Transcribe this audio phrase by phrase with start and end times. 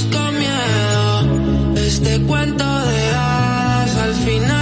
[0.00, 1.76] con miedo.
[1.76, 4.61] Este cuento de hadas al final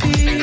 [0.00, 0.39] ti.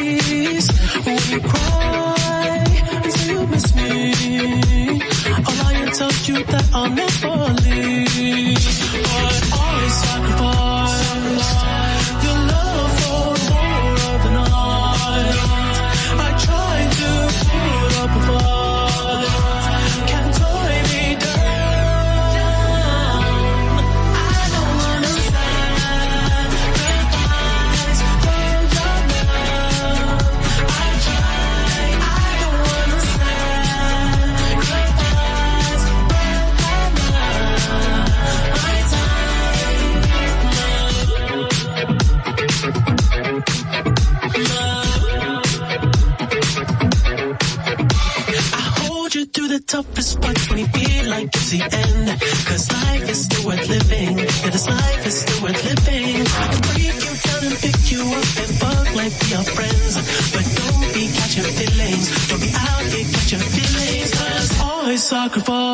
[65.28, 65.67] microphone.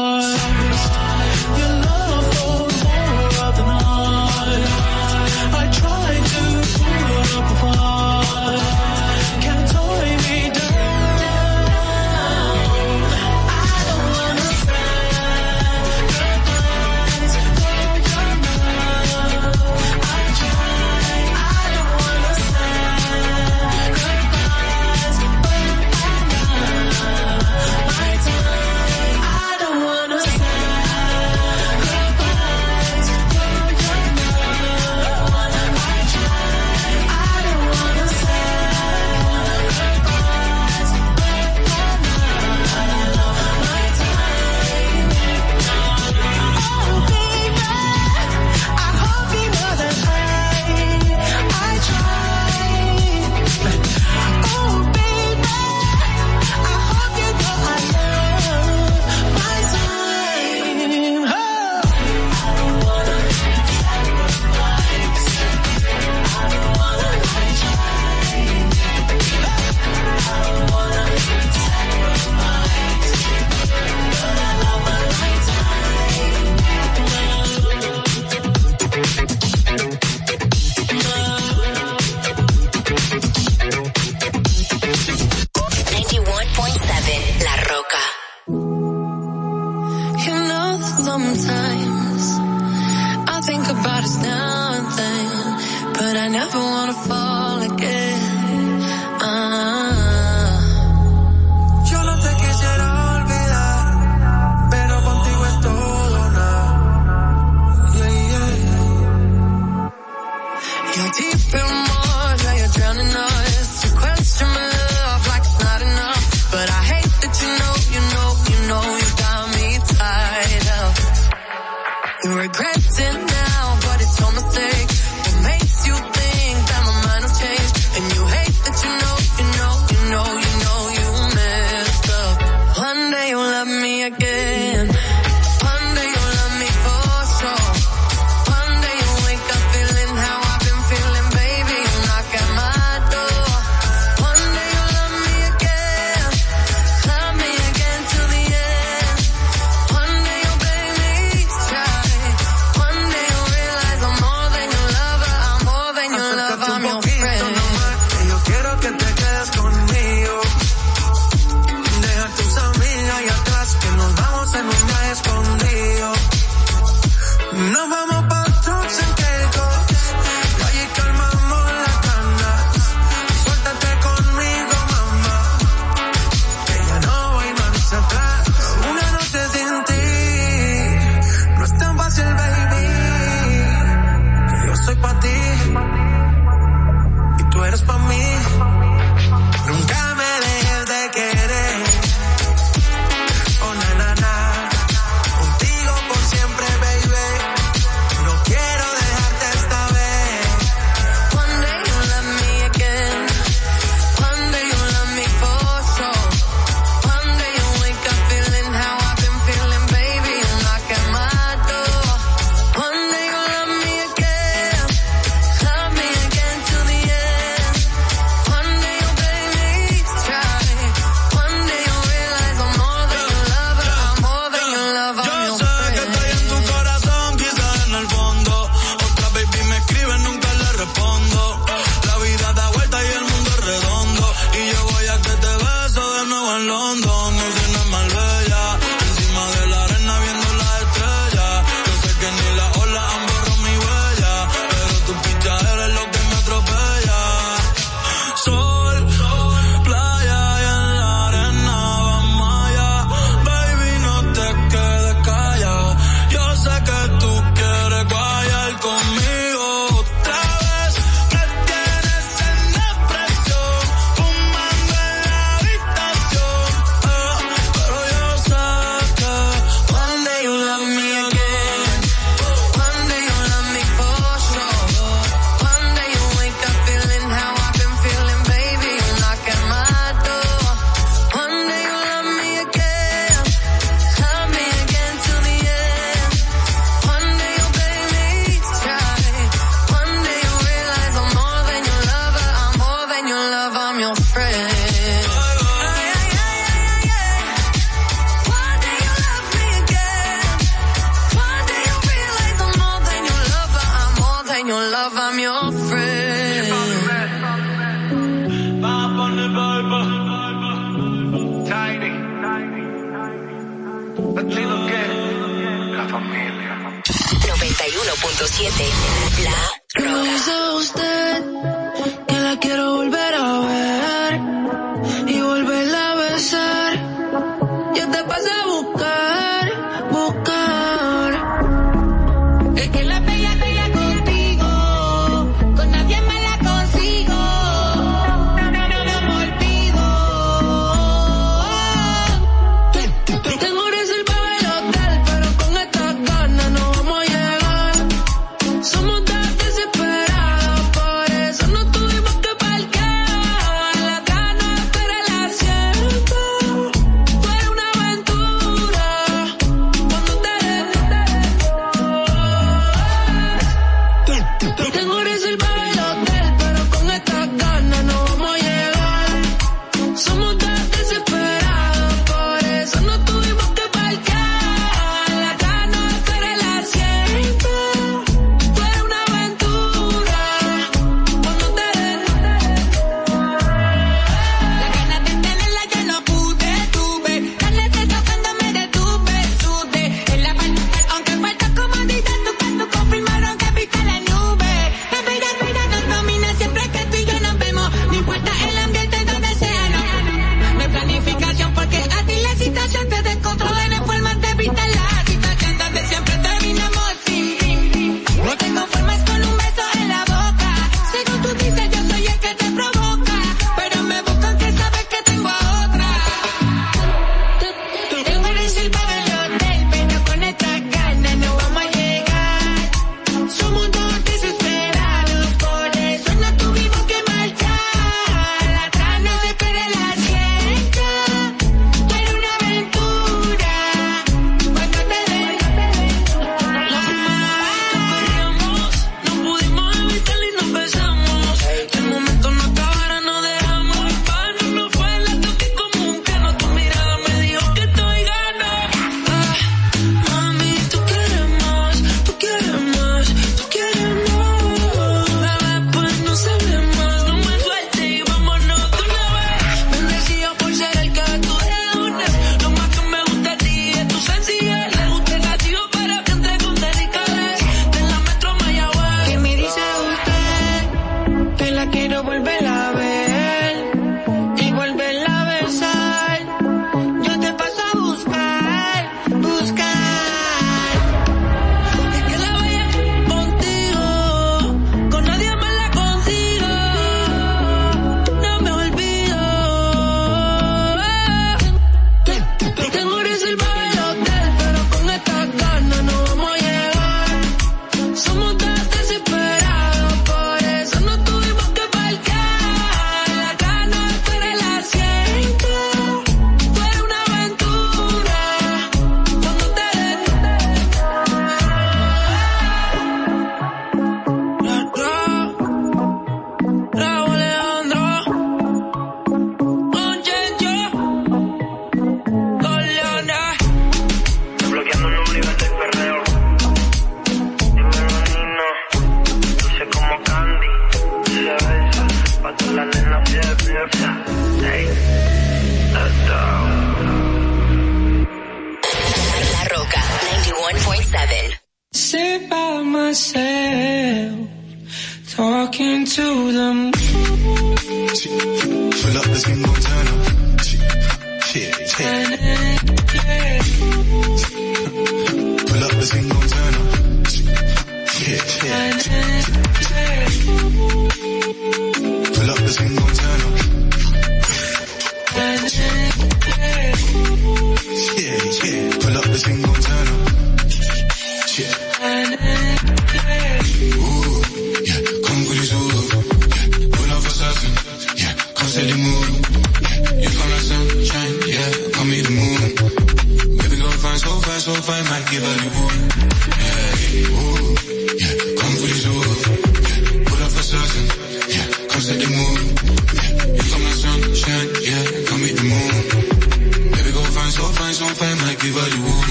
[598.13, 599.23] if I might give her the woo.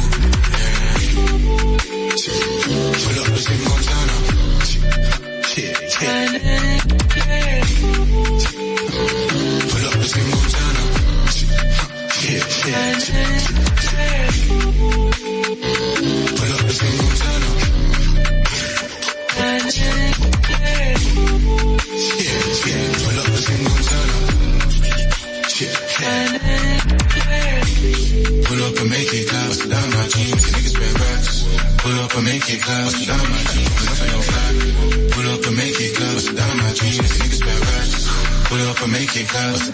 [3.03, 4.22] Pull up the same Montana.
[39.43, 39.72] Podcast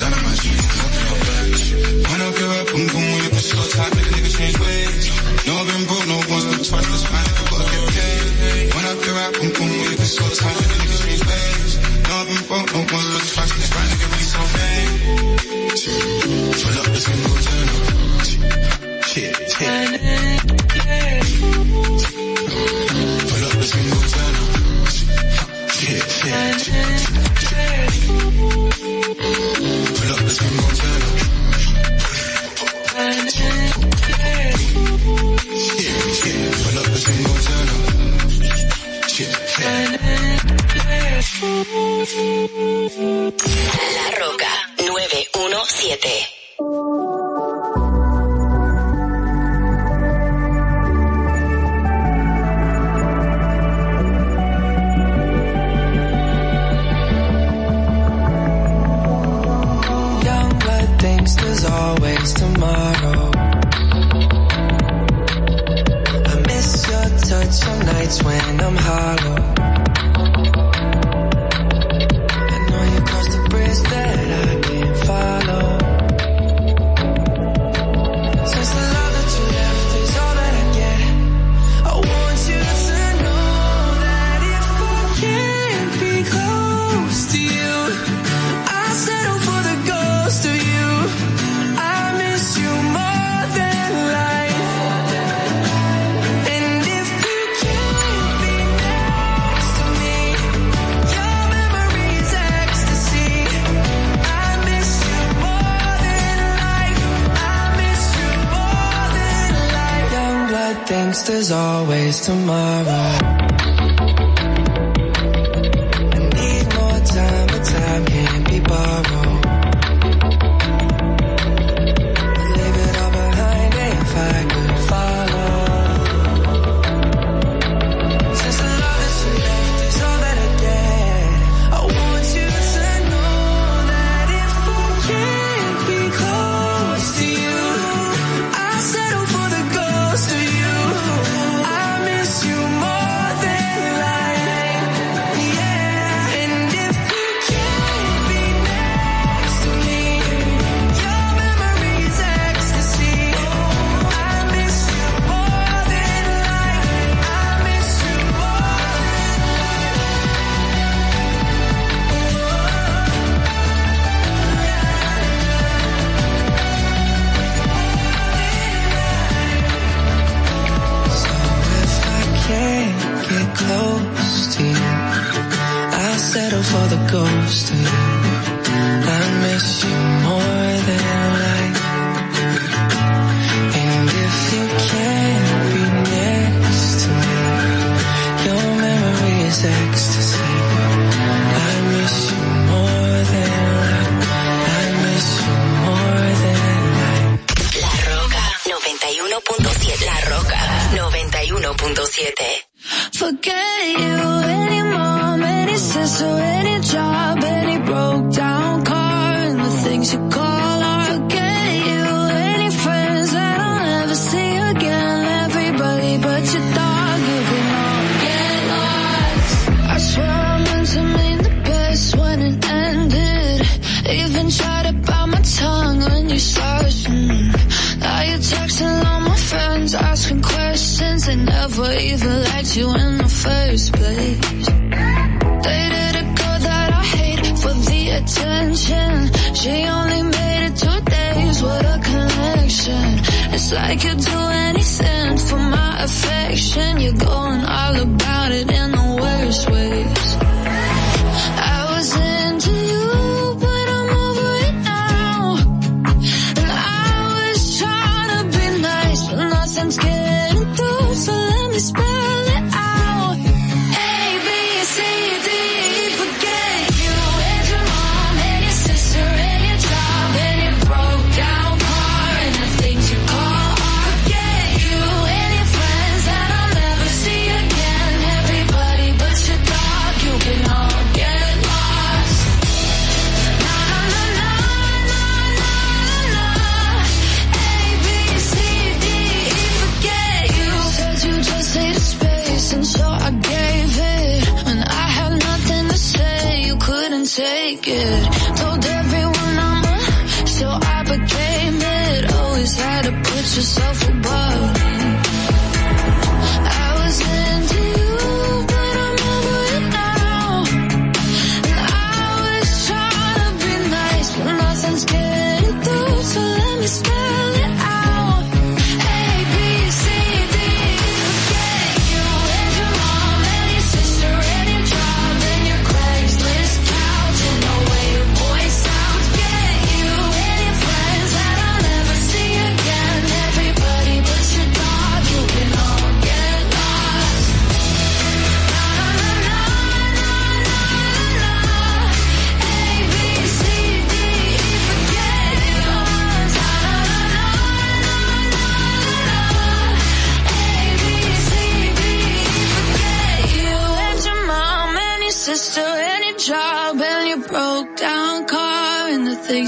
[303.89, 304.78] yourself above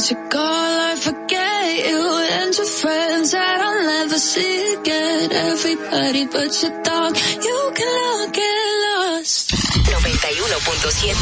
[0.00, 2.00] Days ago, I forget you
[2.32, 5.30] and your friends that I'll never see again.
[5.30, 7.12] Everybody but your dog,
[7.46, 9.52] you can all get lost.
[9.52, 11.20] 91.7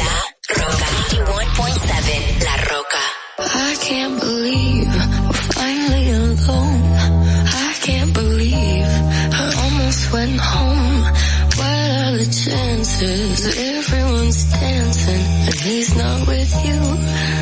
[0.00, 0.14] La
[0.58, 0.90] Roca.
[1.22, 3.04] 91.7 La Roca.
[3.38, 4.90] I can't believe
[5.30, 6.82] we're finally alone.
[7.46, 8.90] I can't believe
[9.38, 11.02] I almost went home.
[11.58, 13.38] What are the chances?
[13.56, 17.39] Everyone's dancing and he's not with you.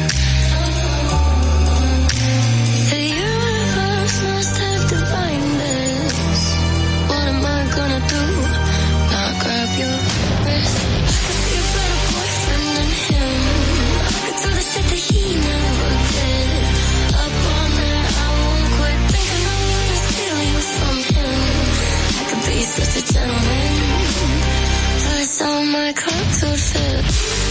[25.93, 27.49] kultursuz.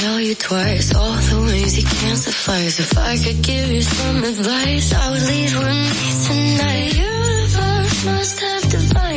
[0.00, 2.80] Tell you twice all the ways you can't suffice.
[2.80, 6.92] If I could give you some advice, I would leave with me tonight.
[6.92, 9.09] The universe must have divided.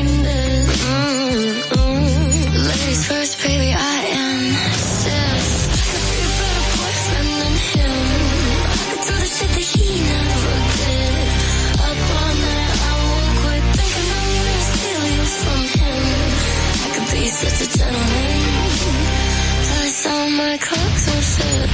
[20.45, 21.69] my clocks are set.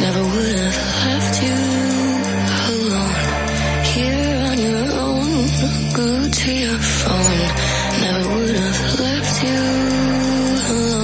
[0.00, 1.58] never would have left you
[2.72, 3.16] alone
[3.92, 5.28] here on your own.
[5.92, 6.08] Go
[6.40, 7.48] to your phone.
[8.04, 9.60] Never would have left you
[10.74, 10.99] alone.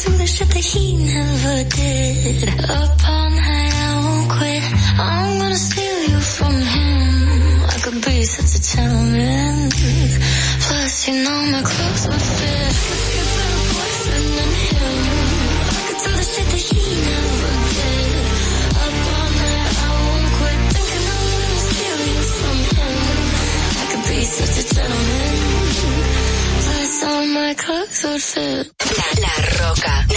[0.00, 2.48] some the shit that he never did.
[2.78, 4.64] Up all night, I won't quit.
[4.96, 7.04] I'm gonna steal you from him.
[7.74, 9.68] I could be such a gentleman.
[10.64, 12.76] Plus, you know my clothes would fit.
[14.10, 14.96] Him.
[15.68, 18.24] I could do the shit that he never did.
[18.84, 20.58] Up all night, I won't quit.
[21.12, 22.96] I'm gonna steal you from him.
[23.80, 25.34] I could be such a gentleman.
[26.64, 28.79] Plus, all my clothes would fit.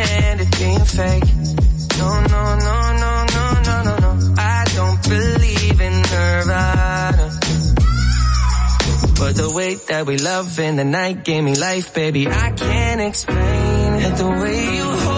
[0.00, 1.24] can't stand it being fake.
[1.98, 4.34] No, no, no, no, no, no, no, no.
[4.38, 7.30] I don't believe in Nirvana.
[9.18, 12.26] But the way that we love in the night gave me life, baby.
[12.26, 14.16] I can't explain it.
[14.16, 15.09] The way you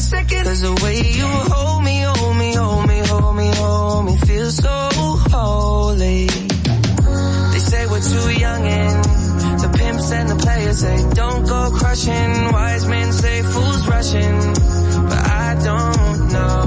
[0.00, 0.44] another second.
[0.44, 4.50] Cause the way you hold me, hold me, hold me, hold me, hold me, feel
[4.50, 4.88] so
[5.30, 6.26] holy.
[6.26, 9.04] They say we're too young and
[9.60, 12.52] the pimps and the players say don't go crushing.
[12.52, 14.38] Wise men say fools rushing,
[15.08, 16.59] but I don't know.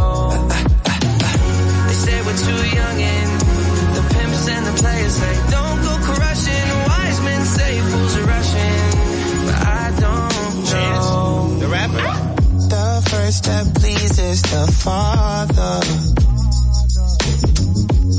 [14.54, 15.76] The Father.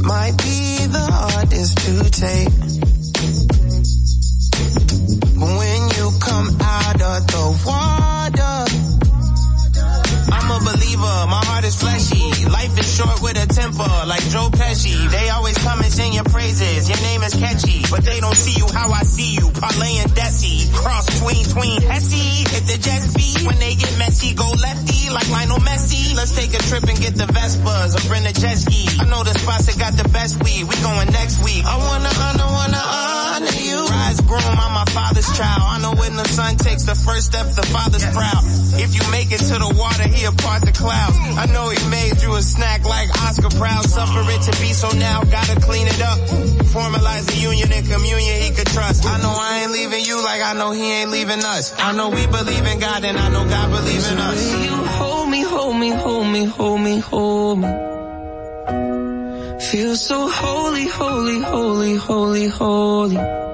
[0.03, 2.55] Might be the hardest to take.
[5.39, 8.57] But when you come out of the water,
[10.35, 12.26] I'm a believer, my heart is fleshy.
[12.51, 14.97] Life is short with a temper, like Joe Pesci.
[15.11, 17.86] They always come and sing your praises, your name is catchy.
[17.88, 20.66] But they don't see you how I see you, parlay and Desi.
[20.74, 22.42] Cross tween, tween, Hesse.
[22.51, 26.14] Hit the jet speed, when they get messy, go lefty, like Lionel Messi.
[26.16, 28.90] Let's take a trip and get the Vespas, or rent a jet ski.
[28.99, 31.62] I know the spots that got the best weed, we going next week.
[31.62, 33.86] I wanna honor, wanna honor you.
[33.86, 35.62] Rise groom, I'm my father's child.
[35.62, 38.42] I know when the son takes the first step, the father's proud.
[38.82, 41.14] If you make it to the water, he apart the clouds.
[41.38, 43.86] I know he made you a snack like Oscar Proud.
[43.86, 46.18] Suffer it to be so now, gotta clean it up.
[46.74, 49.05] Formalize union and communion he could trust.
[49.07, 51.74] I know I ain't leaving you like I know he ain't leaving us.
[51.78, 54.64] I know we believe in God and I know God believes in us.
[54.64, 57.68] You hold me, hold me, hold me, hold me, hold me.
[59.70, 63.53] Feel so holy, holy, holy, holy, holy.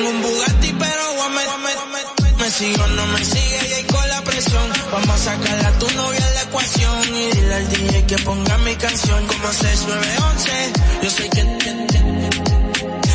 [0.00, 2.36] Tengo un Bugatti, pero voy a meter.
[2.38, 4.72] Me sigo, no me sigue y ahí con la presión.
[4.90, 8.56] Vamos a sacar a tu novia de la ecuación y dile al DJ que ponga
[8.58, 10.72] mi canción como 6911.
[11.02, 11.42] Yo sé que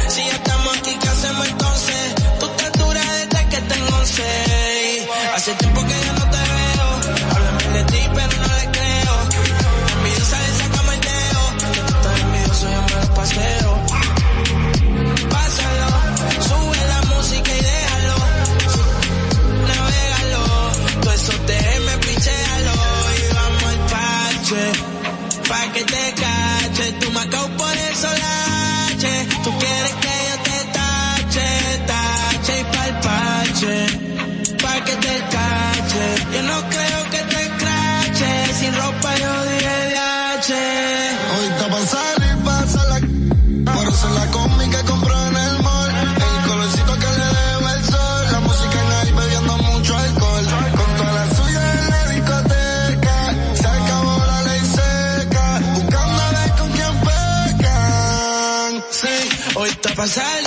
[0.09, 2.15] si ya estamos aquí, ¿qué hacemos entonces?
[2.39, 5.07] Tú te duras desde que tengo 11.
[5.33, 6.87] Hace tiempo que yo no te veo.
[7.31, 9.15] Háblame de ti, pero no le creo.
[10.93, 11.43] El dedo.
[12.61, 13.74] Yo yo paseo.
[24.45, 24.71] cache,
[25.47, 30.14] pa' que te cache, tu macao por el solache, tú quieres que
[60.05, 60.44] pasar.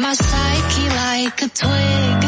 [0.00, 2.20] my psyche like a twig.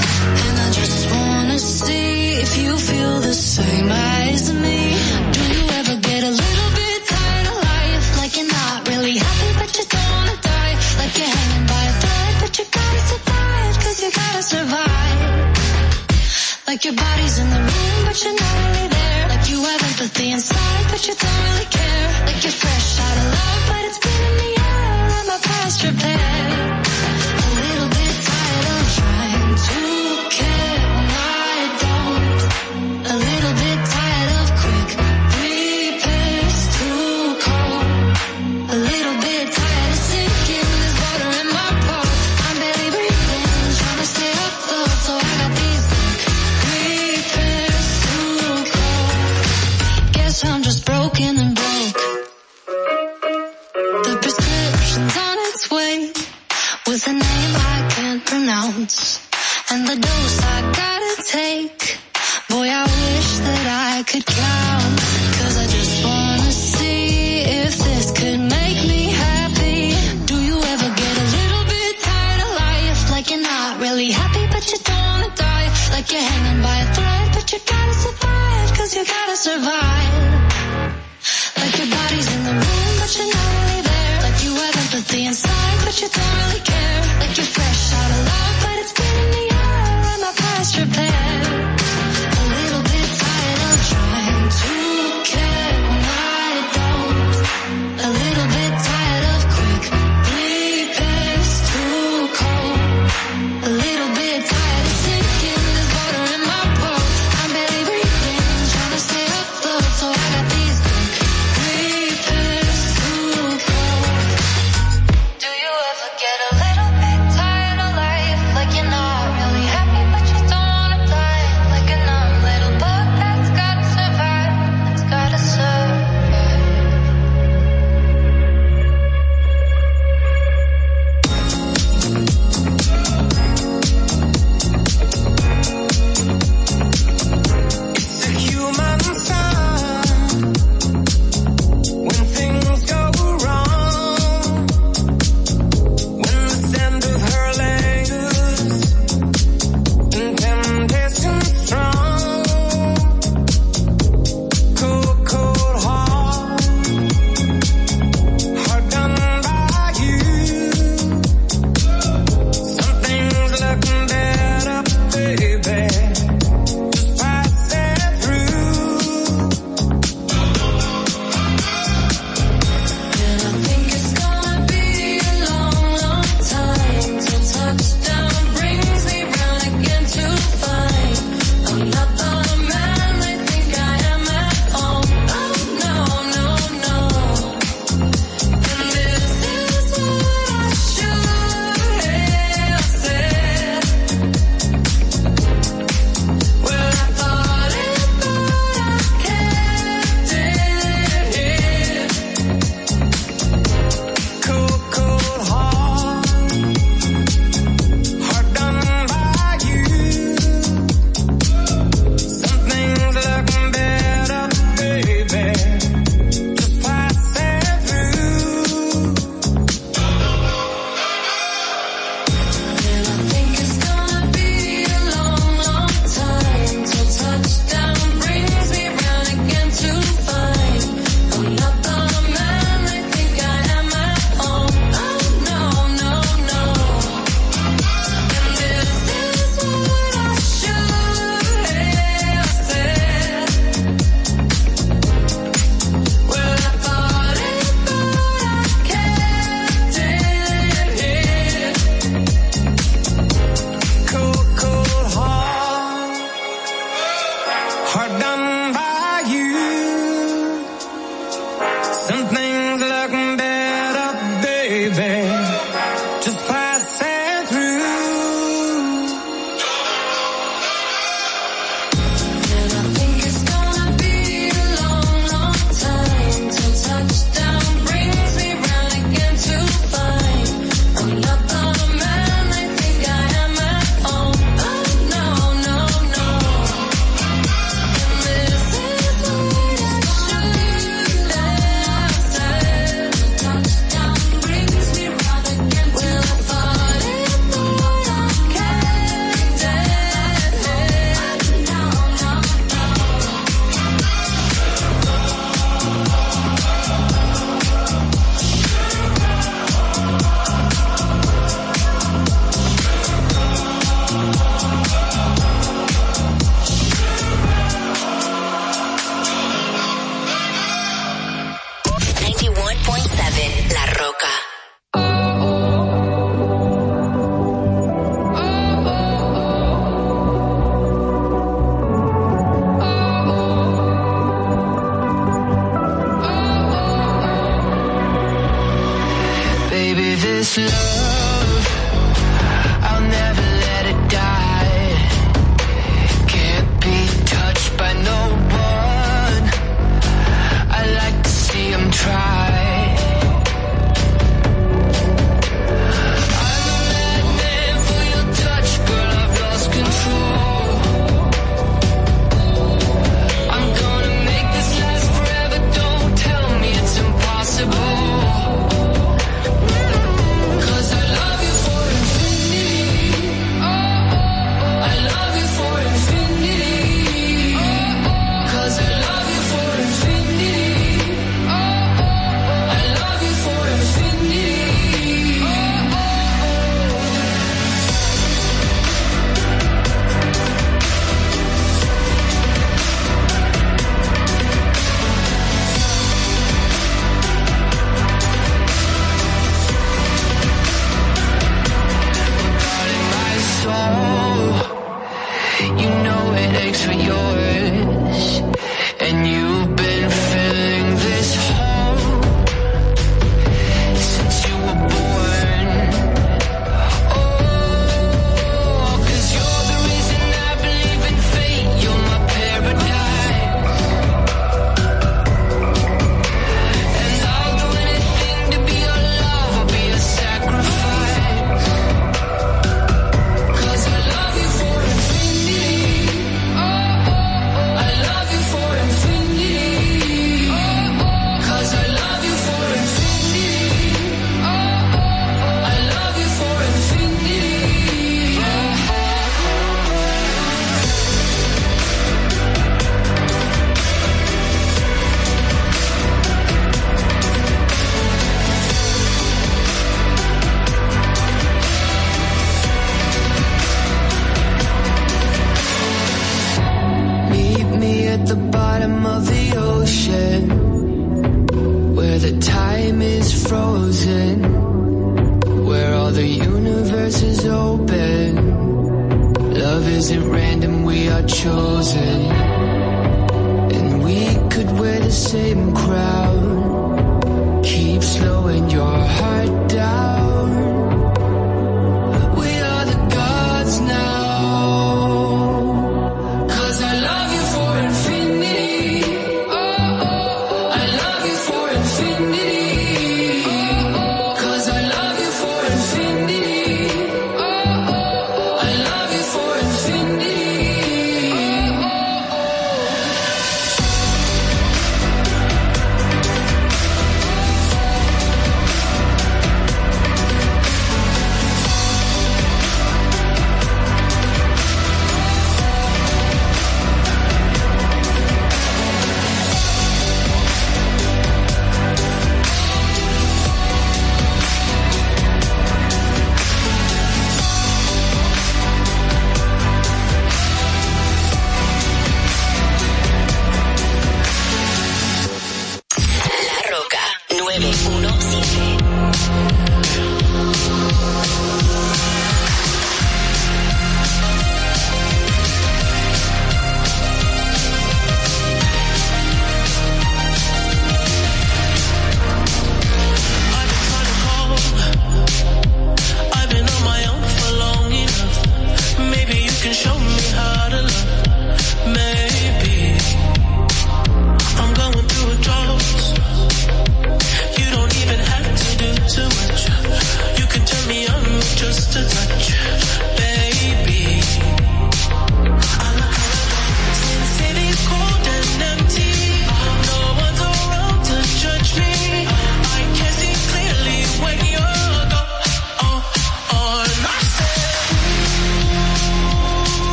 [0.46, 4.94] And I just wanna see if you feel the same as me.
[5.32, 8.06] Do you ever get a little bit tired of life?
[8.18, 10.74] Like you're not really happy, but you don't wanna die.
[11.00, 15.18] Like you're hanging by a thread, but you gotta survive, cause you gotta survive.
[16.68, 19.22] Like your body's in the room, but you're not really there.
[19.32, 22.06] Like you have empathy inside, but you don't really care.
[22.26, 22.58] Like you're
[56.96, 59.20] Cause a name I can't pronounce
[59.70, 61.98] and the dose I gotta take.
[62.48, 64.96] Boy, I wish that I could count.
[65.36, 69.92] Cause I just wanna see if this could make me happy.
[70.24, 73.10] Do you ever get a little bit tired of life?
[73.10, 75.68] Like you're not really happy, but you don't wanna die.
[75.92, 78.68] Like you're hanging by a thread, but you gotta survive.
[78.72, 80.14] Cause you gotta survive.
[81.60, 84.16] Like your body's in the room, but you're not really there.
[84.24, 86.75] Like you have empathy inside, but you don't really care
[87.36, 87.65] just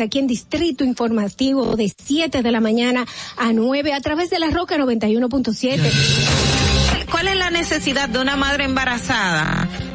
[0.00, 4.50] aquí en Distrito Informativo de 7 de la mañana a 9 a través de la
[4.50, 7.06] Roca 91.7.
[7.10, 9.68] ¿Cuál es la necesidad de una madre embarazada?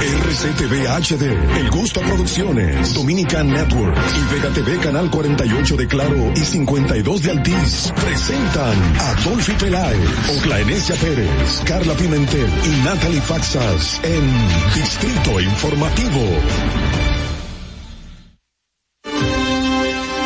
[0.00, 6.40] RCTV HD, El Gusto Producciones, Dominican Network y Vega TV Canal 48 de Claro y
[6.40, 14.74] 52 de Altiz presentan a Dolphy Peláez, Oclaenecia Pérez, Carla Pimentel y Natalie Faxas en
[14.74, 16.20] Distrito Informativo.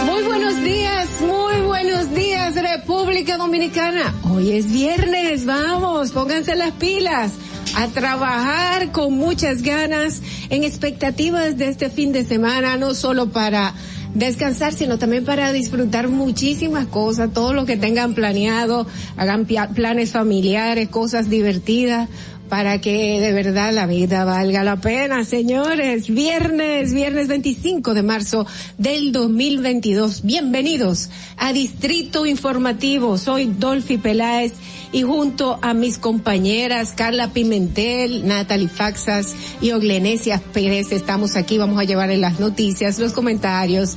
[0.06, 4.14] Muy buenos días, muy buenos días República Dominicana.
[4.32, 7.32] Hoy es viernes, vamos, pónganse las pilas
[7.76, 10.20] a trabajar con muchas ganas
[10.50, 13.74] en expectativas de este fin de semana, no solo para
[14.14, 20.88] descansar, sino también para disfrutar muchísimas cosas, todo lo que tengan planeado, hagan planes familiares,
[20.88, 22.08] cosas divertidas,
[22.48, 26.08] para que de verdad la vida valga la pena, señores.
[26.08, 28.46] Viernes, viernes 25 de marzo
[28.78, 30.22] del 2022.
[30.22, 33.18] Bienvenidos a Distrito Informativo.
[33.18, 34.52] Soy Dolphy Peláez
[34.92, 41.58] y junto a mis compañeras Carla Pimentel, Natalie Faxas y Oglenesia Pérez estamos aquí.
[41.58, 43.96] Vamos a llevar en las noticias, los comentarios,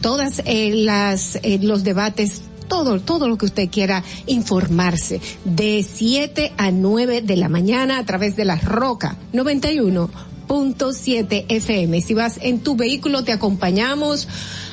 [0.00, 5.22] todas eh, las eh, los debates todo, todo lo que usted quiera informarse.
[5.44, 12.00] De 7 a 9 de la mañana a través de la Roca 91.7 FM.
[12.00, 14.28] Si vas en tu vehículo, te acompañamos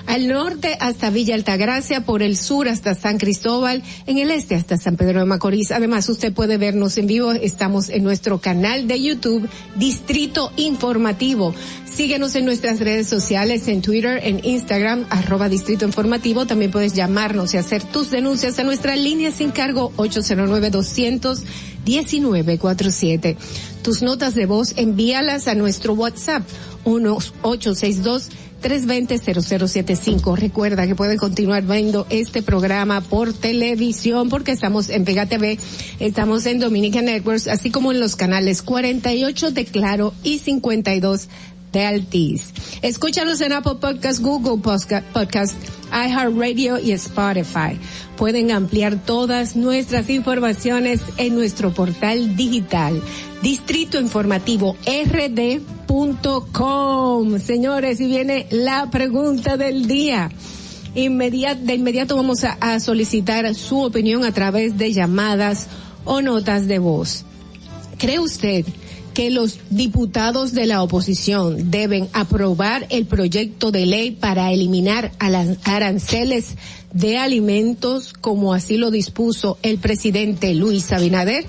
[0.07, 4.77] al norte hasta Villa Altagracia, por el sur hasta San Cristóbal, en el este hasta
[4.77, 5.71] San Pedro de Macorís.
[5.71, 11.53] Además, usted puede vernos en vivo, estamos en nuestro canal de YouTube, Distrito Informativo.
[11.85, 16.45] Síguenos en nuestras redes sociales, en Twitter, en Instagram, arroba Distrito Informativo.
[16.45, 21.43] También puedes llamarnos y hacer tus denuncias a nuestra línea sin cargo 809 200
[21.85, 23.37] 1947.
[23.83, 26.43] Tus notas de voz envíalas a nuestro WhatsApp
[26.85, 28.29] 1862
[28.63, 30.35] 320-0075.
[30.37, 35.59] Recuerda que pueden continuar viendo este programa por televisión porque estamos en Vega TV,
[35.99, 41.29] estamos en Dominica Networks, así como en los canales 48 de Claro y 52
[41.73, 42.53] de Altiz.
[42.81, 45.57] Escúchanos en Apple Podcast, Google Podcast,
[45.91, 47.77] iHeartRadio y Spotify.
[48.15, 53.01] Pueden ampliar todas nuestras informaciones en nuestro portal digital
[53.41, 55.89] Distrito Informativo rd.com.
[57.39, 60.31] Señores, y viene la pregunta del día.
[60.93, 65.67] De inmediato vamos a solicitar su opinión a través de llamadas
[66.05, 67.25] o notas de voz.
[67.97, 68.65] ¿Cree usted
[69.13, 75.27] que los diputados de la oposición deben aprobar el proyecto de ley para eliminar a
[75.63, 76.55] aranceles
[76.91, 81.45] de alimentos como así lo dispuso el presidente Luis Abinader?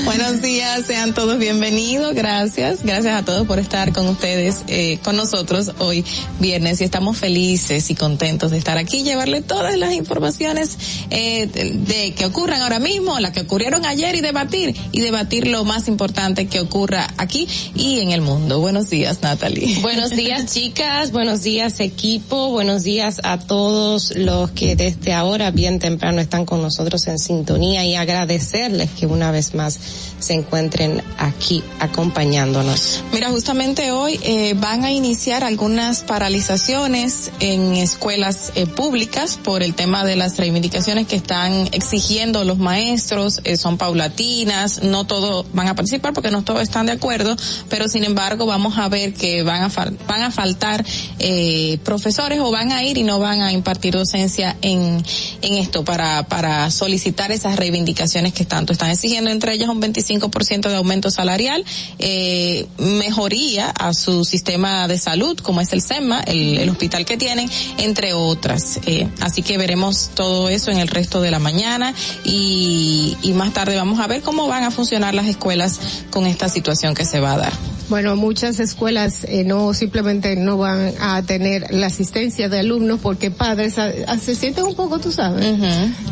[0.05, 2.15] Buenos días, sean todos bienvenidos.
[2.15, 2.83] Gracias.
[2.83, 6.05] Gracias a todos por estar con ustedes, eh, con nosotros hoy
[6.41, 10.77] viernes y estamos felices y contentos de estar aquí llevarle todas las informaciones
[11.09, 15.65] eh, de, que ocurran ahora mismo, las que ocurrieron ayer y debatir y debatir lo
[15.65, 18.61] más importante que ocurra aquí y en el mundo.
[18.61, 19.81] Buenos días, Natalie.
[19.81, 21.13] Buenos días, chicas.
[21.13, 22.51] Buenos días, equipo.
[22.51, 27.87] Buenos días a todos los que desde ahora bien temprano están con nosotros en sintonía
[27.87, 29.79] y agradecerles que una vez más
[30.19, 33.03] se encuentren aquí acompañándonos.
[33.13, 39.75] Mira, justamente hoy eh, van a iniciar algunas paralizaciones en escuelas eh, públicas por el
[39.75, 45.69] tema de las reivindicaciones que están exigiendo los maestros, eh, son paulatinas, no todos van
[45.69, 47.37] a participar porque no todos están de acuerdo,
[47.69, 49.71] pero sin embargo vamos a ver que van a,
[50.09, 50.85] van a faltar
[51.19, 55.03] eh, profesores o van a ir y no van a impartir docencia en,
[55.43, 60.69] en esto para, para solicitar esas reivindicaciones que tanto están exigiendo, entre ellas un 25%
[60.69, 61.65] de aumento salarial,
[61.99, 67.17] eh, mejoría a su sistema de salud, como es el SEMA, el, el hospital que
[67.17, 68.81] tienen, entre otras.
[68.87, 73.53] Eh, así que veremos todo eso en el resto de la mañana y, y más
[73.53, 75.81] tarde vamos a ver cómo van a funcionar las escuelas
[76.11, 77.53] con esta situación que se va a dar.
[77.91, 83.31] Bueno, muchas escuelas eh, no simplemente no van a tener la asistencia de alumnos porque
[83.31, 85.59] padres se sienten un poco, tú sabes,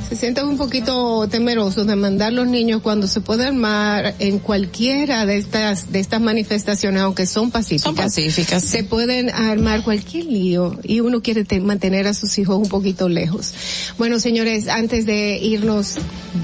[0.09, 5.37] se sienten un poquito temerosos de mandar los niños cuando se puede en cualquiera de
[5.39, 7.83] estas de estas manifestaciones, aunque son pacíficas.
[7.83, 8.65] Son pacíficas.
[8.65, 13.55] Se pueden armar cualquier lío y uno quiere mantener a sus hijos un poquito lejos.
[13.99, 15.97] Bueno, señores, antes de irnos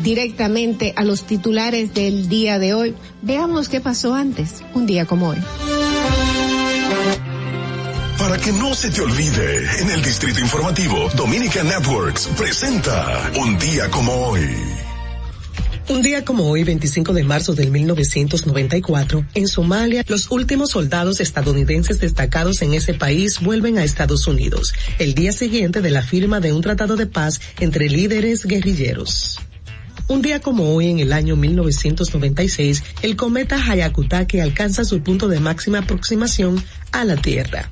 [0.03, 5.29] directamente a los titulares del día de hoy, veamos qué pasó antes, un día como
[5.29, 5.39] hoy.
[8.19, 13.89] Para que no se te olvide, en el Distrito Informativo, Dominica Networks presenta Un día
[13.91, 14.78] como hoy.
[15.89, 21.99] Un día como hoy, 25 de marzo del 1994, en Somalia, los últimos soldados estadounidenses
[21.99, 26.53] destacados en ese país vuelven a Estados Unidos, el día siguiente de la firma de
[26.53, 29.41] un tratado de paz entre líderes guerrilleros.
[30.09, 35.41] Un día como hoy, en el año 1996, el cometa Hayakutake alcanza su punto de
[35.41, 36.63] máxima aproximación
[36.93, 37.71] a la Tierra.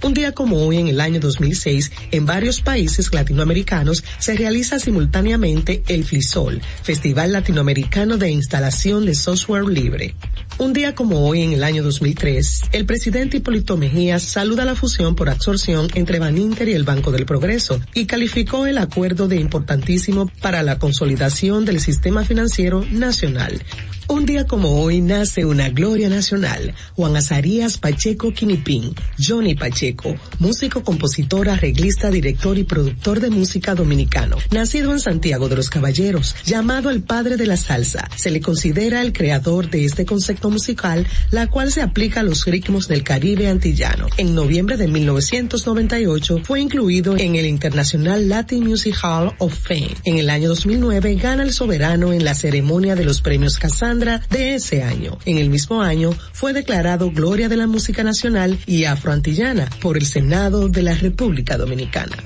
[0.00, 5.82] Un día como hoy, en el año 2006, en varios países latinoamericanos se realiza simultáneamente
[5.88, 10.14] el FLISOL, Festival Latinoamericano de Instalación de Software Libre.
[10.58, 15.16] Un día como hoy, en el año 2003, el presidente Hipólito Mejía saluda la fusión
[15.16, 20.30] por absorción entre Baninter y el Banco del Progreso y calificó el acuerdo de importantísimo
[20.40, 23.62] para la consolidación del sistema financiero nacional.
[24.10, 30.82] Un día como hoy nace una gloria nacional, Juan Azarías Pacheco Quinipín, Johnny Pacheco, músico,
[30.82, 34.38] compositor, arreglista, director y productor de música dominicano.
[34.50, 39.02] Nacido en Santiago de los Caballeros, llamado el padre de la salsa, se le considera
[39.02, 43.48] el creador de este concepto musical, la cual se aplica a los ritmos del Caribe
[43.48, 44.06] antillano.
[44.16, 49.96] En noviembre de 1998 fue incluido en el International Latin Music Hall of Fame.
[50.04, 53.58] En el año 2009 gana el soberano en la ceremonia de los premios
[53.98, 55.18] De ese año.
[55.24, 60.06] En el mismo año fue declarado Gloria de la Música Nacional y Afroantillana por el
[60.06, 62.16] Senado de la República Dominicana.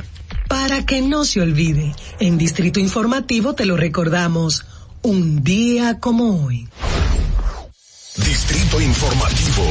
[0.49, 4.67] Para que no se olvide, en Distrito Informativo te lo recordamos,
[5.01, 6.69] un día como hoy.
[8.19, 9.65] Distrito Informativo.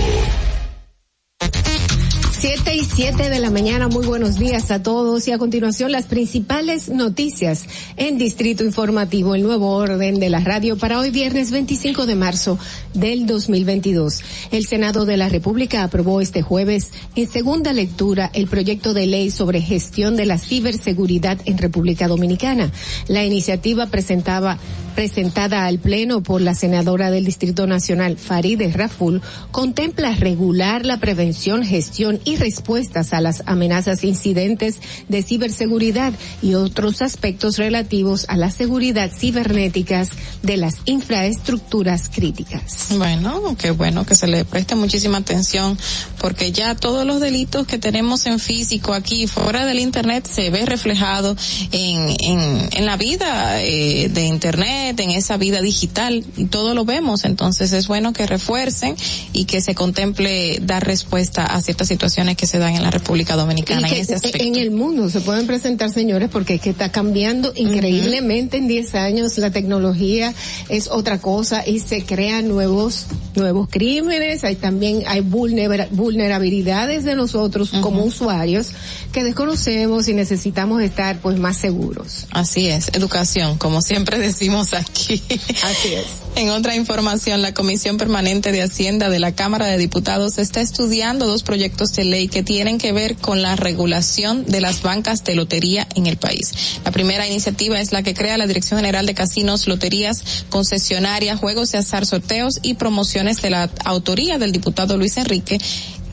[2.42, 6.06] 7 y 7 de la mañana, muy buenos días a todos y a continuación las
[6.06, 7.66] principales noticias
[7.98, 12.58] en Distrito Informativo, el nuevo orden de la radio para hoy viernes 25 de marzo
[12.96, 14.24] del 2022.
[14.50, 19.30] El Senado de la República aprobó este jueves en segunda lectura el proyecto de ley
[19.30, 22.72] sobre gestión de la ciberseguridad en República Dominicana.
[23.08, 24.58] La iniciativa presentaba
[24.96, 29.22] presentada al Pleno por la senadora del Distrito Nacional, Farideh Raful,
[29.52, 37.02] contempla regular la prevención, gestión y respuestas a las amenazas incidentes de ciberseguridad y otros
[37.02, 40.10] aspectos relativos a la seguridad cibernéticas
[40.44, 42.88] de las infraestructuras críticas.
[42.98, 45.78] Bueno, qué bueno que se le preste muchísima atención
[46.20, 50.66] porque ya todos los delitos que tenemos en físico aquí fuera del Internet se ve
[50.66, 51.36] reflejado
[51.72, 56.86] en, en, en la vida eh, de Internet en esa vida digital y todo lo
[56.86, 57.26] vemos.
[57.26, 58.96] Entonces es bueno que refuercen
[59.34, 63.36] y que se contemple dar respuesta a ciertas situaciones que se dan en la República
[63.36, 64.44] Dominicana en ese aspecto.
[64.44, 68.96] En el mundo se pueden presentar, señores, porque es que está cambiando increíblemente en 10
[68.96, 69.38] años.
[69.38, 70.34] La tecnología
[70.70, 74.44] es otra cosa y se crean nuevos, nuevos crímenes.
[74.44, 78.70] Hay también, hay vulnerabilidades de nosotros como usuarios
[79.12, 82.28] que desconocemos y necesitamos estar pues más seguros.
[82.32, 85.22] Así es, educación, como siempre decimos aquí.
[85.64, 86.06] Así es.
[86.36, 91.28] En otra información, la Comisión Permanente de Hacienda de la Cámara de Diputados está estudiando
[91.28, 95.36] dos proyectos de ley que tienen que ver con la regulación de las bancas de
[95.36, 96.52] lotería en el país.
[96.86, 101.72] La primera iniciativa es la que crea la Dirección General de Casinos, Loterías, Concesionarias, Juegos
[101.72, 105.60] de Azar, Sorteos y Promociones de la autoría del diputado Luis Enrique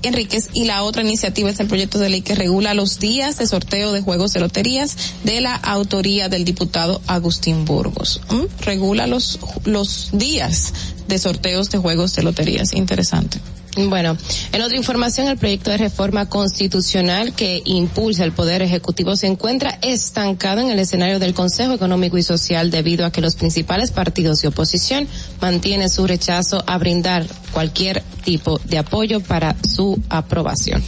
[0.03, 3.47] Enríquez y la otra iniciativa es el proyecto de ley que regula los días de
[3.47, 8.21] sorteo de juegos de loterías de la autoría del diputado Agustín Burgos.
[8.31, 8.63] ¿Mm?
[8.65, 10.73] Regula los, los días
[11.09, 12.75] de sorteos de juegos de loterías.
[12.75, 13.41] Interesante.
[13.87, 14.17] Bueno,
[14.53, 19.79] en otra información, el proyecto de reforma constitucional que impulsa el Poder Ejecutivo se encuentra
[19.83, 24.41] estancado en el escenario del Consejo Económico y Social debido a que los principales partidos
[24.41, 25.07] de oposición
[25.41, 30.83] mantienen su rechazo a brindar cualquier tipo de apoyo para su aprobación.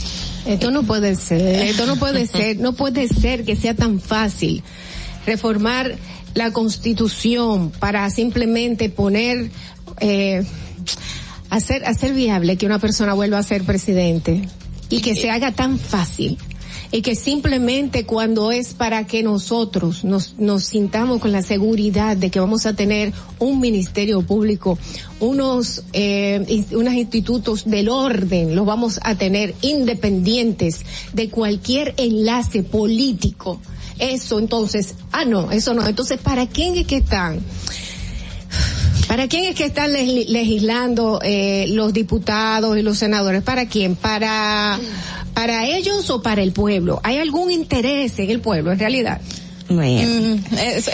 [0.47, 4.65] Esto no puede ser, esto no puede ser, no puede ser que sea tan fácil
[5.27, 5.97] reformar
[6.35, 9.51] la constitución para simplemente poner
[10.01, 10.45] eh,
[11.51, 14.49] hacer, hacer viable que una persona vuelva a ser presidente
[14.89, 16.39] y que se haga tan fácil
[16.93, 22.31] y que simplemente cuando es para que nosotros nos, nos sintamos con la seguridad de
[22.31, 24.79] que vamos a tener un ministerio público,
[25.21, 30.81] unos, eh, unos institutos del orden, los vamos a tener independientes
[31.13, 33.61] de cualquier enlace político.
[33.99, 35.87] Eso entonces, ah no, eso no.
[35.87, 37.41] Entonces, ¿para quién es que están?
[39.11, 43.43] ¿Para quién es que están legislando eh, los diputados y los senadores?
[43.43, 43.97] ¿Para quién?
[43.97, 44.79] ¿Para,
[45.35, 47.01] para ellos o para el pueblo?
[47.03, 49.21] ¿Hay algún interés en el pueblo en realidad?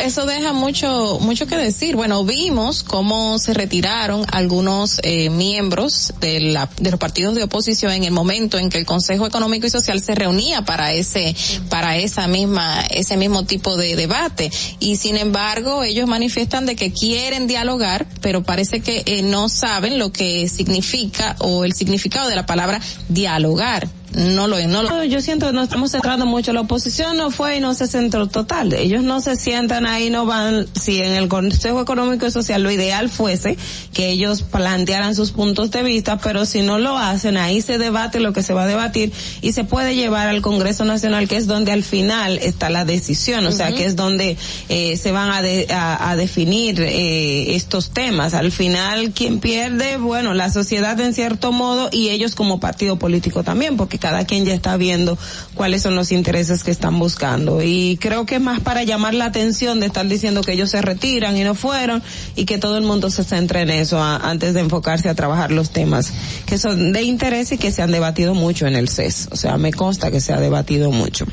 [0.04, 1.96] Eso deja mucho mucho que decir.
[1.96, 7.92] Bueno, vimos cómo se retiraron algunos eh, miembros de, la, de los partidos de oposición
[7.92, 11.34] en el momento en que el Consejo Económico y Social se reunía para ese
[11.70, 14.50] para esa misma ese mismo tipo de debate.
[14.78, 19.98] Y sin embargo ellos manifiestan de que quieren dialogar, pero parece que eh, no saben
[19.98, 25.04] lo que significa o el significado de la palabra dialogar no lo es, no lo
[25.04, 26.52] Yo siento que nos estamos centrando mucho.
[26.52, 28.72] La oposición no fue y no se centró total.
[28.72, 32.70] Ellos no se sientan ahí, no van, si en el Consejo Económico y Social lo
[32.70, 33.56] ideal fuese
[33.92, 38.18] que ellos plantearan sus puntos de vista, pero si no lo hacen, ahí se debate
[38.20, 39.12] lo que se va a debatir
[39.42, 43.46] y se puede llevar al Congreso Nacional, que es donde al final está la decisión,
[43.46, 44.36] o sea, que es donde
[44.68, 48.32] eh, se van a, de- a, a definir eh, estos temas.
[48.34, 53.42] Al final, quien pierde, bueno, la sociedad en cierto modo y ellos como partido político
[53.44, 55.18] también, porque cada quien ya está viendo
[55.54, 57.60] cuáles son los intereses que están buscando.
[57.60, 61.36] Y creo que más para llamar la atención de estar diciendo que ellos se retiran
[61.36, 62.04] y no fueron
[62.36, 65.70] y que todo el mundo se centre en eso antes de enfocarse a trabajar los
[65.70, 66.12] temas
[66.46, 69.28] que son de interés y que se han debatido mucho en el CES.
[69.32, 71.26] O sea, me consta que se ha debatido mucho.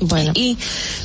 [0.00, 0.32] Bueno.
[0.34, 0.58] Y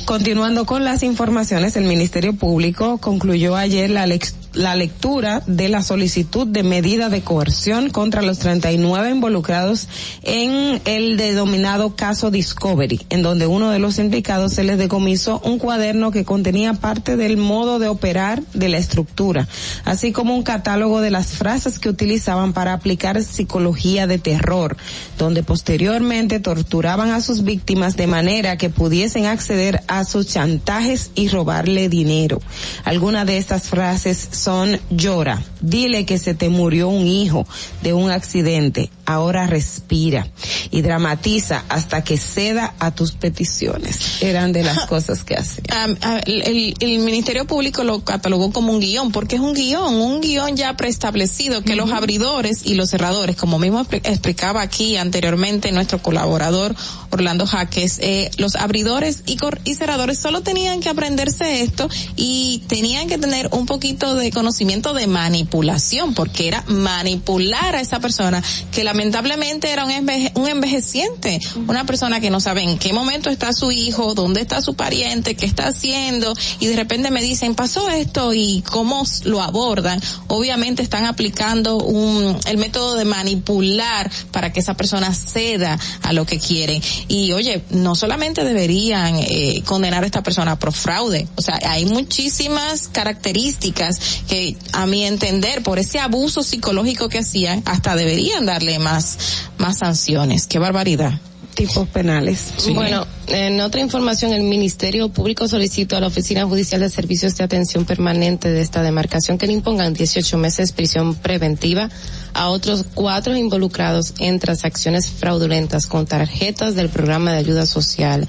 [0.04, 5.82] continuando con las informaciones, el Ministerio Público concluyó ayer la, lex- la lectura de la
[5.82, 9.88] solicitud de medida de coerción contra los 39 involucrados
[10.22, 15.58] en el denominado caso Discovery, en donde uno de los implicados se les decomisó un
[15.58, 19.48] cuaderno que contenía parte del modo de operar de la estructura,
[19.84, 24.76] así como un catálogo de las frases que utilizaban para aplicar psicología de terror,
[25.18, 31.28] donde posteriormente torturaban a sus víctimas de manera que pudiesen acceder a sus chantajes y
[31.28, 32.40] robarle dinero.
[32.82, 37.46] Algunas de estas frases son llora, dile que se te murió un hijo
[37.82, 40.26] de un accidente, ahora respira
[40.72, 44.20] y dramatiza hasta que ceda a tus peticiones.
[44.20, 45.62] Eran de las cosas que hacía.
[46.00, 50.20] A- el, el- Ministerio Público lo catalogó como un guion, porque es un guion, un
[50.20, 55.70] guion ya preestablecido que los abridores y los cerradores, como mismo expli- explicaba aquí anteriormente
[55.70, 56.74] nuestro colaborador
[57.10, 62.62] Orlando Jaques, eh, los abridores y, cor- y cerradores solo tenían que aprenderse esto y
[62.68, 68.42] tenían que tener un poquito de conocimiento de manipulación, porque era manipular a esa persona
[68.72, 73.30] que lamentablemente era un, enveje- un envejeciente, una persona que no sabe en qué momento
[73.30, 77.54] está su hijo, dónde está su pariente, qué está haciendo, y de repente me dicen,
[77.54, 80.00] pasó esto y cómo lo abordan.
[80.28, 86.24] Obviamente están aplicando un, el método de manipular para que esa persona ceda a lo
[86.26, 86.82] que quieren.
[87.08, 91.84] Y oye, no solamente deberían eh, condenar a esta persona por fraude, o sea, hay
[91.84, 98.78] muchísimas características que a mi entender, por ese abuso psicológico que hacían, hasta deberían darle
[98.78, 99.18] más,
[99.58, 100.46] más sanciones.
[100.46, 101.12] Qué barbaridad.
[101.54, 102.54] Tipos penales.
[102.72, 107.44] Bueno, en otra información, el Ministerio Público solicitó a la Oficina Judicial de Servicios de
[107.44, 111.90] Atención Permanente de esta demarcación que le impongan 18 meses de prisión preventiva
[112.32, 118.26] a otros cuatro involucrados en transacciones fraudulentas con tarjetas del programa de ayuda social.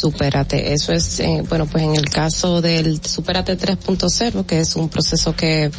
[0.00, 0.72] Supérate.
[0.72, 5.36] Eso es, eh, bueno, pues en el caso del Supérate 3.0, que es un proceso
[5.36, 5.70] que,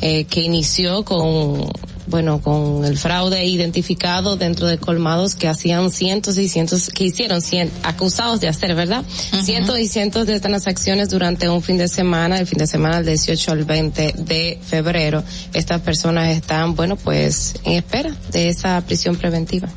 [0.00, 1.68] eh, que inició con,
[2.06, 7.42] bueno, con el fraude identificado dentro de colmados que hacían cientos y cientos, que hicieron
[7.42, 9.02] cien, acusados de hacer, ¿verdad?
[9.42, 13.06] Cientos y cientos de transacciones durante un fin de semana, el fin de semana del
[13.06, 15.24] 18 al 20 de febrero.
[15.52, 19.68] Estas personas están, bueno, pues en espera de esa prisión preventiva.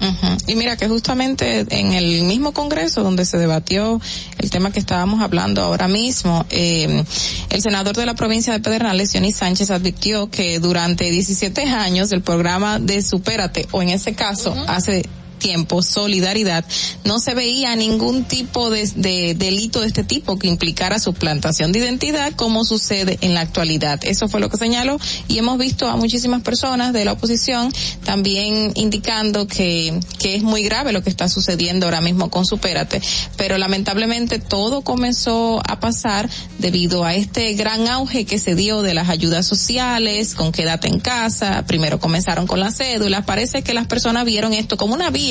[0.00, 0.36] Ujú.
[0.46, 4.00] Y mira que justamente en el mismo Congreso donde se debatió
[4.38, 7.04] el tema que estábamos hablando ahora mismo, eh,
[7.50, 12.22] el senador de la provincia de Pedernales, Johnny Sánchez, advirtió que durante 17 años el
[12.22, 15.04] programa de Supérate, o en ese caso, hace
[15.38, 16.64] tiempo, solidaridad,
[17.04, 21.80] no se veía ningún tipo de, de delito de este tipo que implicara suplantación de
[21.80, 24.00] identidad como sucede en la actualidad.
[24.02, 24.98] Eso fue lo que señaló
[25.28, 27.72] y hemos visto a muchísimas personas de la oposición
[28.04, 33.00] también indicando que, que es muy grave lo que está sucediendo ahora mismo con Supérate,
[33.36, 38.94] pero lamentablemente todo comenzó a pasar debido a este gran auge que se dio de
[38.94, 43.86] las ayudas sociales, con quédate en casa, primero comenzaron con las cédulas, parece que las
[43.86, 45.25] personas vieron esto como una vía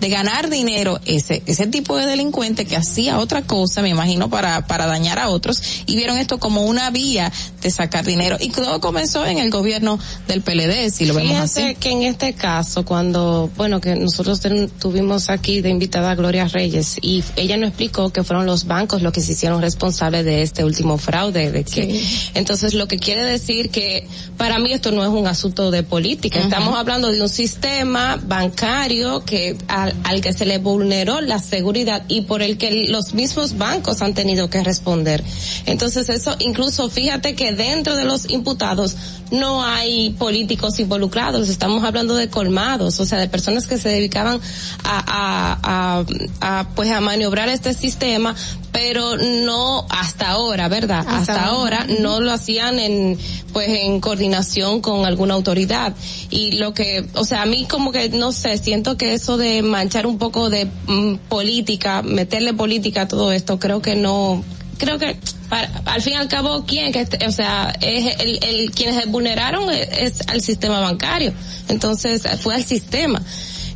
[0.00, 4.66] de ganar dinero, ese, ese tipo de delincuente que hacía otra cosa, me imagino, para,
[4.66, 8.36] para dañar a otros, y vieron esto como una vía de sacar dinero.
[8.40, 9.98] Y todo comenzó en el gobierno
[10.28, 11.74] del PLD, si lo vemos Fíjense así.
[11.76, 16.46] que en este caso, cuando, bueno, que nosotros ten- tuvimos aquí de invitada a Gloria
[16.48, 20.42] Reyes y ella nos explicó que fueron los bancos los que se hicieron responsables de
[20.42, 22.02] este último fraude, de que,
[22.34, 24.06] entonces lo que quiere decir que
[24.36, 26.48] para mí esto no es un asunto de política, Ujú.
[26.48, 29.33] estamos hablando de un sistema bancario que
[29.68, 34.02] al, al que se le vulneró la seguridad y por el que los mismos bancos
[34.02, 35.22] han tenido que responder.
[35.66, 38.96] Entonces eso incluso fíjate que dentro de los imputados
[39.40, 44.40] no hay políticos involucrados, estamos hablando de colmados, o sea, de personas que se dedicaban
[44.82, 46.04] a, a,
[46.40, 48.34] a, a pues a maniobrar este sistema,
[48.72, 51.04] pero no hasta ahora, ¿verdad?
[51.06, 53.18] Hasta, ahora no lo hacían en
[53.52, 55.94] pues en coordinación con alguna autoridad.
[56.30, 59.62] Y lo que, o sea, a mí como que no sé, siento que eso de
[59.62, 64.42] manchar un poco de mm, política, meterle política a todo esto, creo que no
[64.84, 65.16] creo que
[65.48, 69.06] para- al fin y al cabo quién que este- o sea es el, el quienes
[69.06, 69.88] vulneraron es,
[70.20, 71.32] es al sistema bancario.
[71.68, 73.20] Entonces fue al sistema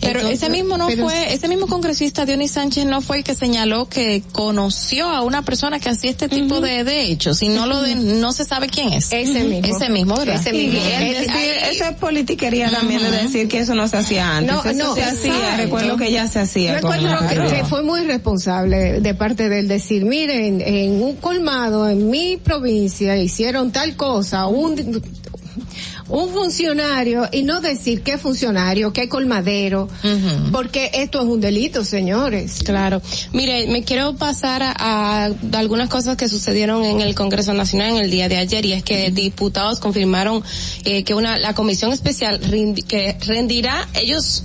[0.00, 3.24] Pero Entonces- ese mismo no pero- fue, ese mismo congresista Dionis Sánchez no fue el
[3.24, 7.48] que señaló que conoció a una persona que hacía este tipo de, de hechos y
[7.48, 9.12] no lo de, no se sabe quién es.
[9.12, 9.76] Ese mismo.
[9.76, 10.36] Ese mismo, ¿verdad?
[10.36, 10.78] Ese mismo.
[10.80, 14.54] Es- decir, eso es politiquería también de decir que eso no se hacía antes.
[14.54, 16.80] No, eso no, se hacía, recuerdo que ya se hacía.
[16.80, 22.08] La- que, que fue muy responsable de parte del decir, miren, en un colmado en
[22.10, 25.02] mi provincia hicieron tal cosa, un
[26.08, 29.88] un funcionario y no decir qué funcionario, qué colmadero,
[30.52, 32.60] porque esto es un delito, señores.
[32.64, 33.02] Claro.
[33.32, 37.96] Mire, me quiero pasar a, a algunas cosas que sucedieron en el Congreso Nacional en
[37.98, 40.42] el día de ayer y es que diputados confirmaron
[40.84, 42.40] eh, que una la comisión especial
[42.88, 44.44] que rendirá ellos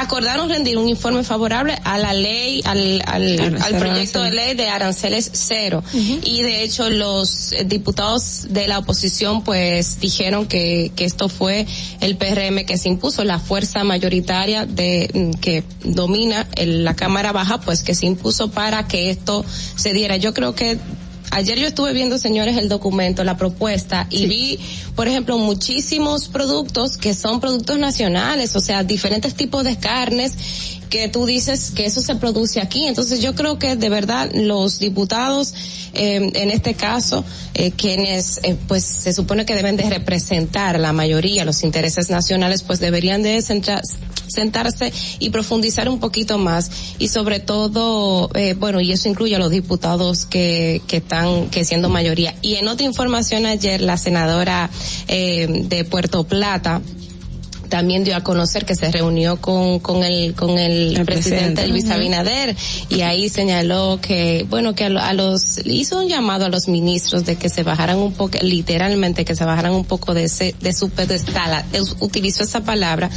[0.00, 4.68] acordaron rendir un informe favorable a la ley, al, al, al proyecto de ley de
[4.68, 5.82] aranceles cero.
[6.24, 11.66] Y de hecho los eh, diputados de la oposición pues dijeron que, que esto fue
[12.00, 17.32] el PRM que se impuso, la fuerza mayoritaria de mm, que domina el- la Cámara
[17.32, 19.44] Baja pues que se impuso para que esto
[19.76, 20.16] se diera.
[20.16, 20.78] Yo creo que
[21.30, 24.58] Ayer yo estuve viendo, señores, el documento, la propuesta, y vi,
[24.96, 31.08] por ejemplo, muchísimos productos que son productos nacionales, o sea, diferentes tipos de carnes que
[31.08, 32.86] tú dices que eso se produce aquí.
[32.86, 35.54] Entonces yo creo que de verdad los diputados,
[35.94, 40.92] eh, en este caso, eh, quienes eh, pues se supone que deben de representar la
[40.92, 47.40] mayoría, los intereses nacionales, pues deberían de sentarse y profundizar un poquito más y sobre
[47.40, 52.34] todo, eh, bueno, y eso incluye a los diputados que, que están, que siendo mayoría.
[52.42, 54.70] Y en otra información ayer, la senadora
[55.08, 56.80] eh, de Puerto Plata,
[57.70, 61.66] también dio a conocer que se reunió con, con el, con el, El presidente.
[61.68, 61.88] Luis.
[61.88, 62.54] Abinader
[62.90, 66.68] y ahí señaló que, bueno, que a, lo- a los, hizo un llamado a los
[66.68, 70.54] ministros de que se bajaran un poco, literalmente que se bajaran un poco de ese,
[70.60, 73.08] de su pedestal, de- utilizó esa palabra,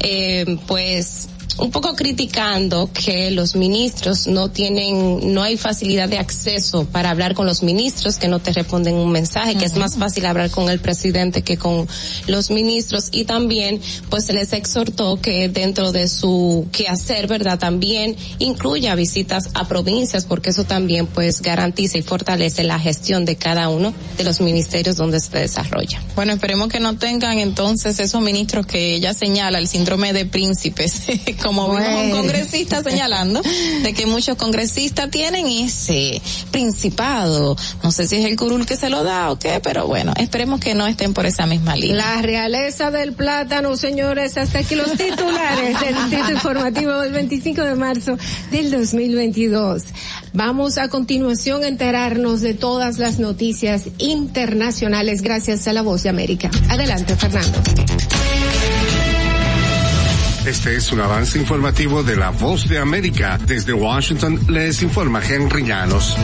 [0.00, 6.84] eh, pues, un poco criticando que los ministros no tienen, no hay facilidad de acceso
[6.84, 10.26] para hablar con los ministros, que no te responden un mensaje, que es más fácil
[10.26, 11.88] hablar con el presidente que con
[12.26, 13.80] los ministros y también
[14.10, 17.58] pues se les exhortó que dentro de su quehacer, ¿verdad?
[17.58, 23.36] También incluya visitas a provincias porque eso también pues garantiza y fortalece la gestión de
[23.36, 26.02] cada uno de los ministerios donde se desarrolla.
[26.14, 31.02] Bueno, esperemos que no tengan entonces esos ministros que ella señala, el síndrome de príncipes,
[31.46, 32.16] como vimos a un Bueno.
[32.16, 33.40] congresista señalando,
[33.82, 36.20] de que muchos congresistas tienen ese
[36.50, 37.56] principado.
[37.84, 40.58] No sé si es el curul que se lo da o qué, pero bueno, esperemos
[40.58, 41.96] que no estén por esa misma línea.
[42.16, 47.74] La realeza del plátano, señores, hasta aquí los titulares del Distrito Informativo del 25 de
[47.76, 48.18] marzo
[48.50, 49.84] del 2022.
[50.32, 56.08] Vamos a continuación a enterarnos de todas las noticias internacionales gracias a la Voz de
[56.08, 56.50] América.
[56.68, 57.60] Adelante, Fernando.
[60.46, 63.36] Este es un avance informativo de la Voz de América.
[63.44, 66.16] Desde Washington les informa Henry Llanos.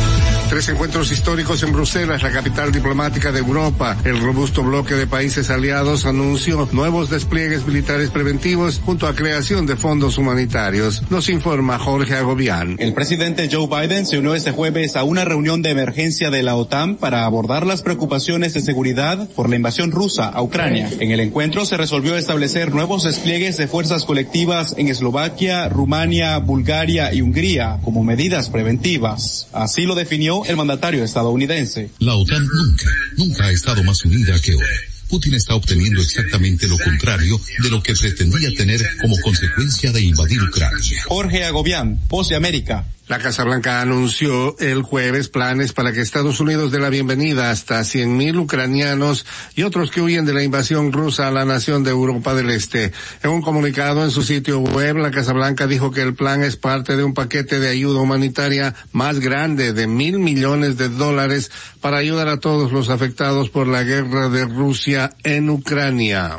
[0.48, 3.96] Tres encuentros históricos en Bruselas, la capital diplomática de Europa.
[4.04, 9.74] El robusto bloque de países aliados anunció nuevos despliegues militares preventivos junto a creación de
[9.74, 11.02] fondos humanitarios.
[11.10, 12.76] Nos informa Jorge Agobián.
[12.78, 16.54] El presidente Joe Biden se unió este jueves a una reunión de emergencia de la
[16.54, 20.88] OTAN para abordar las preocupaciones de seguridad por la invasión rusa a Ucrania.
[21.00, 27.14] En el encuentro se resolvió establecer nuevos despliegues de fuerzas colectivas en Eslovaquia, Rumania, Bulgaria
[27.14, 29.48] y Hungría como medidas preventivas.
[29.54, 31.88] Así lo definió el mandatario estadounidense.
[31.98, 34.62] La OTAN nunca, nunca ha estado más unida que hoy.
[35.08, 40.42] Putin está obteniendo exactamente lo contrario de lo que pretendía tener como consecuencia de invadir
[40.42, 41.04] Ucrania.
[41.06, 42.84] Jorge Agobián, Voz de América.
[43.08, 47.80] La Casa Blanca anunció el jueves planes para que Estados Unidos dé la bienvenida hasta
[47.80, 49.26] 100.000 ucranianos
[49.56, 52.92] y otros que huyen de la invasión rusa a la nación de Europa del Este.
[53.24, 56.56] En un comunicado en su sitio web, la Casa Blanca dijo que el plan es
[56.56, 61.50] parte de un paquete de ayuda humanitaria más grande de mil millones de dólares
[61.80, 66.38] para ayudar a todos los afectados por la guerra de Rusia en Ucrania.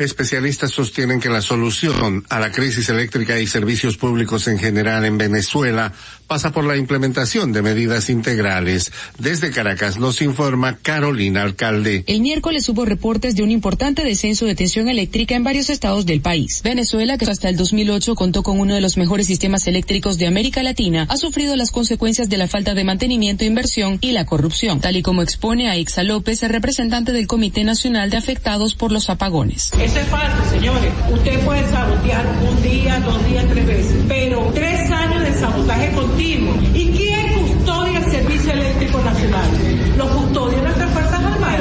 [0.00, 5.18] Especialistas sostienen que la solución a la crisis eléctrica y servicios públicos en general en
[5.18, 5.92] Venezuela
[6.26, 8.92] pasa por la implementación de medidas integrales.
[9.18, 12.04] Desde Caracas nos informa Carolina Alcalde.
[12.06, 16.20] El miércoles hubo reportes de un importante descenso de tensión eléctrica en varios estados del
[16.20, 16.62] país.
[16.62, 20.62] Venezuela, que hasta el 2008 contó con uno de los mejores sistemas eléctricos de América
[20.62, 24.96] Latina, ha sufrido las consecuencias de la falta de mantenimiento, inversión y la corrupción, tal
[24.96, 29.10] y como expone a Ixa López, el representante del Comité Nacional de Afectados por los
[29.10, 29.72] Apagones.
[29.90, 30.92] Eso es falso, señores.
[31.10, 36.54] Usted puede sabotear un día, dos días, tres veces, pero tres años de sabotaje continuo.
[36.72, 36.90] ¿Y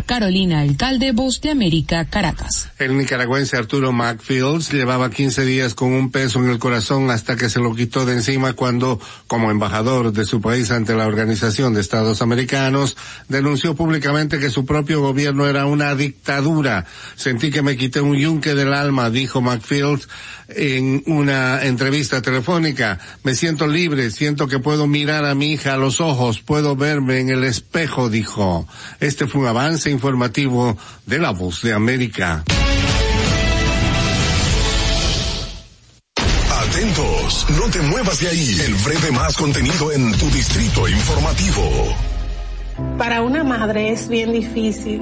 [0.10, 2.72] Carolina, alcalde Voz de América, Caracas.
[2.80, 7.48] El nicaragüense Arturo McFields llevaba 15 días con un peso en el corazón hasta que
[7.48, 11.82] se lo quitó de encima cuando, como embajador de su país ante la Organización de
[11.82, 16.88] Estados Americanos, denunció públicamente que su propio gobierno era una dictadura.
[17.16, 20.10] Sentí que me quité un yunque del alma, dijo McFields
[20.50, 23.00] en una entrevista telefónica.
[23.24, 27.20] Me siento libre, siento que puedo mirar a mi hija a los ojos, puedo verme
[27.20, 28.68] en el espejo, dijo.
[29.00, 32.44] Este fue un avance informativo de la voz de América.
[36.52, 38.62] Atentos, no te muevas de ahí.
[38.66, 41.96] El breve más contenido en tu distrito informativo.
[42.98, 45.02] Para una madre es bien difícil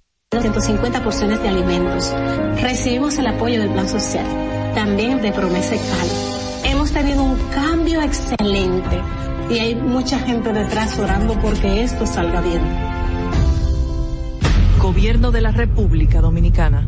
[0.33, 2.09] 150 porciones de alimentos.
[2.61, 4.25] Recibimos el apoyo del Plan Social,
[4.73, 6.71] también de Promesa Cal.
[6.71, 9.01] Hemos tenido un cambio excelente
[9.49, 12.61] y hay mucha gente detrás orando porque esto salga bien.
[14.81, 16.87] Gobierno de la República Dominicana.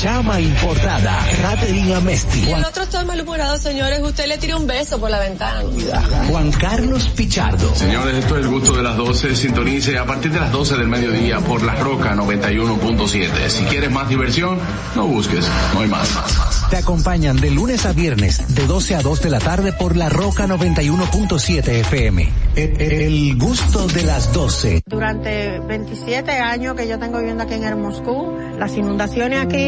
[0.00, 2.40] chama importada, Caterina Mesti.
[2.40, 4.00] Y el otro está malhumorado, señores.
[4.02, 5.62] Usted le tiró un beso por la ventana.
[6.28, 7.74] Juan Carlos Pichardo.
[7.74, 9.36] Señores, esto es el gusto de las 12.
[9.36, 13.48] Sintonice a partir de las 12 del mediodía por La Roca 91.7.
[13.48, 14.58] Si quieres más diversión,
[14.94, 16.08] no busques, no hay más.
[16.70, 20.08] Te acompañan de lunes a viernes, de 12 a 2 de la tarde por La
[20.08, 22.28] Roca 91.7 FM.
[22.56, 24.82] El, el gusto de las 12.
[24.86, 29.67] Durante 27 años que yo tengo viviendo aquí en el Moscú, las inundaciones aquí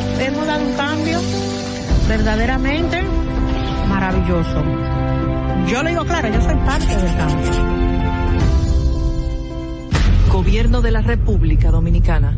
[0.19, 1.19] hemos dado un cambio
[2.07, 3.01] verdaderamente
[3.87, 4.63] maravilloso.
[5.67, 7.51] Yo le digo claro, yo soy parte del cambio.
[10.31, 12.37] Gobierno de la República Dominicana.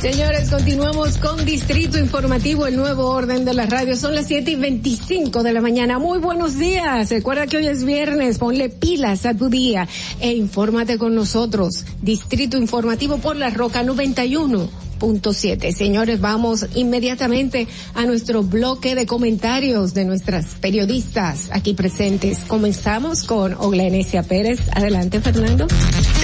[0.00, 3.96] Señores, continuamos con Distrito Informativo, el nuevo orden de la radio.
[3.96, 5.98] Son las 7 y 25 de la mañana.
[5.98, 7.10] Muy buenos días.
[7.10, 8.38] Recuerda que hoy es viernes.
[8.38, 9.88] Ponle pilas a tu día
[10.20, 11.84] e infórmate con nosotros.
[12.00, 15.72] Distrito Informativo por la Roca 91 punto siete.
[15.72, 22.40] Señores, vamos inmediatamente a nuestro bloque de comentarios de nuestras periodistas aquí presentes.
[22.46, 24.60] Comenzamos con Oglenesia Pérez.
[24.72, 25.66] Adelante, Fernando.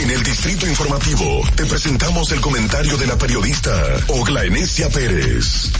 [0.01, 3.73] En el Distrito Informativo te presentamos el comentario de la periodista
[4.09, 5.71] Oglaenecia Pérez.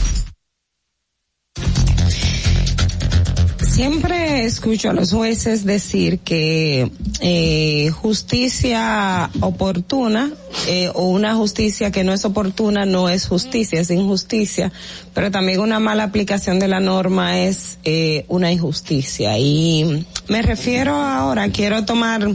[3.75, 10.31] Siempre escucho a los jueces decir que eh, justicia oportuna
[10.69, 14.71] eh, o una justicia que no es oportuna no es justicia, es injusticia,
[15.13, 19.37] pero también una mala aplicación de la norma es eh, una injusticia.
[19.39, 22.29] Y me refiero ahora, quiero tomar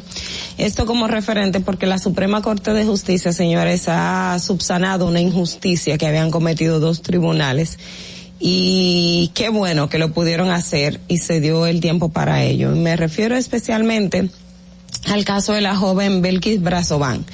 [0.57, 6.05] esto como referente porque la Suprema Corte de Justicia, señores, ha subsanado una injusticia que
[6.05, 7.79] habían cometido dos tribunales
[8.39, 12.71] y qué bueno que lo pudieron hacer y se dio el tiempo para ello.
[12.71, 14.29] Me refiero especialmente
[15.07, 17.25] al caso de la joven Belkis Brazovan.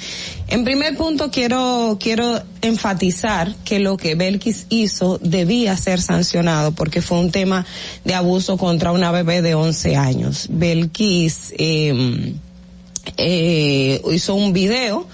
[0.48, 7.02] En primer punto quiero, quiero enfatizar que lo que Belkis hizo debía ser sancionado porque
[7.02, 7.66] fue un tema
[8.04, 10.46] de abuso contra una bebé de 11 años.
[10.50, 12.34] Belkis eh,
[13.16, 15.06] eh, hizo un video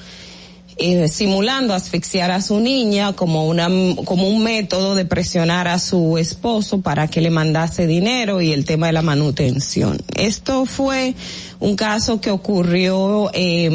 [0.83, 3.69] eh, simulando asfixiar a su niña como una
[4.05, 8.65] como un método de presionar a su esposo para que le mandase dinero y el
[8.65, 9.99] tema de la manutención.
[10.17, 11.15] Esto fue
[11.61, 13.67] un caso que ocurrió eh,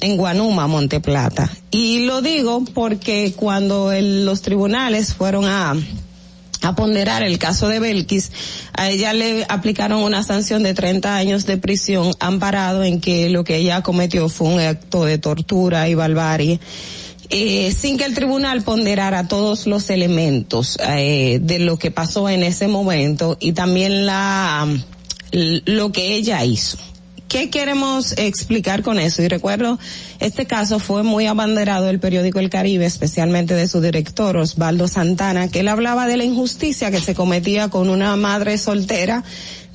[0.00, 1.50] en Guanuma, Monteplata.
[1.70, 5.74] Y lo digo porque cuando los tribunales fueron a
[6.62, 8.30] a ponderar el caso de Belkis,
[8.74, 13.44] a ella le aplicaron una sanción de 30 años de prisión amparado en que lo
[13.44, 16.60] que ella cometió fue un acto de tortura y barbarie.
[17.32, 22.42] Eh, sin que el tribunal ponderara todos los elementos eh, de lo que pasó en
[22.42, 24.66] ese momento y también la
[25.32, 26.76] lo que ella hizo.
[27.30, 29.22] ¿Qué queremos explicar con eso?
[29.22, 29.78] Y recuerdo,
[30.18, 35.46] este caso fue muy abanderado del periódico El Caribe, especialmente de su director, Osvaldo Santana,
[35.46, 39.22] que él hablaba de la injusticia que se cometía con una madre soltera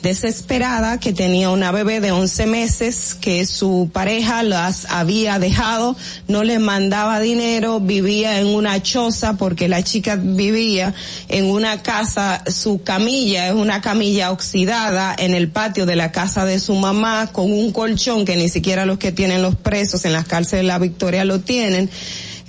[0.06, 5.96] desesperada que tenía una bebé de 11 meses que su pareja las había dejado,
[6.28, 10.94] no le mandaba dinero, vivía en una choza porque la chica vivía
[11.28, 16.46] en una casa, su camilla es una camilla oxidada en el patio de la casa
[16.46, 20.14] de su mamá con un colchón que ni siquiera los que tienen los presos en
[20.14, 21.90] las cárceles de la Victoria lo tienen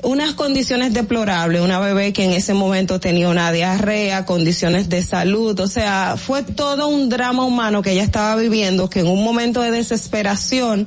[0.02, 5.58] unas condiciones deplorables, una bebé que en ese momento tenía una diarrea, condiciones de salud,
[5.58, 9.62] o sea, fue todo un drama humano que ella estaba viviendo, que en un momento
[9.62, 10.86] de desesperación,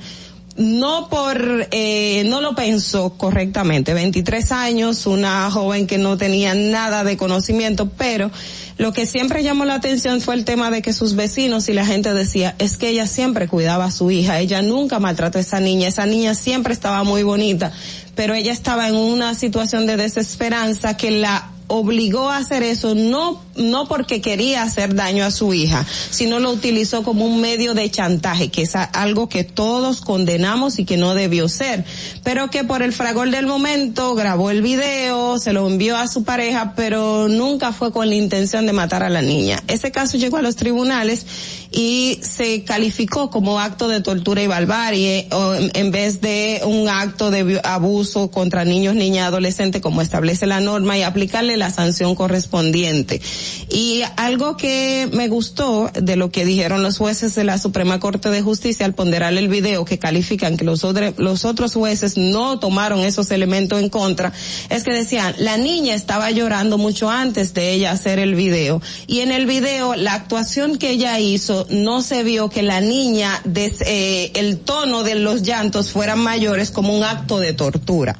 [0.58, 3.94] no por, eh, no lo pensó correctamente.
[3.94, 8.30] 23 años, una joven que no tenía nada de conocimiento, pero
[8.78, 11.86] lo que siempre llamó la atención fue el tema de que sus vecinos y la
[11.86, 15.60] gente decía, es que ella siempre cuidaba a su hija, ella nunca maltrató a esa
[15.60, 17.72] niña, esa niña siempre estaba muy bonita
[18.20, 23.42] pero ella estaba en una situación de desesperanza que la obligó a hacer eso no
[23.60, 27.90] no porque quería hacer daño a su hija, sino lo utilizó como un medio de
[27.92, 31.86] chantaje, que es algo que todos condenamos y que no debió ser,
[32.24, 36.24] pero que por el fragor del momento grabó el video, se lo envió a su
[36.24, 39.62] pareja, pero nunca fue con la intención de matar a la niña.
[39.68, 41.26] Ese caso llegó a los tribunales
[41.72, 45.28] y se calificó como acto de tortura y barbarie
[45.74, 50.98] en, vez de un acto de abuso contra niños, niñas, adolescentes como establece la norma
[50.98, 53.22] y aplicarle la sanción correspondiente.
[53.70, 58.30] Y algo que me gustó de lo que dijeron los jueces de la Suprema Corte
[58.30, 60.86] de Justicia al ponderar el video que califican que los,
[61.18, 64.34] los otros jueces no tomaron esos elementos en contra,
[64.70, 68.82] es que decían, la niña estaba llorando mucho antes de ella hacer el video.
[69.08, 73.42] Y en el video, la actuación que ella hizo, no se vio que la niña,
[73.46, 78.18] des, eh, el tono de los llantos fueran mayores como un acto de tortura.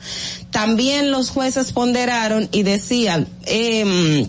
[0.52, 4.28] También los jueces ponderaron y decían, eh,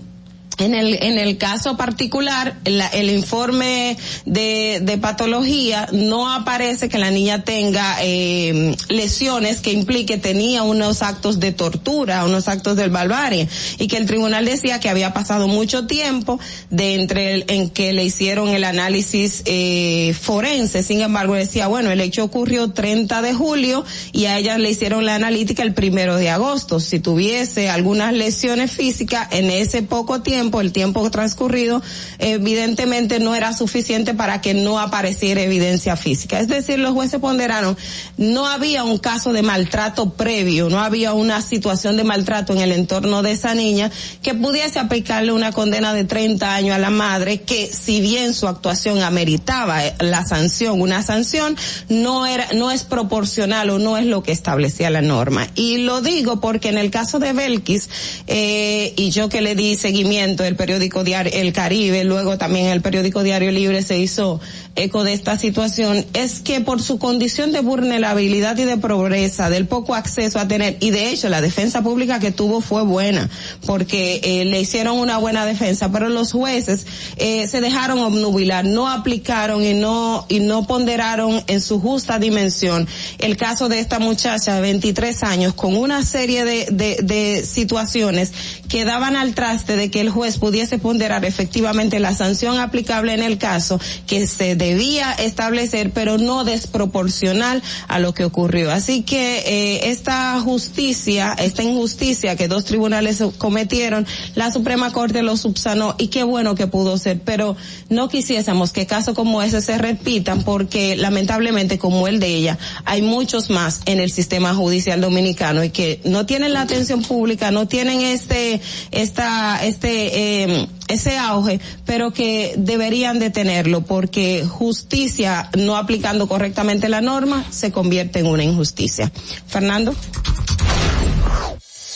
[0.60, 3.96] En el, en el caso particular, la, el informe
[4.26, 11.00] de, de, patología no aparece que la niña tenga eh, lesiones que implique tenía unos
[11.00, 15.48] actos de tortura, unos actos del barbarie, y que el tribunal decía que había pasado
[15.48, 16.38] mucho tiempo
[16.68, 20.82] de entre el, en que le hicieron el análisis eh, forense.
[20.82, 23.82] Sin embargo, decía, bueno, el hecho ocurrió 30 de julio
[24.12, 26.80] y a ella le hicieron la analítica el primero de agosto.
[26.80, 31.82] Si tuviese algunas lesiones físicas en ese poco tiempo, el tiempo transcurrido,
[32.18, 36.40] evidentemente no era suficiente para que no apareciera evidencia física.
[36.40, 37.76] Es decir, los jueces ponderaron,
[38.16, 42.72] no había un caso de maltrato previo, no había una situación de maltrato en el
[42.72, 43.90] entorno de esa niña
[44.22, 48.48] que pudiese aplicarle una condena de 30 años a la madre, que si bien su
[48.48, 51.56] actuación ameritaba la sanción, una sanción,
[51.88, 55.48] no era, no es proporcional o no es lo que establecía la norma.
[55.54, 57.88] Y lo digo porque en el caso de Belkis,
[58.26, 62.80] eh, y yo que le di seguimiento, el periódico diario El Caribe, luego también el
[62.80, 64.40] periódico Diario Libre se hizo
[64.82, 69.66] eco de esta situación, es que por su condición de vulnerabilidad y de pobreza, del
[69.66, 73.28] poco acceso a tener, y de hecho la defensa pública que tuvo fue buena,
[73.66, 76.86] porque eh, le hicieron una buena defensa, pero los jueces
[77.16, 82.86] eh, se dejaron obnubilar, no aplicaron y no, y no ponderaron en su justa dimensión
[83.18, 88.32] el caso de esta muchacha de 23 años con una serie de, de, de situaciones
[88.68, 93.22] que daban al traste de que el juez pudiese ponderar efectivamente la sanción aplicable en
[93.22, 98.70] el caso que se debía establecer, pero no desproporcional a lo que ocurrió.
[98.70, 105.36] Así que eh, esta justicia, esta injusticia que dos tribunales cometieron, la Suprema Corte lo
[105.36, 107.56] subsanó y qué bueno que pudo ser, pero
[107.88, 113.02] no quisiésemos que casos como ese se repitan porque lamentablemente como el de ella, hay
[113.02, 117.66] muchos más en el sistema judicial dominicano y que no tienen la atención pública, no
[117.66, 118.60] tienen este,
[118.90, 126.88] esta, este, eh, ese auge, pero que deberían de tenerlo porque justicia no aplicando correctamente
[126.88, 129.10] la norma se convierte en una injusticia.
[129.46, 129.94] Fernando.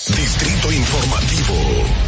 [0.07, 2.04] Distrito Informativo.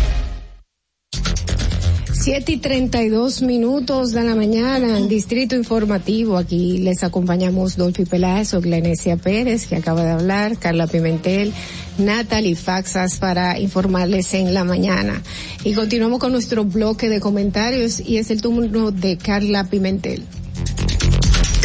[2.26, 6.36] Siete y treinta y dos minutos de la mañana, en Distrito Informativo.
[6.36, 11.52] Aquí les acompañamos Dolphy Peláez, Glenesia Pérez, que acaba de hablar, Carla Pimentel,
[11.98, 15.22] Natalie Faxas para informarles en la mañana.
[15.62, 20.24] Y continuamos con nuestro bloque de comentarios y es el turno de Carla Pimentel.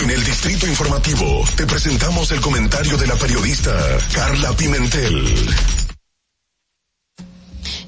[0.03, 3.75] En el Distrito Informativo te presentamos el comentario de la periodista
[4.13, 5.25] Carla Pimentel.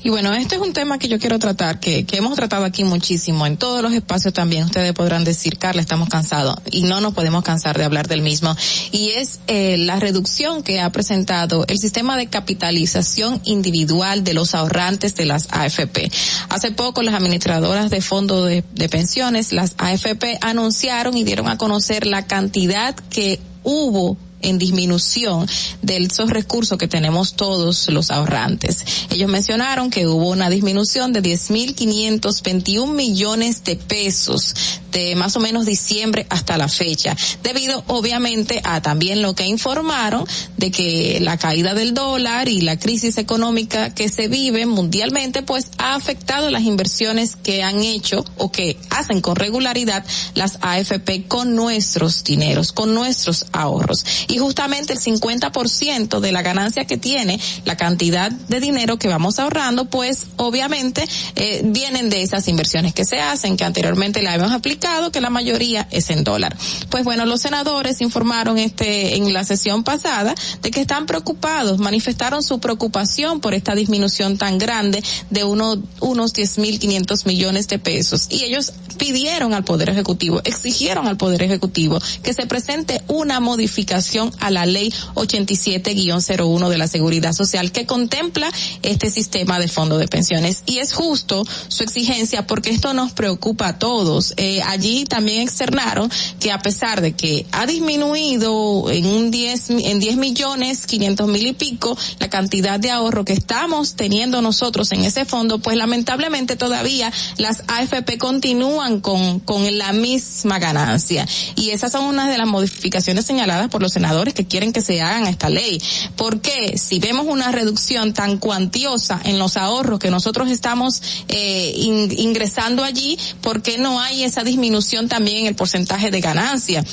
[0.03, 2.84] Y bueno, este es un tema que yo quiero tratar, que, que hemos tratado aquí
[2.84, 4.65] muchísimo, en todos los espacios también.
[4.65, 8.53] Ustedes podrán decir, Carla, estamos cansados y no nos podemos cansar de hablar del mismo.
[8.91, 14.55] Y es eh, la reducción que ha presentado el sistema de capitalización individual de los
[14.55, 16.11] ahorrantes de las AFP.
[16.49, 21.57] Hace poco las administradoras de fondos de, de pensiones, las AFP, anunciaron y dieron a
[21.57, 25.48] conocer la cantidad que hubo en disminución
[25.82, 28.86] de esos recursos que tenemos todos los ahorrantes.
[29.10, 34.53] Ellos mencionaron que hubo una disminución de 10.521 millones de pesos
[34.91, 40.26] de más o menos diciembre hasta la fecha, debido obviamente a también lo que informaron
[40.57, 45.72] de que la caída del dólar y la crisis económica que se vive mundialmente pues
[45.80, 50.06] ha afectado las inversiones que han hecho o que hacen con regularidad
[50.36, 54.06] las AFP con nuestros dineros, con nuestros ahorros
[54.38, 59.85] justamente el 50% de la ganancia que tiene la cantidad de dinero que vamos ahorrando,
[59.85, 65.11] pues obviamente eh, vienen de esas inversiones que se hacen, que anteriormente la hemos aplicado,
[65.11, 66.55] que la mayoría es en dólar.
[66.89, 72.43] Pues bueno, los senadores informaron este en la sesión pasada de que están preocupados, manifestaron
[72.43, 78.43] su preocupación por esta disminución tan grande de uno, unos 10.500 millones de pesos y
[78.43, 84.51] ellos pidieron al Poder Ejecutivo, exigieron al Poder Ejecutivo que se presente una modificación a
[84.51, 88.49] la ley 87-01 de la Seguridad Social que contempla
[88.81, 90.63] este sistema de fondo de pensiones.
[90.65, 94.33] Y es justo su exigencia porque esto nos preocupa a todos.
[94.37, 96.09] Eh, allí también externaron
[96.39, 101.47] que a pesar de que ha disminuido en un 10, en 10 millones 500 mil
[101.47, 106.55] y pico la cantidad de ahorro que estamos teniendo nosotros en ese fondo, pues lamentablemente
[106.55, 111.27] todavía las AFP continúan con, con la misma ganancia.
[111.55, 115.02] Y esas son unas de las modificaciones señaladas por los senadores que quieren que se
[115.02, 115.81] hagan esta ley.
[116.15, 122.84] Porque si vemos una reducción tan cuantiosa en los ahorros que nosotros estamos eh, ingresando
[122.84, 126.84] allí, ¿por qué no hay esa disminución también en el porcentaje de ganancia?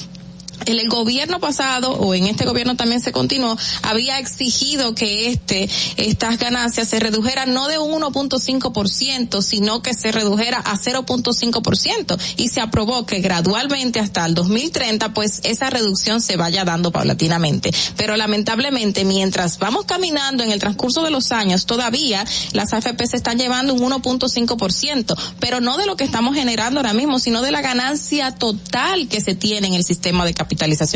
[0.66, 6.39] El gobierno pasado o en este gobierno también se continuó había exigido que este estas
[6.39, 12.61] ganancias se redujeran no de un 1.5% sino que se redujera a 0.5% y se
[12.61, 17.70] aprobó que gradualmente hasta el 2030 pues esa reducción se vaya dando paulatinamente.
[17.97, 23.16] Pero lamentablemente mientras vamos caminando en el transcurso de los años todavía las AFP se
[23.16, 27.51] están llevando un 1.5% pero no de lo que estamos generando ahora mismo sino de
[27.51, 30.35] la ganancia total que se tiene en el sistema de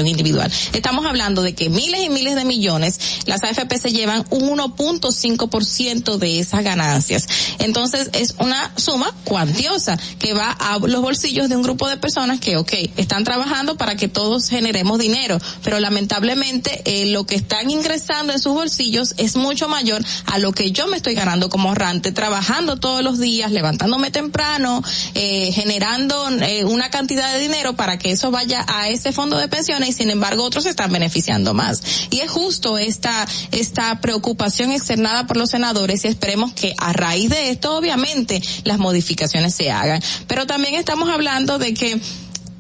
[0.07, 0.51] individual.
[0.73, 6.17] Estamos hablando de que miles y miles de millones, las AFP se llevan un 1.5%
[6.17, 7.27] de esas ganancias.
[7.59, 12.41] Entonces es una suma cuantiosa que va a los bolsillos de un grupo de personas
[12.41, 17.71] que, ok, están trabajando para que todos generemos dinero, pero lamentablemente eh, lo que están
[17.71, 21.69] ingresando en sus bolsillos es mucho mayor a lo que yo me estoy ganando como
[21.69, 24.83] ahorrante, trabajando todos los días, levantándome temprano,
[25.15, 29.44] eh, generando eh, una cantidad de dinero para que eso vaya a ese fondo de
[29.49, 31.83] pensiones y sin embargo otros están beneficiando más.
[32.11, 37.31] Y es justo esta, esta preocupación externada por los senadores y esperemos que a raíz
[37.31, 40.03] de esto obviamente las modificaciones se hagan.
[40.27, 42.01] Pero también estamos hablando de que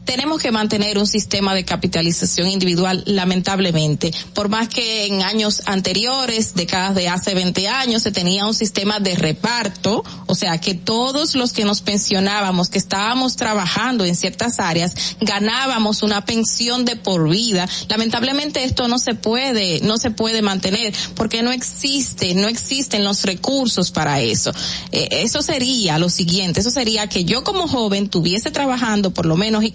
[0.05, 4.13] tenemos que mantener un sistema de capitalización individual, lamentablemente.
[4.35, 9.01] Por más que en años anteriores, décadas de hace 20 años, se tenía un sistema
[9.01, 14.61] de reparto, o sea, que todos los que nos pensionábamos, que estábamos trabajando en ciertas
[14.61, 17.69] áreas, ganábamos una pensión de por vida.
[17.89, 23.23] Lamentablemente esto no se puede, no se puede mantener, porque no existe, no existen los
[23.23, 24.53] recursos para eso.
[24.93, 29.37] Eh, eso sería lo siguiente, eso sería que yo como joven tuviese trabajando por lo
[29.37, 29.71] menos y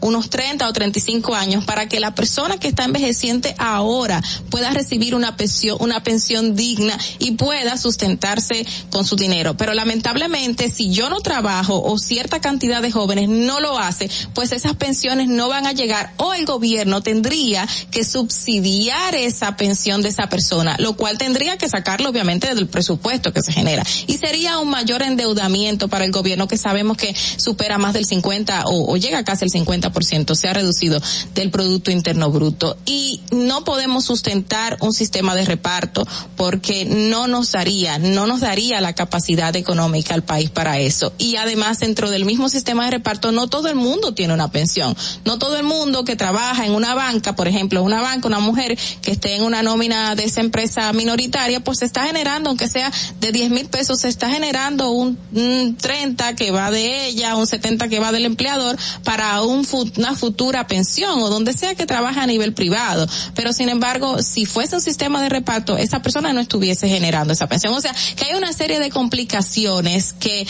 [0.00, 5.14] unos 30 o 35 años para que la persona que está envejeciente ahora pueda recibir
[5.14, 9.56] una pensión, una pensión digna y pueda sustentarse con su dinero.
[9.56, 14.52] Pero lamentablemente, si yo no trabajo o cierta cantidad de jóvenes no lo hace, pues
[14.52, 20.08] esas pensiones no van a llegar o el gobierno tendría que subsidiar esa pensión de
[20.08, 23.84] esa persona, lo cual tendría que sacarlo obviamente del presupuesto que se genera.
[24.06, 28.64] Y sería un mayor endeudamiento para el gobierno que sabemos que supera más del 50
[28.66, 31.00] o, o llega casi el 50%, se ha reducido
[31.34, 32.76] del Producto Interno Bruto.
[32.86, 38.80] Y no podemos sustentar un sistema de reparto porque no nos daría, no nos daría
[38.80, 41.12] la capacidad económica al país para eso.
[41.18, 44.96] Y además, dentro del mismo sistema de reparto, no todo el mundo tiene una pensión.
[45.24, 48.78] No todo el mundo que trabaja en una banca, por ejemplo, una banca, una mujer
[49.02, 52.90] que esté en una nómina de esa empresa minoritaria, pues se está generando, aunque sea
[53.20, 57.46] de 10 mil pesos, se está generando un, un 30 que va de ella, un
[57.46, 58.76] 70 que va del empleador,
[59.08, 59.66] para un,
[59.96, 63.08] una futura pensión o donde sea que trabaje a nivel privado.
[63.34, 67.46] Pero sin embargo, si fuese un sistema de reparto, esa persona no estuviese generando esa
[67.46, 67.72] pensión.
[67.72, 70.46] O sea, que hay una serie de complicaciones que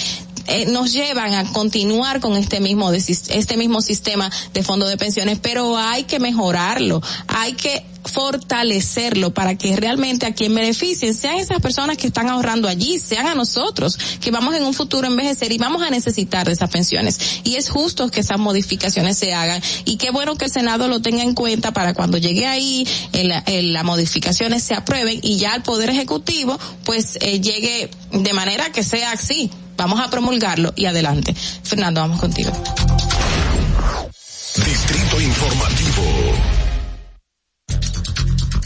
[0.48, 5.38] eh, nos llevan a continuar con este mismo este mismo sistema de fondo de pensiones,
[5.40, 11.60] pero hay que mejorarlo, hay que fortalecerlo para que realmente a quien beneficien sean esas
[11.60, 15.52] personas que están ahorrando allí, sean a nosotros, que vamos en un futuro a envejecer
[15.52, 17.42] y vamos a necesitar de esas pensiones.
[17.44, 21.00] Y es justo que esas modificaciones se hagan y qué bueno que el Senado lo
[21.00, 25.90] tenga en cuenta para cuando llegue ahí, las modificaciones se aprueben y ya el Poder
[25.90, 29.50] Ejecutivo pues eh, llegue de manera que sea así.
[29.78, 31.32] Vamos a promulgarlo y adelante.
[31.62, 32.50] Fernando, vamos contigo.
[34.56, 36.02] Distrito Informativo.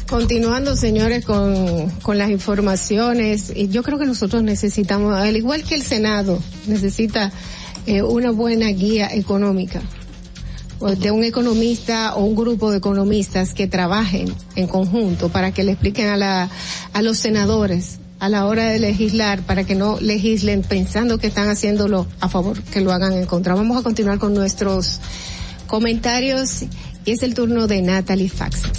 [0.09, 5.83] Continuando, señores, con, con las informaciones, yo creo que nosotros necesitamos, al igual que el
[5.83, 7.31] Senado, necesita
[7.87, 9.83] eh, una buena guía económica
[10.99, 15.73] de un economista o un grupo de economistas que trabajen en conjunto para que le
[15.73, 16.51] expliquen a, la,
[16.93, 21.49] a los senadores a la hora de legislar para que no legislen pensando que están
[21.49, 23.57] haciéndolo a favor, que lo hagan en contra.
[23.57, 25.01] Vamos a continuar con nuestros
[25.67, 26.63] comentarios
[27.05, 28.71] y es el turno de Natalie Faxas.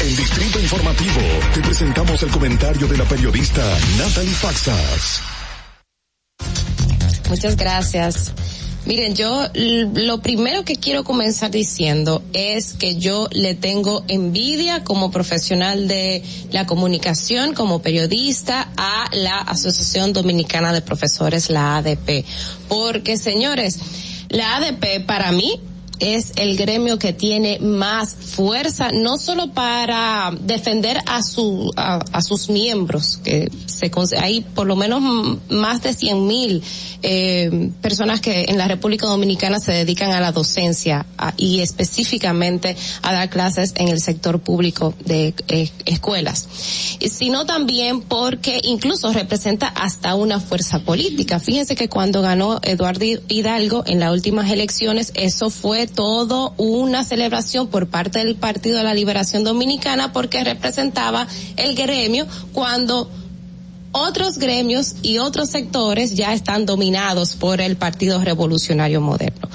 [0.00, 1.20] En Distrito Informativo
[1.54, 3.62] te presentamos el comentario de la periodista
[3.96, 5.20] Natalie Faxas.
[7.28, 8.32] Muchas gracias.
[8.86, 15.10] Miren, yo lo primero que quiero comenzar diciendo es que yo le tengo envidia como
[15.10, 22.24] profesional de la comunicación, como periodista a la Asociación Dominicana de Profesores, la ADP.
[22.68, 23.78] Porque, señores,
[24.30, 25.60] la ADP para mí
[26.00, 32.48] es el gremio que tiene más fuerza, no solo para defender a su a, sus
[32.48, 35.02] miembros, que se hay por lo menos
[35.50, 36.62] más de cien mil
[37.02, 41.06] eh, personas que en la República Dominicana se dedican a la docencia
[41.36, 46.48] y específicamente a dar clases en el sector público de eh, escuelas.
[47.00, 51.40] sino también porque incluso representa hasta una fuerza política.
[51.40, 57.68] Fíjense que cuando ganó Eduardo Hidalgo en las últimas elecciones, eso fue todo una celebración
[57.68, 63.10] por parte del Partido de la Liberación Dominicana porque representaba el gremio cuando
[63.92, 69.48] otros gremios y otros sectores ya están dominados por el Partido Revolucionario Moderno.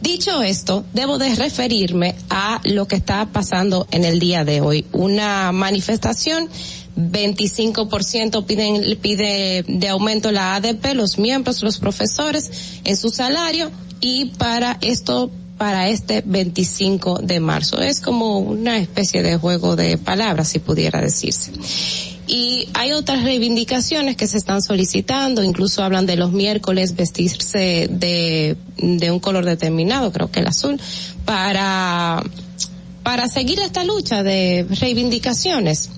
[0.00, 4.86] Dicho esto, debo de referirme a lo que está pasando en el día de hoy.
[4.92, 6.48] Una manifestación
[6.96, 13.70] 25% piden, pide de aumento la ADP, los miembros, los profesores en su salario
[14.00, 17.80] y para esto para este 25 de marzo.
[17.80, 21.50] Es como una especie de juego de palabras, si pudiera decirse.
[22.28, 28.54] Y hay otras reivindicaciones que se están solicitando, incluso hablan de los miércoles vestirse de,
[28.76, 30.78] de un color determinado, creo que el azul,
[31.24, 32.22] para,
[33.02, 35.88] para seguir esta lucha de reivindicaciones.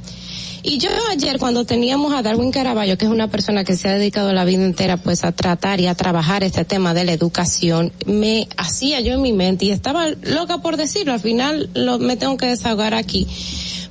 [0.62, 3.94] Y yo ayer cuando teníamos a Darwin Caraballo, que es una persona que se ha
[3.94, 7.92] dedicado la vida entera pues a tratar y a trabajar este tema de la educación,
[8.06, 12.16] me hacía yo en mi mente y estaba loca por decirlo, al final lo, me
[12.16, 13.26] tengo que desahogar aquí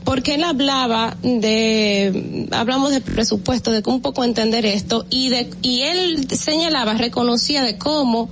[0.04, 5.82] porque él hablaba de, hablamos de presupuesto, de un poco entender esto, y de, y
[5.82, 8.30] él señalaba, reconocía de cómo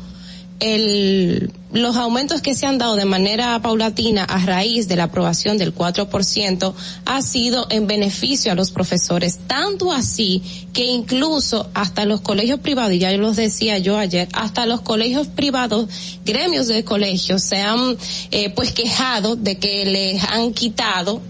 [0.59, 5.57] el, los aumentos que se han dado de manera paulatina a raíz de la aprobación
[5.57, 6.73] del 4%
[7.05, 10.41] ha sido en beneficio a los profesores, tanto así
[10.73, 15.27] que incluso hasta los colegios privados, y ya los decía yo ayer, hasta los colegios
[15.27, 15.89] privados,
[16.25, 17.97] gremios de colegios se han
[18.31, 21.21] eh, pues quejado de que les han quitado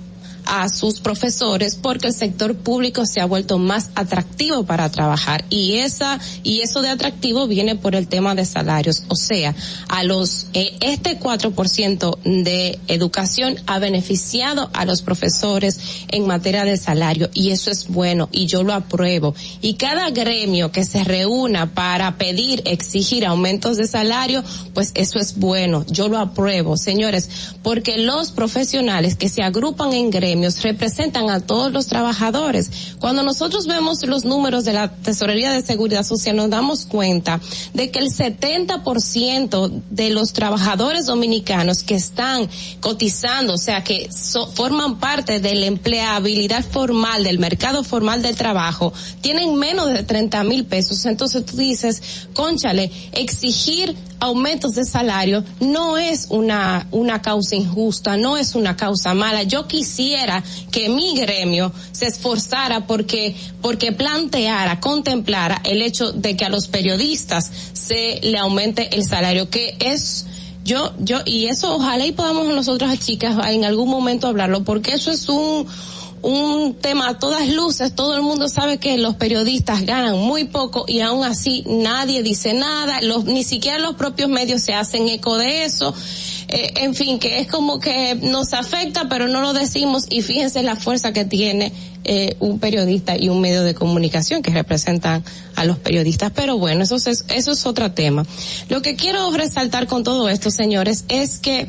[0.48, 5.46] a sus profesores porque el sector público se ha vuelto más atractivo para trabajar.
[5.50, 9.56] Y esa y eso de atractivo viene por el tema de salarios, o sea,
[9.90, 15.80] a los eh, este 4% de educación ha beneficiado a los profesores
[16.10, 17.30] en materia de salario.
[17.34, 19.36] Y eso es bueno y yo lo apruebo.
[19.62, 24.44] Y cada gremio que se reúna para pedir, exigir aumentos de salario,
[24.74, 27.30] pues eso es bueno, yo lo apruebo, señores,
[27.64, 32.96] porque los profesionales que se agrupan en gremios representan a todos los trabajadores.
[33.00, 37.40] Cuando nosotros vemos los números de la Tesorería de Seguridad Social nos damos cuenta
[37.74, 42.50] de que el 70% de los trabajadores dominicanos que están
[42.80, 44.10] cotizando, o sea, que
[44.54, 50.44] forman parte de la empleabilidad formal, del mercado formal del trabajo, tienen menos de 30
[50.44, 51.06] mil pesos.
[51.06, 52.02] Entonces tú dices,
[52.34, 59.14] conchale, exigir aumentos de salario no es una, una causa injusta, no es una causa
[59.14, 59.44] mala.
[59.44, 66.46] Yo quisiera que mi gremio se esforzara porque, porque planteara, contemplara el hecho de que
[66.46, 70.26] a los periodistas se le aumente el salario, que es
[70.64, 75.12] yo, yo, y eso ojalá y podamos nosotras chicas en algún momento hablarlo, porque eso
[75.12, 75.66] es un,
[76.22, 80.86] un tema a todas luces, todo el mundo sabe que los periodistas ganan muy poco
[80.88, 85.38] y aún así nadie dice nada, los, ni siquiera los propios medios se hacen eco
[85.38, 85.94] de eso.
[86.50, 90.64] Eh, en fin, que es como que nos afecta, pero no lo decimos y fíjense
[90.64, 91.74] la fuerza que tiene
[92.06, 95.26] eh, un periodista y un medio de comunicación que representan
[95.56, 96.32] a los periodistas.
[96.34, 98.26] Pero bueno, eso es, eso es otro tema.
[98.70, 101.68] Lo que quiero resaltar con todo esto, señores, es que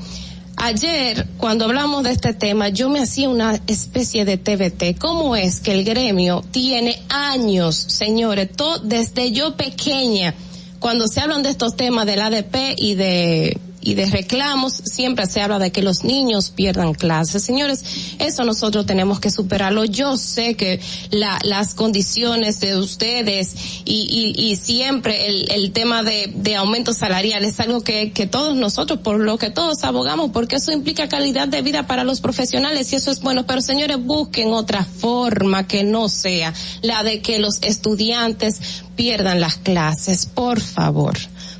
[0.60, 4.98] Ayer, cuando hablamos de este tema, yo me hacía una especie de TBT.
[4.98, 10.34] ¿Cómo es que el gremio tiene años, señores, todo, desde yo pequeña,
[10.80, 15.40] cuando se hablan de estos temas del ADP y de y de reclamos, siempre se
[15.40, 17.42] habla de que los niños pierdan clases.
[17.42, 17.84] Señores,
[18.18, 19.84] eso nosotros tenemos que superarlo.
[19.84, 20.80] Yo sé que
[21.10, 26.92] la, las condiciones de ustedes y, y, y siempre el, el tema de, de aumento
[26.92, 31.08] salarial es algo que, que todos nosotros, por lo que todos abogamos, porque eso implica
[31.08, 33.46] calidad de vida para los profesionales y eso es bueno.
[33.46, 36.52] Pero señores, busquen otra forma que no sea
[36.82, 38.60] la de que los estudiantes
[38.96, 40.26] pierdan las clases.
[40.26, 41.16] Por favor.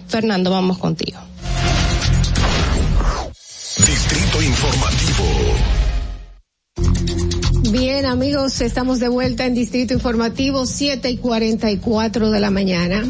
[0.09, 1.19] Fernando, vamos contigo.
[3.86, 5.24] Distrito Informativo.
[7.70, 13.05] Bien, amigos, estamos de vuelta en Distrito Informativo, 7 y 44 de la mañana.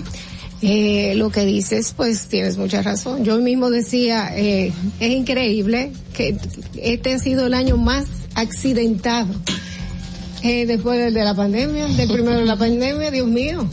[0.60, 3.24] Eh, lo que dices, pues tienes mucha razón.
[3.24, 6.36] Yo mismo decía, eh, es increíble que
[6.76, 9.34] este ha sido el año más accidentado
[10.42, 13.68] eh, después del de la pandemia, del primero de la pandemia, Dios mío.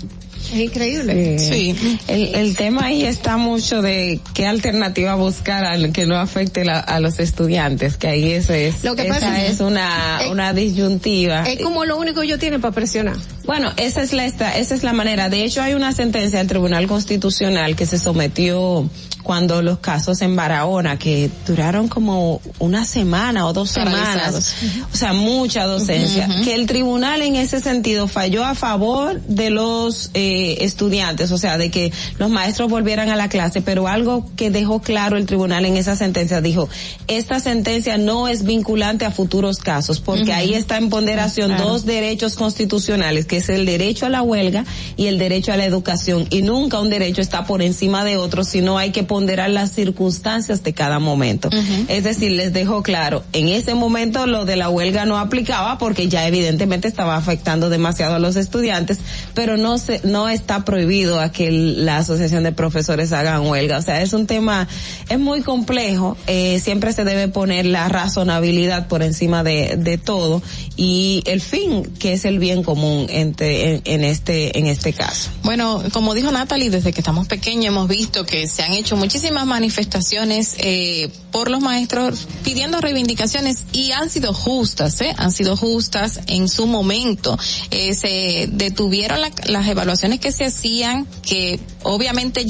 [0.53, 1.39] Es increíble.
[1.39, 1.75] Sí,
[2.07, 6.79] el, el tema ahí está mucho de qué alternativa buscar al que no afecte la,
[6.79, 10.31] a los estudiantes, que ahí eso es, Lo que esa pasa es- es una, es-
[10.31, 11.43] una disyuntiva.
[11.43, 13.15] Es como lo único que ellos tienen para presionar.
[13.45, 15.29] Bueno, esa es la esta, esa es la manera.
[15.29, 18.89] De hecho, hay una sentencia del Tribunal Constitucional que se sometió
[19.25, 24.45] cuando los casos en Barahona, que duraron como una semana o dos Paralizados.
[24.45, 29.49] semanas, o sea, mucha docencia, que el tribunal en ese sentido falló a favor de
[29.49, 34.29] los eh, estudiantes, o sea, de que los maestros volvieran a la clase, pero algo
[34.35, 36.69] que dejó claro el tribunal en esa sentencia dijo,
[37.07, 41.69] esta sentencia no es vinculante a futuros casos, porque ahí está en ponderación Claro.
[41.69, 44.65] dos derechos constitucionales, que es el derecho a la huelga
[44.95, 48.43] y el derecho a la educación, y nunca un derecho está por encima de otro,
[48.43, 51.49] sino hay que ponderar las circunstancias de cada momento.
[51.87, 56.09] Es decir, les dejo claro, en ese momento lo de la huelga no aplicaba porque
[56.09, 58.97] ya evidentemente estaba afectando demasiado a los estudiantes,
[59.33, 63.77] pero no se, no está prohibido a que la asociación de profesores hagan huelga.
[63.77, 64.67] O sea, es un tema,
[65.07, 70.43] es muy complejo, eh, siempre se debe poner la razonabilidad por encima de, de todo
[70.75, 75.29] y el fin, que es el bien común entre, en, en este, en este caso.
[75.43, 79.45] Bueno, como dijo Natalie, desde que estamos pequeños hemos visto que se han hecho muchísimas
[79.45, 85.13] manifestaciones eh, por los maestros pidiendo reivindicaciones y han sido justas, ¿eh?
[85.17, 87.37] Han sido justas en su momento.
[87.69, 92.47] Eh, se detuvieron la- las evaluaciones que se hacían, que obviamente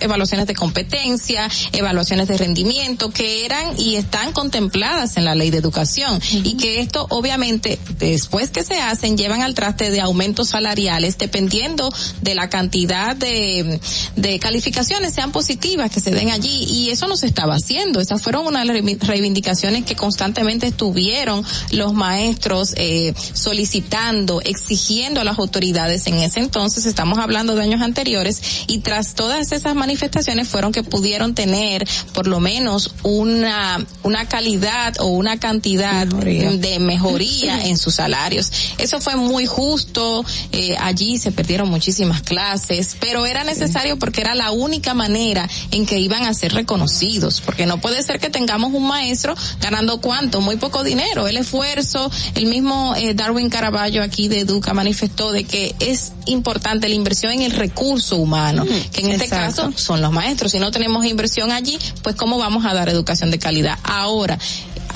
[0.00, 5.58] evaluaciones de competencia, evaluaciones de rendimiento, que eran y están contempladas en la ley de
[5.58, 11.18] educación y que esto obviamente después que se hacen llevan al traste de aumentos salariales
[11.18, 11.92] dependiendo
[12.22, 13.80] de la cantidad de,
[14.14, 18.00] de calificaciones sean positivas que se den allí y eso no se estaba haciendo.
[18.00, 25.38] Esas fueron unas reivi- reivindicaciones que constantemente estuvieron los maestros eh, solicitando, exigiendo a las
[25.38, 30.72] autoridades en ese entonces, estamos hablando de años anteriores, y tras todas esas manifestaciones fueron
[30.72, 37.78] que pudieron tener por lo menos una, una calidad o una cantidad de mejoría en
[37.78, 38.52] sus salarios.
[38.78, 44.34] Eso fue muy justo, eh, allí se perdieron muchísimas clases, pero era necesario porque era
[44.34, 48.72] la única manera en que iban a ser reconocidos, porque no puede ser que tengamos
[48.72, 54.28] un maestro ganando cuánto, muy poco dinero, el esfuerzo, el mismo eh, Darwin Caraballo aquí
[54.28, 59.10] de Educa manifestó de que es importante la inversión en el recurso humano, que en
[59.10, 62.88] este caso son los maestros, si no tenemos inversión allí, pues cómo vamos a dar
[62.88, 63.78] educación de calidad.
[63.82, 64.38] Ahora,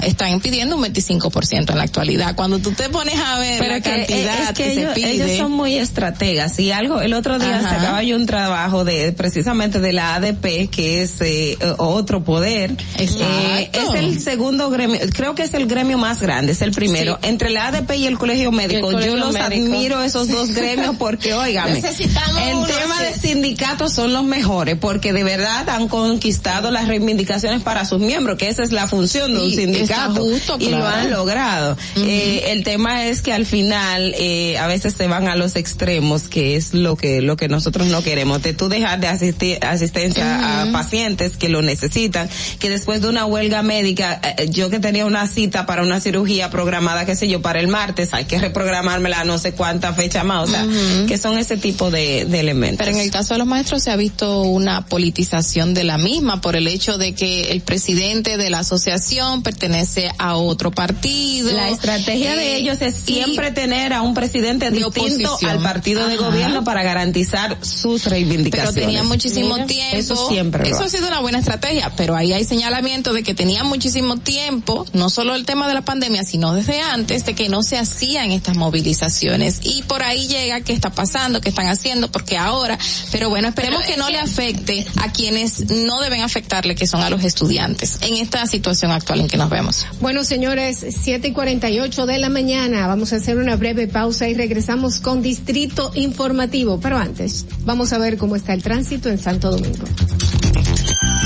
[0.02, 2.34] están pidiendo un 25% en la actualidad.
[2.34, 4.94] Cuando tú te pones a ver Pero la que, cantidad es que que, ellos, se
[4.94, 6.58] pide, ellos son muy estrategas.
[6.58, 7.70] Y algo el otro día Ajá.
[7.70, 12.72] sacaba yo un trabajo de precisamente de la ADP que es eh, otro poder.
[12.98, 17.18] Eh, es el segundo gremio creo que es el gremio más grande es el primero.
[17.22, 19.46] Entre la ADP y el colegio médico colegio yo los médico.
[19.46, 24.76] admiro esos dos gremios porque óigame Necesitamos el uno tema de sindicatos son los mejores
[24.76, 29.32] porque de verdad han conquistado las reivindicaciones para sus miembros que esa es la función
[29.34, 30.86] de un está sindicato justo, y lo claro.
[30.86, 31.76] han logrado.
[31.96, 36.28] Eh, el tema es que al final eh, a veces se van a los extremos,
[36.28, 38.42] que es lo que lo que nosotros no queremos.
[38.42, 42.28] De tú dejar de asistir asistencia a pacientes que lo necesitan,
[42.58, 46.50] que después de una huelga médica, eh, yo que tenía una cita para una cirugía
[46.50, 50.48] programada, qué sé yo, para el martes, hay que reprogramármela no sé cuánta fecha más,
[50.48, 50.66] o sea,
[51.06, 52.78] que son ese tipo de, de elementos.
[52.78, 56.40] Pero en el caso de los maestros se ha visto una politización de la misma
[56.40, 59.73] por el hecho de que el presidente de la asociación pertenece
[60.18, 61.50] a otro partido.
[61.52, 65.00] La estrategia de Eh, ellos es siempre tener a un presidente de distinto
[65.32, 65.50] oposición.
[65.50, 68.74] al partido de gobierno para garantizar sus pero reivindicaciones.
[68.74, 69.96] tenía muchísimo Mira, tiempo.
[69.96, 70.68] Eso siempre.
[70.68, 74.86] Eso ha sido una buena estrategia, pero ahí hay señalamiento de que tenía muchísimo tiempo,
[74.92, 78.30] no solo el tema de la pandemia, sino desde antes de que no se hacían
[78.32, 79.60] estas movilizaciones.
[79.62, 82.78] Y por ahí llega qué está pasando, qué están haciendo, porque ahora,
[83.10, 87.10] pero bueno, esperemos que no le afecte a quienes no deben afectarle, que son a
[87.10, 89.63] los estudiantes, en esta situación actual en que nos vemos.
[90.00, 92.86] Bueno, señores, siete y cuarenta y ocho de la mañana.
[92.86, 96.80] Vamos a hacer una breve pausa y regresamos con Distrito Informativo.
[96.80, 99.84] Pero antes, vamos a ver cómo está el tránsito en Santo Domingo.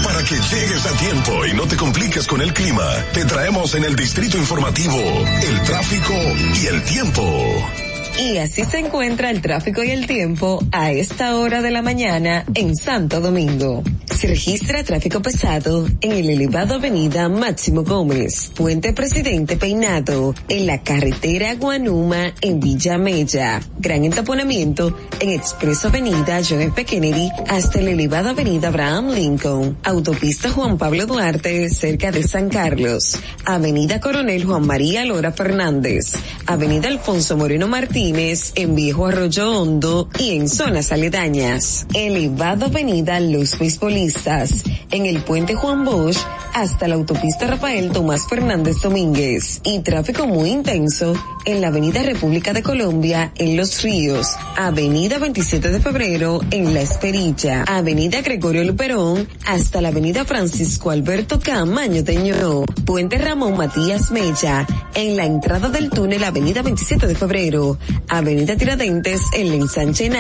[0.05, 3.85] Para que llegues a tiempo y no te compliques con el clima, te traemos en
[3.85, 6.15] el Distrito Informativo el tráfico
[6.63, 7.88] y el tiempo.
[8.19, 12.45] Y así se encuentra el tráfico y el tiempo a esta hora de la mañana
[12.55, 13.85] en Santo Domingo.
[14.13, 20.83] Se registra tráfico pesado en el elevado avenida Máximo Gómez, Puente Presidente Peinado, en la
[20.83, 23.61] carretera Guanuma en Villa Mella.
[23.79, 26.85] Gran entaponamiento en Expreso Avenida John F.
[26.85, 29.77] Kennedy hasta el elevado avenida Abraham Lincoln.
[29.85, 33.17] Autopista Juan Pablo Duarte cerca de San Carlos.
[33.45, 36.15] Avenida Coronel Juan María Lora Fernández.
[36.47, 41.87] Avenida Alfonso Moreno Martínez Jardines, en Viejo Arroyo Hondo y en zonas aledañas.
[41.93, 46.19] Elevado Avenida Los Beisbolistas, en el Puente Juan Bosch
[46.55, 49.61] hasta la autopista Rafael Tomás Fernández Domínguez.
[49.63, 51.13] Y tráfico muy intenso
[51.45, 56.81] en la Avenida República de Colombia en Los Ríos, Avenida 27 de Febrero en La
[56.81, 64.67] Esperilla, Avenida Gregorio Luperón hasta la Avenida Francisco Alberto Camaño Teño, Puente Ramón Matías Mella
[64.95, 67.79] en la entrada del túnel Avenida 27 de Febrero,
[68.09, 70.11] Avenida Tiradentes en la Ensanche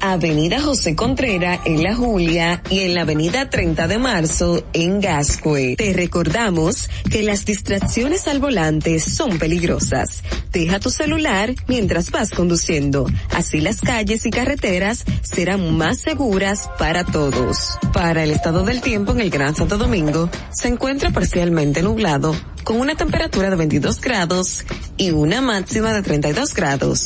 [0.00, 5.76] Avenida José Contrera en La Julia y en la Avenida 30 de Marzo en Gascue.
[5.76, 10.22] Te recordamos que las distracciones al volante son peligrosas.
[10.52, 13.06] Deja tu celular mientras vas conduciendo.
[13.34, 17.78] Así las calles y carreteras serán más seguras para todos.
[17.92, 22.34] Para el estado del tiempo en el Gran Santo Domingo, se encuentra parcialmente nublado
[22.66, 24.64] con una temperatura de 22 grados
[24.96, 27.05] y una máxima de 32 grados.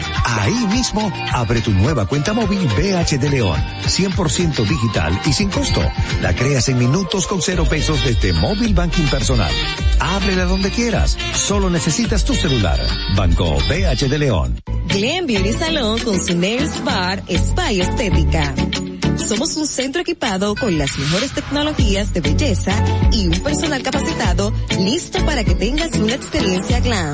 [0.39, 3.61] Ahí mismo, abre tu nueva cuenta móvil BH de León.
[3.83, 5.81] 100% digital y sin costo.
[6.21, 9.51] La creas en minutos con cero pesos desde móvil banking personal.
[9.99, 11.17] Ábrela donde quieras.
[11.33, 12.79] Solo necesitas tu celular.
[13.15, 14.61] Banco BH de León.
[14.87, 18.55] Glen Beauty Salón con su Nails Bar Spa y Estética.
[19.17, 22.73] Somos un centro equipado con las mejores tecnologías de belleza
[23.11, 27.13] y un personal capacitado listo para que tengas una experiencia glam.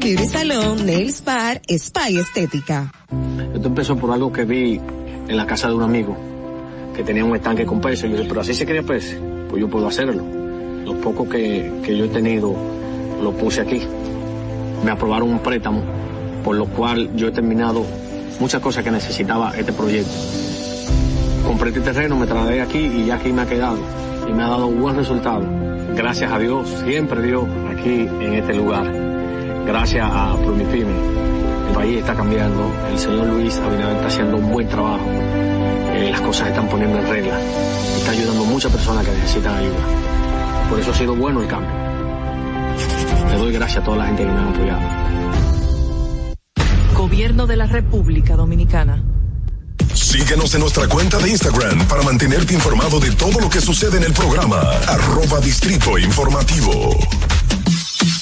[0.00, 2.90] Beauty Salon, Nails Bar, Spa Estética.
[3.54, 4.80] Esto empezó por algo que vi
[5.28, 6.16] en la casa de un amigo
[6.96, 8.06] que tenía un estanque con peces.
[8.06, 9.18] Y yo dije, pero así se quería peces,
[9.50, 10.24] pues yo puedo hacerlo.
[10.86, 12.56] Lo poco que, que yo he tenido
[13.22, 13.82] lo puse aquí.
[14.82, 15.82] Me aprobaron un préstamo,
[16.42, 17.84] por lo cual yo he terminado
[18.40, 20.12] muchas cosas que necesitaba este proyecto.
[21.46, 23.78] Compré este terreno, me trasladé aquí y ya aquí me ha quedado.
[24.26, 25.44] Y me ha dado buen resultado.
[25.94, 29.09] Gracias a Dios, siempre Dios, aquí en este lugar.
[29.66, 30.92] Gracias a Promifime.
[31.68, 32.72] El país está cambiando.
[32.90, 35.04] El señor Luis Abinader está haciendo un buen trabajo.
[35.92, 37.38] Eh, las cosas se están poniendo en regla.
[37.98, 39.78] Está ayudando a muchas personas que necesitan ayuda.
[40.68, 41.70] Por eso ha sido bueno el cambio.
[43.30, 44.80] Le doy gracias a toda la gente que me ha apoyado.
[46.94, 49.02] Gobierno de la República Dominicana.
[49.94, 54.04] Síguenos en nuestra cuenta de Instagram para mantenerte informado de todo lo que sucede en
[54.04, 54.60] el programa.
[54.88, 56.96] Arroba Distrito Informativo.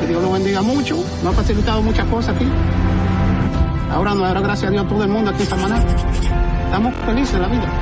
[0.00, 2.46] que Dios lo bendiga mucho, nos ha facilitado muchas cosas aquí.
[3.90, 5.84] Ahora nos dará gracias a Dios todo el mundo aquí esta mañana.
[6.64, 7.72] Estamos felices de la vida.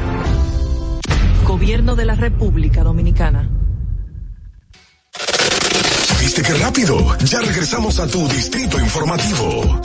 [1.47, 3.49] Gobierno de la República Dominicana.
[6.21, 6.99] ¿Viste qué rápido?
[7.25, 9.81] Ya regresamos a tu distrito informativo.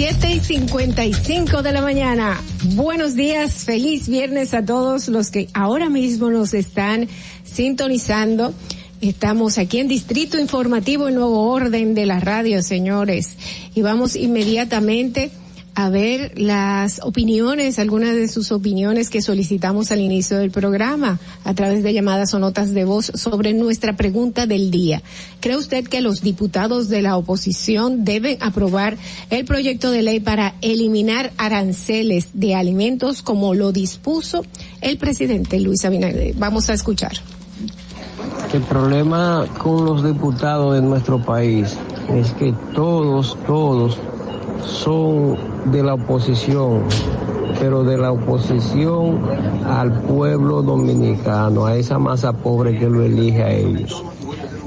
[0.00, 2.40] 7 y 55 de la mañana.
[2.74, 7.06] Buenos días, feliz viernes a todos los que ahora mismo nos están
[7.44, 8.54] sintonizando.
[9.00, 13.38] Estamos aquí en Distrito Informativo, el nuevo orden de la radio, señores.
[13.74, 15.30] Y vamos inmediatamente
[15.74, 21.54] a ver las opiniones, algunas de sus opiniones que solicitamos al inicio del programa a
[21.54, 25.02] través de llamadas o notas de voz sobre nuestra pregunta del día.
[25.40, 28.98] ¿Cree usted que los diputados de la oposición deben aprobar
[29.30, 34.44] el proyecto de ley para eliminar aranceles de alimentos como lo dispuso
[34.82, 36.34] el presidente Luis Abinader?
[36.34, 37.12] Vamos a escuchar.
[38.52, 43.96] El problema con los diputados de nuestro país es que todos, todos
[44.64, 45.36] son
[45.66, 46.82] de la oposición,
[47.60, 49.20] pero de la oposición
[49.66, 54.02] al pueblo dominicano, a esa masa pobre que lo elige a ellos.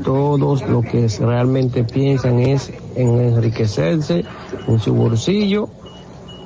[0.04, 4.24] Todos lo que realmente piensan es en enriquecerse
[4.68, 5.68] en su bolsillo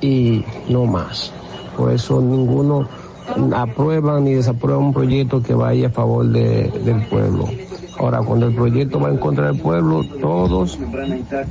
[0.00, 1.32] y no más.
[1.76, 2.88] Por eso ninguno
[3.54, 7.48] aprueba ni desaprueba un proyecto que vaya a favor de, del pueblo.
[7.98, 10.78] Ahora, cuando el proyecto va en contra del pueblo, todos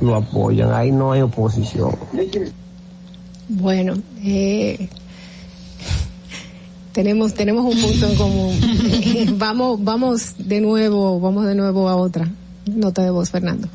[0.00, 0.72] lo apoyan.
[0.72, 1.90] Ahí no hay oposición.
[3.48, 4.88] Bueno, eh,
[6.92, 9.38] tenemos tenemos un punto en común.
[9.38, 12.28] vamos vamos de nuevo vamos de nuevo a otra
[12.66, 13.68] nota de voz, Fernando.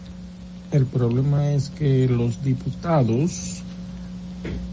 [0.72, 3.63] El problema es que los diputados,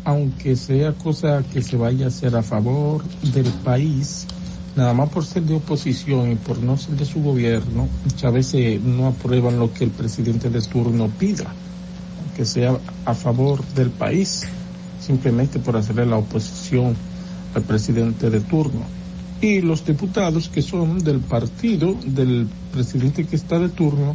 [0.04, 4.26] aunque sea cosa que se vaya a hacer a favor del país,
[4.76, 8.80] nada más por ser de oposición y por no ser de su gobierno, muchas veces
[8.80, 11.52] no aprueban lo que el presidente de turno pida,
[12.22, 14.42] aunque sea a favor del país,
[15.00, 16.96] simplemente por hacerle la oposición
[17.54, 18.82] al presidente de turno.
[19.40, 24.14] Y los diputados que son del partido del presidente que está de turno,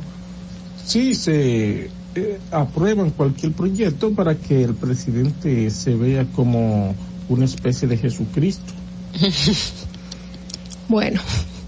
[0.85, 6.95] sí se eh, aprueban cualquier proyecto para que el presidente se vea como
[7.29, 8.73] una especie de Jesucristo.
[10.87, 11.19] Bueno.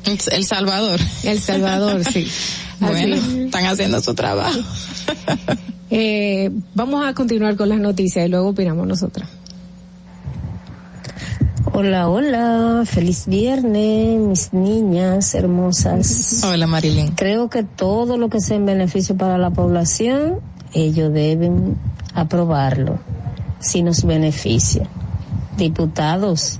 [0.06, 1.00] El Salvador.
[1.24, 2.28] El Salvador, sí.
[2.80, 4.60] bueno, están haciendo su trabajo.
[5.90, 9.28] eh, vamos a continuar con las noticias y luego opinamos nosotras.
[11.74, 16.42] Hola, hola, feliz viernes, mis niñas hermosas.
[16.46, 17.10] Hola, Marilyn.
[17.10, 20.40] Creo que todo lo que sea en beneficio para la población,
[20.74, 21.78] ellos deben
[22.14, 23.00] aprobarlo,
[23.60, 24.88] si nos beneficia.
[25.58, 26.58] Diputados,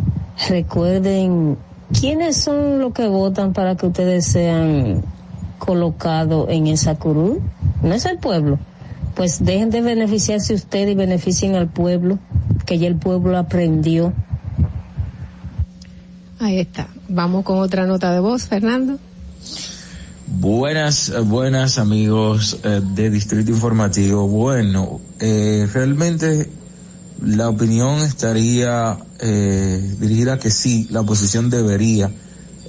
[0.50, 1.58] recuerden
[1.98, 5.04] quiénes son los que votan para que ustedes sean
[5.58, 7.42] colocados en esa curul.
[7.82, 8.60] No es el pueblo.
[9.16, 12.20] Pues dejen de beneficiarse ustedes y beneficien al pueblo,
[12.66, 14.14] que ya el pueblo aprendió
[16.40, 16.88] Ahí está.
[17.10, 19.00] Vamos con otra nota de voz, Fernando.
[20.28, 24.28] Buenas, buenas amigos eh, de Distrito Informativo.
[24.28, 26.50] Bueno, eh, realmente
[27.24, 32.12] la opinión estaría eh, dirigida a que sí, la oposición debería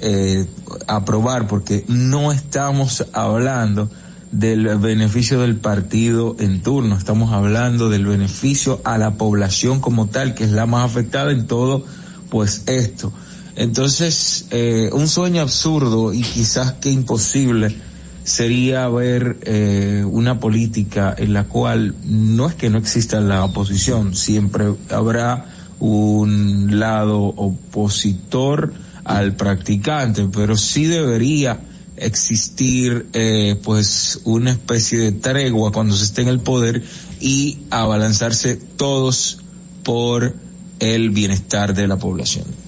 [0.01, 0.47] eh,
[0.87, 3.91] aprobar porque no estamos hablando
[4.31, 10.35] del beneficio del partido en turno, estamos hablando del beneficio a la población como tal,
[10.35, 11.85] que es la más afectada en todo,
[12.31, 13.13] pues esto.
[13.59, 17.75] Entonces, eh, un sueño absurdo y quizás que imposible
[18.23, 24.15] sería ver eh, una política en la cual no es que no exista la oposición,
[24.15, 25.47] siempre habrá
[25.81, 28.73] un lado opositor
[29.03, 31.59] al practicante, pero sí debería
[31.97, 36.85] existir eh, pues una especie de tregua cuando se esté en el poder
[37.21, 39.39] y abalanzarse todos
[39.83, 40.37] por
[40.79, 42.68] el bienestar de la población.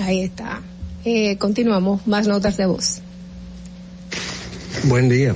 [0.00, 0.60] Ahí está.
[1.04, 3.00] Eh, continuamos, más notas de voz.
[4.84, 5.34] Buen día.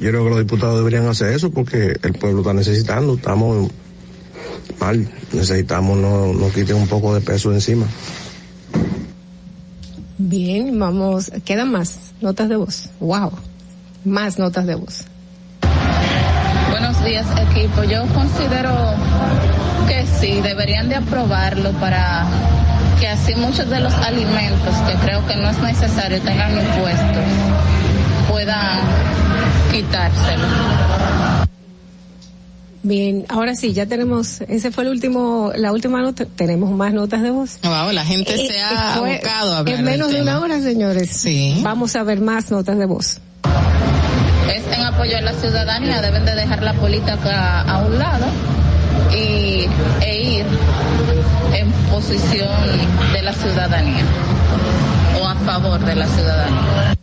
[0.00, 3.70] Yo creo que los diputados deberían hacer eso porque el pueblo está necesitando, estamos
[4.78, 7.86] mal, necesitamos no, no quiten un poco de peso encima.
[10.16, 12.90] Bien, vamos, quedan más notas de voz.
[13.00, 13.32] Wow,
[14.04, 15.04] más notas de voz.
[16.70, 18.74] Buenos días equipo, yo considero
[19.88, 22.26] que sí, deberían de aprobarlo para
[23.00, 27.24] que así muchos de los alimentos que creo que no es necesario tengan impuestos
[28.28, 28.78] puedan
[29.72, 30.46] quitárselo.
[32.82, 37.22] Bien, ahora sí, ya tenemos, ese fue el último, la última nota, tenemos más notas
[37.22, 37.58] de voz.
[37.62, 40.40] Wow, la gente Eh, se ha fue abocado a hablar En menos del de una
[40.40, 41.10] hora, señores.
[41.10, 41.58] Sí.
[41.62, 43.20] Vamos a ver más notas de voz.
[44.54, 48.26] Es en apoyo a la ciudadanía, deben de dejar la política a un lado
[49.12, 49.66] y,
[50.04, 50.46] e ir
[51.54, 54.04] en posición de la ciudadanía
[55.20, 56.96] o a favor de la ciudadanía.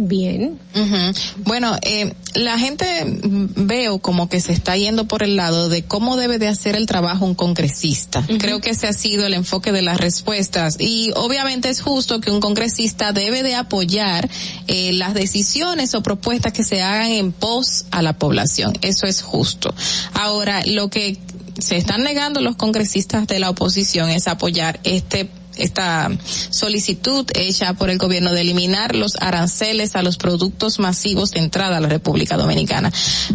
[0.00, 0.60] Bien.
[0.76, 1.42] Ujú.
[1.44, 6.16] Bueno, eh, la gente veo como que se está yendo por el lado de cómo
[6.16, 8.24] debe de hacer el trabajo un congresista.
[8.38, 12.30] Creo que ese ha sido el enfoque de las respuestas y obviamente es justo que
[12.30, 14.30] un congresista debe de apoyar
[14.68, 18.74] eh, las decisiones o propuestas que se hagan en pos a la población.
[18.82, 19.74] Eso es justo.
[20.14, 21.18] Ahora, lo que
[21.58, 25.28] se están negando los congresistas de la oposición es apoyar este
[25.58, 26.10] esta
[26.50, 31.76] solicitud hecha por el gobierno de eliminar los aranceles a los productos masivos de entrada
[31.76, 32.92] a la República Dominicana.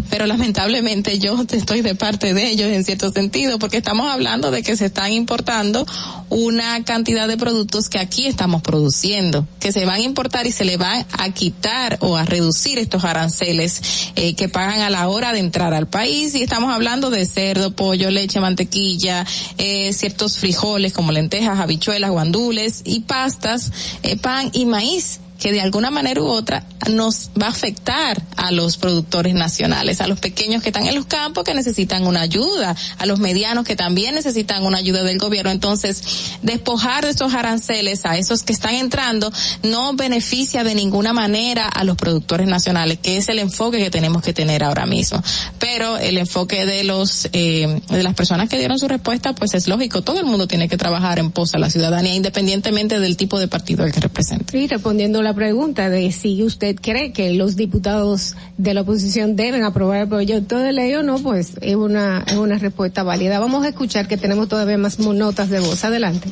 [0.09, 4.63] Pero lamentablemente yo estoy de parte de ellos en cierto sentido porque estamos hablando de
[4.63, 5.85] que se están importando
[6.29, 10.65] una cantidad de productos que aquí estamos produciendo, que se van a importar y se
[10.65, 15.31] le va a quitar o a reducir estos aranceles eh, que pagan a la hora
[15.31, 19.25] de entrar al país y estamos hablando de cerdo, pollo, leche, mantequilla,
[19.57, 23.71] eh, ciertos frijoles como lentejas, habichuelas, guandules y pastas,
[24.03, 28.53] eh, pan y maíz que de alguna manera u otra nos va a afectar a
[28.53, 32.73] los productores nacionales, a los pequeños que están en los campos que necesitan una ayuda,
[32.97, 35.51] a los medianos que también necesitan una ayuda del gobierno.
[35.51, 36.01] Entonces,
[36.43, 39.33] despojar de estos aranceles a esos que están entrando
[39.63, 44.21] no beneficia de ninguna manera a los productores nacionales, que es el enfoque que tenemos
[44.21, 45.21] que tener ahora mismo.
[45.59, 49.67] Pero el enfoque de los eh, de las personas que dieron su respuesta, pues es
[49.67, 50.03] lógico.
[50.03, 53.49] Todo el mundo tiene que trabajar en pos a la ciudadanía, independientemente del tipo de
[53.49, 54.57] partido al que represente.
[54.57, 59.35] Y respondiendo a la pregunta de si usted cree que los diputados de la oposición
[59.35, 63.39] deben aprobar el proyecto de ley o no, pues es una, es una respuesta válida.
[63.39, 65.83] Vamos a escuchar que tenemos todavía más notas de voz.
[65.85, 66.29] Adelante.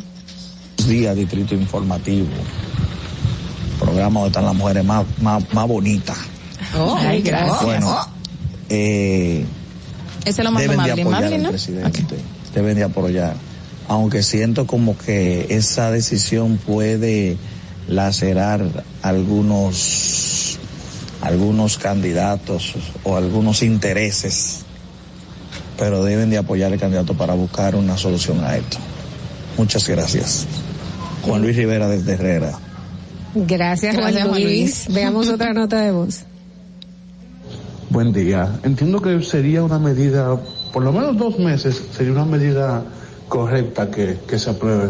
[0.78, 2.28] Buenos días, Distrito Informativo.
[3.80, 6.18] Programa donde están las mujeres más, más, más bonitas.
[6.78, 7.64] Oh, Ay, gracias.
[7.64, 7.98] Bueno,
[8.70, 9.44] eh,
[10.26, 11.50] Ese lo mandó deben de apoyar al ¿no?
[11.50, 12.18] presidente.
[12.54, 13.34] Deben de apoyar.
[13.88, 17.38] Aunque siento como que esa decisión puede
[17.88, 20.60] lacerar algunos
[21.22, 24.62] algunos candidatos o algunos intereses,
[25.78, 28.78] pero deben de apoyar al candidato para buscar una solución a esto.
[29.58, 30.48] Muchas gracias.
[31.24, 32.60] Juan Luis Rivera desde Herrera.
[33.36, 34.86] Gracias, Juan Gracias, Juan Luis.
[34.88, 34.96] Luis.
[34.96, 36.24] Veamos otra nota de voz.
[37.90, 38.60] Buen día.
[38.64, 40.38] Entiendo que sería una medida,
[40.74, 42.84] por lo menos dos meses, sería una medida
[43.28, 44.90] correcta que, que se apruebe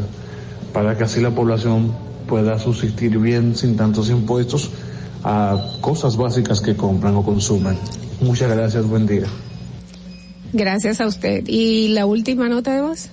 [0.73, 1.93] para que así la población
[2.31, 4.69] pueda subsistir bien sin tantos impuestos
[5.21, 7.77] a cosas básicas que compran o consumen.
[8.21, 9.25] Muchas gracias, buen día.
[10.53, 11.43] Gracias a usted.
[11.45, 13.09] ¿Y la última nota de voz?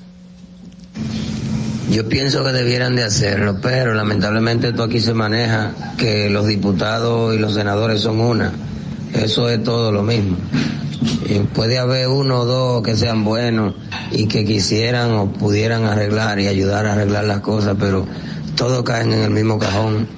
[1.91, 7.35] Yo pienso que debieran de hacerlo, pero lamentablemente esto aquí se maneja que los diputados
[7.35, 8.53] y los senadores son una.
[9.15, 10.37] Eso es todo lo mismo.
[11.29, 13.75] Y puede haber uno o dos que sean buenos
[14.13, 18.07] y que quisieran o pudieran arreglar y ayudar a arreglar las cosas, pero
[18.59, 20.09] todos caen en el mismo cajón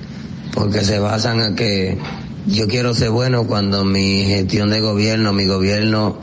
[0.55, 1.99] porque se basan en que
[2.47, 6.17] yo quiero ser bueno cuando mi gestión de gobierno, mi gobierno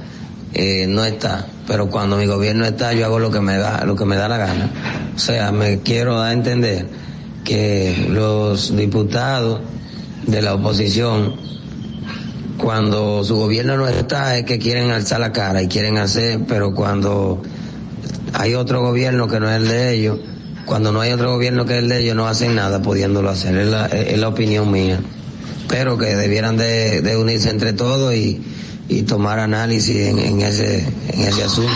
[0.55, 3.95] eh, no está, pero cuando mi gobierno está yo hago lo que me da, lo
[3.95, 4.71] que me da la gana.
[5.15, 6.87] O sea, me quiero dar a entender
[7.43, 9.61] que los diputados
[10.25, 11.35] de la oposición,
[12.57, 16.73] cuando su gobierno no está, es que quieren alzar la cara y quieren hacer, pero
[16.73, 17.43] cuando
[18.33, 20.19] hay otro gobierno que no es el de ellos,
[20.67, 23.57] cuando no hay otro gobierno que el de ellos, no hacen nada pudiéndolo hacer.
[23.57, 24.99] Es la, es la opinión mía.
[25.67, 28.39] Pero que debieran de, de unirse entre todos y,
[28.87, 31.71] y tomar análisis en, en ese, en ese asunto.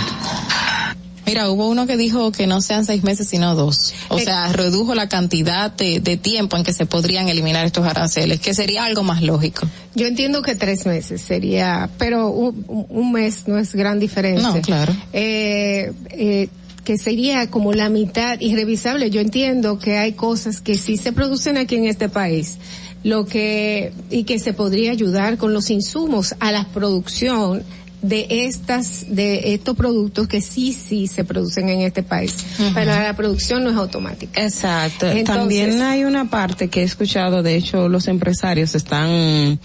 [1.25, 3.93] Mira, hubo uno que dijo que no sean seis meses sino dos.
[4.09, 7.85] O Eh, sea, redujo la cantidad de, de tiempo en que se podrían eliminar estos
[7.85, 9.67] aranceles, que sería algo más lógico.
[9.95, 14.49] Yo entiendo que tres meses sería, pero un, un- un mes no es gran diferencia.
[14.49, 14.93] No, claro.
[15.13, 16.49] Eh, eh,
[16.83, 19.09] que sería como la mitad irrevisable.
[19.09, 22.57] Yo entiendo que hay cosas que sí se producen aquí en este país,
[23.03, 27.63] lo que, y que se podría ayudar con los insumos a la producción
[28.01, 32.35] de estas, de estos productos que sí, sí se producen en este país.
[32.73, 34.41] Pero la producción no es automática.
[34.43, 35.05] Exacto.
[35.05, 39.59] Entonces- También hay una parte que he escuchado, de hecho los empresarios están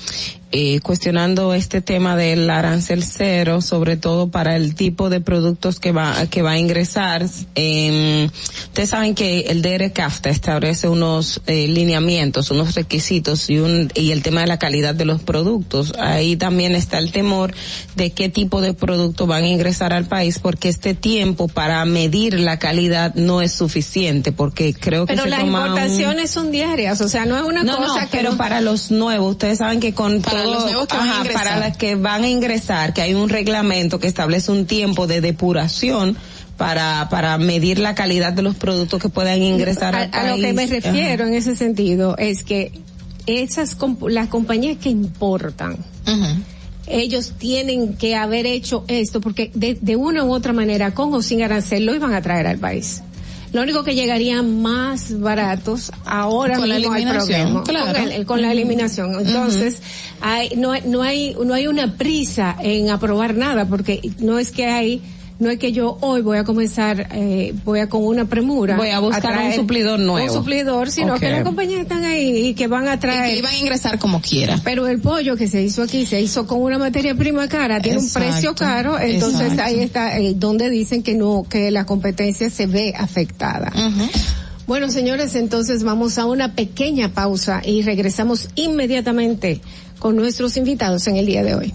[0.53, 5.93] eh, cuestionando este tema del arancel cero, sobre todo para el tipo de productos que
[5.93, 7.27] va que va a ingresar.
[7.57, 8.29] Eh,
[8.69, 14.23] ustedes saben que el DRCAFTA establece unos eh, lineamientos, unos requisitos y un y el
[14.23, 15.93] tema de la calidad de los productos.
[15.99, 17.53] Ahí también está el temor
[17.97, 22.39] de qué tipo de productos van a ingresar al país, porque este tiempo para medir
[22.39, 26.51] la calidad no es suficiente, porque creo que Pero se las toma un- importaciones son
[26.53, 29.33] diarias, o sea, no es una no, cosa no, que pero no- para los nuevos,
[29.33, 31.45] ustedes saben que con Para todo, los nuevos que van a ingresar.
[31.45, 35.21] para los que van a ingresar, que hay un reglamento que establece un tiempo de
[35.21, 36.17] depuración
[36.57, 40.37] para, para medir la calidad de los productos que puedan ingresar a, al a lo
[40.37, 40.55] que país.
[40.55, 40.73] me Ajá.
[40.91, 42.73] refiero en ese sentido es que
[43.27, 45.77] esas comp- las compañías que importan
[46.89, 51.21] ellos tienen que haber hecho esto porque de, de una u otra manera con o
[51.21, 53.03] sin arancel lo iban a traer al país
[53.57, 57.65] lo único que llegarían más baratos ahora Con la mismo hay eliminación, problema.
[57.65, 57.99] Claro.
[57.99, 59.15] con, el- con la eliminación.
[59.27, 59.81] Entonces
[60.21, 64.51] hay, no, hay- no hay no hay una prisa en aprobar nada porque no es
[64.53, 65.03] que hay
[65.39, 68.77] no es que yo hoy voy a comenzar, eh, voy a con una premura.
[68.77, 70.27] Voy a buscar traer un suplidor nuevo.
[70.27, 73.31] Un suplidor, sino que las compañías están ahí y que van a traer.
[73.31, 74.59] Y que iban a ingresar como quiera.
[74.65, 77.99] Pero el pollo que se hizo aquí se hizo con una materia prima cara, tiene
[77.99, 79.63] Exacto, un precio caro, entonces exacto.
[79.63, 83.73] ahí está eh, donde dicen que no, que la competencia se ve afectada.
[84.67, 89.61] Bueno, señores, entonces vamos a una pequeña pausa y regresamos inmediatamente
[89.99, 91.75] con nuestros invitados en el día de hoy.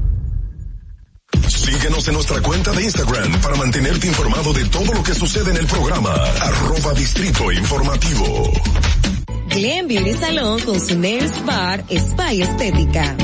[1.91, 5.57] Síguenos en nuestra cuenta de Instagram para mantenerte informado de todo lo que sucede en
[5.57, 6.13] el programa.
[6.13, 8.53] Arroba Distrito Informativo.
[9.49, 13.17] Glen Beauty Salón con su Nails Bar Spa y Estética.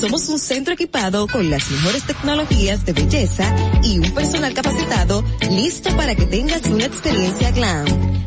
[0.00, 3.54] Somos un centro equipado con las mejores tecnologías de belleza
[3.84, 7.86] y un personal capacitado listo para que tengas una experiencia glam.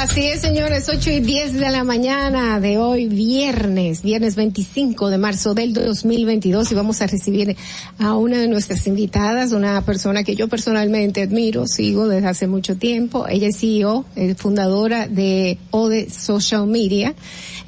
[0.00, 5.18] Así es, señores, 8 y 10 de la mañana de hoy, viernes, viernes 25 de
[5.18, 7.54] marzo del 2022 y vamos a recibir
[7.98, 12.78] a una de nuestras invitadas, una persona que yo personalmente admiro, sigo desde hace mucho
[12.78, 13.28] tiempo.
[13.28, 17.14] Ella es CEO, es fundadora de Ode Social Media.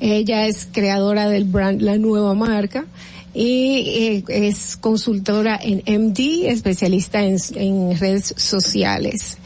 [0.00, 2.86] Ella es creadora del brand La Nueva Marca
[3.34, 9.36] y eh, es consultora en MD, especialista en, en redes sociales.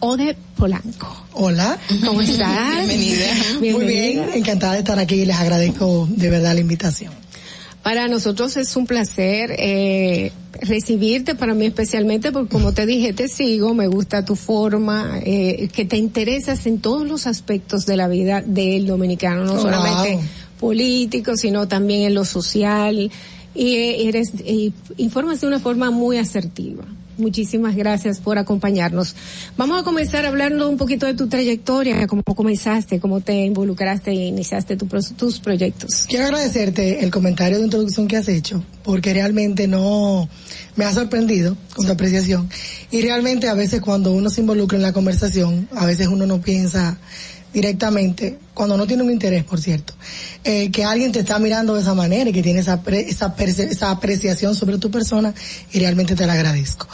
[0.00, 1.25] Ode Polanco.
[1.38, 1.78] Hola.
[2.02, 2.88] ¿Cómo estás?
[2.88, 3.26] Bienvenida.
[3.60, 7.12] Muy bien, encantada de estar aquí y les agradezco de verdad la invitación.
[7.82, 10.32] Para nosotros es un placer eh,
[10.62, 15.68] recibirte, para mí especialmente, porque como te dije, te sigo, me gusta tu forma, eh,
[15.74, 20.18] que te interesas en todos los aspectos de la vida del dominicano, no solamente
[20.58, 23.10] político, sino también en lo social,
[23.54, 26.84] y eh, eres, y informas de una forma muy asertiva.
[27.18, 29.14] Muchísimas gracias por acompañarnos.
[29.56, 34.26] Vamos a comenzar hablando un poquito de tu trayectoria, cómo comenzaste, cómo te involucraste e
[34.26, 34.86] iniciaste tu
[35.16, 36.06] tus proyectos.
[36.08, 40.28] Quiero agradecerte el comentario de introducción que has hecho, porque realmente no
[40.76, 42.48] me ha sorprendido con tu apreciación.
[42.90, 46.40] Y realmente a veces cuando uno se involucra en la conversación, a veces uno no
[46.40, 46.98] piensa
[47.60, 49.94] directamente, cuando no tiene un interés, por cierto,
[50.44, 53.34] eh, que alguien te está mirando de esa manera y que tiene esa, pre- esa,
[53.34, 55.32] perce- esa apreciación sobre tu persona
[55.72, 56.86] y realmente te la agradezco.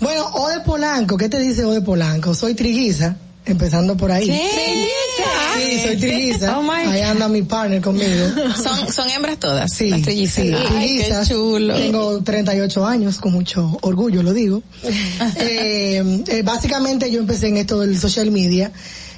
[0.00, 2.34] Bueno, Ode Polanco, ¿qué te dice Ode Polanco?
[2.34, 4.24] Soy triguiza, empezando por ahí.
[4.26, 6.58] Sí, soy trilliza.
[6.90, 8.26] Ahí anda mi partner conmigo.
[8.62, 9.70] Son, son hembras todas.
[9.72, 10.44] Sí, las trillizas.
[10.44, 11.28] sí, Ay, trillizas.
[11.28, 11.74] qué chulo.
[11.76, 14.62] Tengo 38 años, con mucho orgullo lo digo.
[15.38, 18.72] Eh, eh, básicamente yo empecé en esto del social media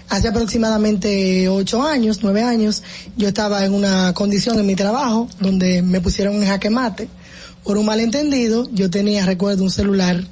[0.08, 2.82] hace aproximadamente 8 años, 9 años.
[3.16, 7.08] Yo estaba en una condición en mi trabajo donde me pusieron en jaque mate.
[7.64, 10.24] Por un malentendido, yo tenía, recuerdo, un celular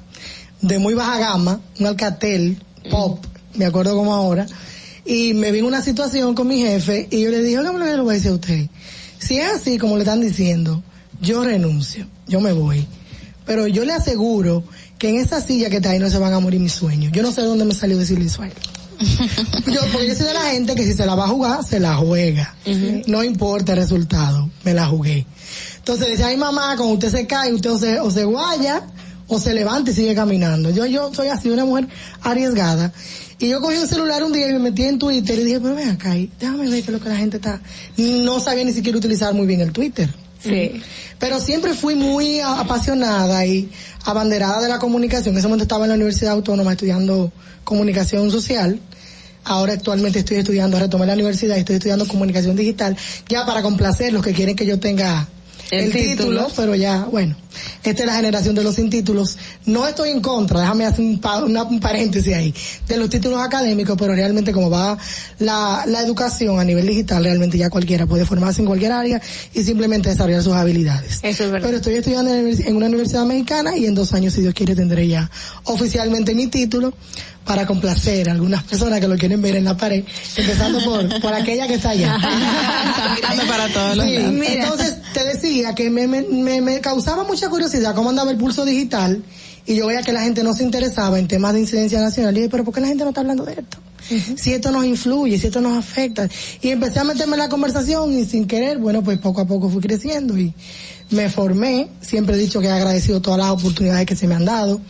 [0.61, 2.57] de muy baja gama, un Alcatel
[2.89, 3.23] Pop,
[3.53, 4.47] me acuerdo como ahora,
[5.05, 8.03] y me vi en una situación con mi jefe y yo le dije, oiga, lo
[8.03, 8.67] voy a decir a usted.
[9.19, 10.83] Si es así como le están diciendo,
[11.21, 12.87] yo renuncio, yo me voy.
[13.45, 14.63] Pero yo le aseguro
[14.97, 17.11] que en esa silla que está ahí no se van a morir mis sueños.
[17.13, 18.53] Yo no sé dónde me salió decirle sueño.
[19.67, 21.79] yo, porque yo soy de la gente que si se la va a jugar, se
[21.79, 22.55] la juega.
[23.07, 25.25] No importa el resultado, me la jugué.
[25.77, 28.83] Entonces decía, ay mamá, cuando usted se cae, usted o se, o se guaya,
[29.27, 30.69] o se levanta y sigue caminando.
[30.69, 31.87] Yo, yo soy así, una mujer
[32.21, 32.91] arriesgada.
[33.39, 35.75] Y yo cogí un celular un día y me metí en Twitter y dije, pero
[35.75, 37.61] ven acá, y déjame ver qué es lo que la gente está...
[37.97, 40.09] No sabía ni siquiera utilizar muy bien el Twitter.
[40.43, 40.81] Sí.
[41.19, 43.69] Pero siempre fui muy apasionada y
[44.05, 45.33] abanderada de la comunicación.
[45.33, 47.31] En ese momento estaba en la Universidad Autónoma estudiando
[47.63, 48.79] comunicación social.
[49.43, 52.97] Ahora actualmente estoy estudiando, retomé la universidad y estoy estudiando comunicación digital,
[53.29, 55.27] ya para complacer los que quieren que yo tenga
[55.71, 56.47] El el, título, título.
[56.55, 57.35] pero ya, bueno,
[57.83, 59.37] esta es la generación de los sin títulos.
[59.65, 62.53] No estoy en contra, déjame hacer un, pa- una- un paréntesis ahí,
[62.87, 64.97] de los títulos académicos, pero realmente como va
[65.39, 69.21] la, la educación a nivel digital, realmente ya cualquiera puede formarse en cualquier área
[69.53, 71.19] y simplemente desarrollar sus habilidades.
[71.23, 71.67] Eso es verdad.
[71.67, 75.07] Pero estoy estudiando en una universidad mexicana y en dos años, si Dios quiere, tendré
[75.07, 75.29] ya
[75.65, 76.93] oficialmente mi título
[77.45, 80.03] para complacer a algunas personas que lo quieren ver en la pared,
[80.35, 82.17] empezando por, por aquella que está allá.
[83.47, 87.95] Para todos los Sí, entonces te decía que me, me, me, me causaba mucha curiosidad
[87.95, 89.23] cómo andaba el pulso digital
[89.65, 92.41] y yo veía que la gente no se interesaba en temas de incidencia nacional y
[92.41, 93.77] dije, pero ¿por qué la gente no está hablando de esto?
[94.37, 96.29] Si esto nos influye, si esto nos afecta.
[96.61, 99.69] Y empecé a meterme en la conversación y sin querer, bueno, pues poco a poco
[99.69, 100.53] fui creciendo y
[101.09, 101.89] me formé.
[102.01, 104.81] Siempre he dicho que he agradecido todas las oportunidades que se me han dado.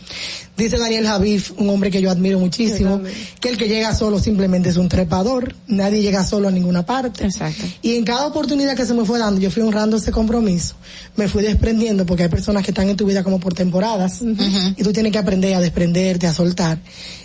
[0.56, 3.00] Dice Daniel Javif, un hombre que yo admiro muchísimo,
[3.40, 5.54] que el que llega solo simplemente es un trepador.
[5.68, 7.24] Nadie llega solo a ninguna parte.
[7.26, 7.64] Exacto.
[7.80, 10.74] Y en cada oportunidad que se me fue dando, yo fui honrando ese compromiso,
[11.14, 14.82] me fui desprendiendo, porque hay personas que están en tu vida como por temporadas, y
[14.82, 16.80] tú tienes que aprender a desprenderte, a soltar.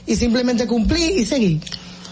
[0.06, 1.60] Y simplemente cumplí y seguí.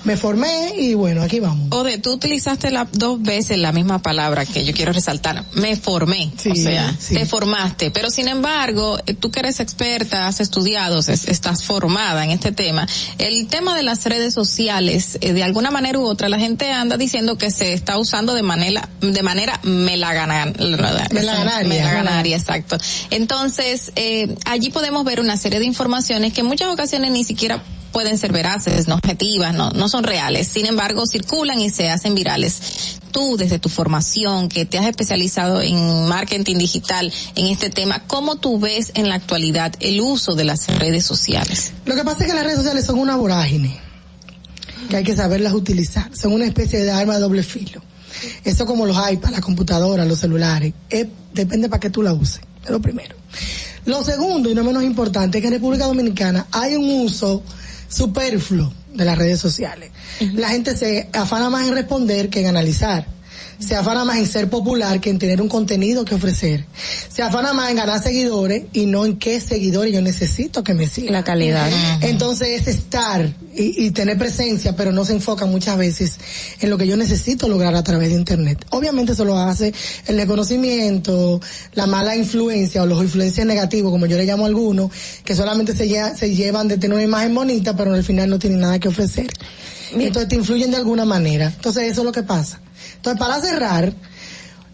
[0.04, 1.68] Me formé y bueno, aquí vamos.
[1.72, 5.46] Ode, tú utilizaste la, dos veces la misma palabra que yo quiero resaltar.
[5.54, 6.32] Me formé.
[6.38, 7.14] Sí, o sea, sí.
[7.14, 7.92] te formaste.
[7.92, 12.52] Pero sin embargo, eh, tú que eres experta, has estudiado, es- estás formada en este
[12.52, 12.88] tema.
[13.20, 16.98] El tema de las redes sociales, eh, de alguna manera u otra, la gente anda
[16.98, 20.52] diciendo que se está usando de manera, de manera melagana-
[21.12, 21.68] Melaganaria.
[21.68, 22.78] melaganaria, exacto.
[23.12, 27.62] Entonces, eh, allí podemos ver una serie de informaciones que en muchas ocasiones ni siquiera
[27.92, 30.48] pueden ser veraces, no objetivas, no, no son reales.
[30.48, 33.00] Sin embargo, circulan y se hacen virales.
[33.12, 38.38] Tú, desde tu formación, que te has especializado en marketing digital, en este tema, ¿cómo
[38.38, 41.74] tú ves en la actualidad el uso de las redes sociales?
[41.86, 43.78] Lo que pasa es que las redes sociales son una vorágine,
[44.90, 46.16] que hay que saberlas utilizar.
[46.16, 47.82] Son una especie de arma de doble filo.
[48.44, 50.74] Eso como los iPads, las computadoras, los celulares.
[50.90, 52.42] Eh, depende para qué tú la uses.
[52.64, 53.16] Es lo primero.
[53.86, 57.44] Lo segundo, y no menos importante, es que en República Dominicana hay un uso
[57.92, 59.92] superfluo de las redes sociales.
[60.34, 63.06] La gente se afana más en responder que en analizar.
[63.62, 66.66] Se afana más en ser popular que en tener un contenido que ofrecer.
[67.10, 70.88] Se afana más en ganar seguidores y no en qué seguidores yo necesito que me
[70.88, 71.14] sigan.
[71.14, 71.70] La calidad.
[72.02, 76.18] Entonces es estar y, y tener presencia, pero no se enfoca muchas veces
[76.60, 78.66] en lo que yo necesito lograr a través de Internet.
[78.72, 79.74] Obviamente eso lo hace
[80.08, 81.40] el desconocimiento,
[81.74, 84.92] la mala influencia o los influencias negativos, como yo le llamo a algunos,
[85.24, 88.40] que solamente se, lle- se llevan de tener una imagen bonita, pero al final no
[88.40, 89.28] tienen nada que ofrecer.
[89.94, 91.52] Entonces te influyen de alguna manera.
[91.56, 92.60] Entonces eso es lo que pasa.
[93.02, 93.92] Entonces para cerrar,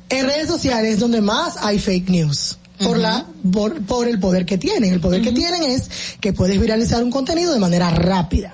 [0.09, 2.57] en redes sociales es donde más hay fake news.
[2.77, 4.93] Por la, por, por el poder que tienen.
[4.93, 5.89] El poder que tienen es
[6.19, 8.53] que puedes viralizar un contenido de manera rápida.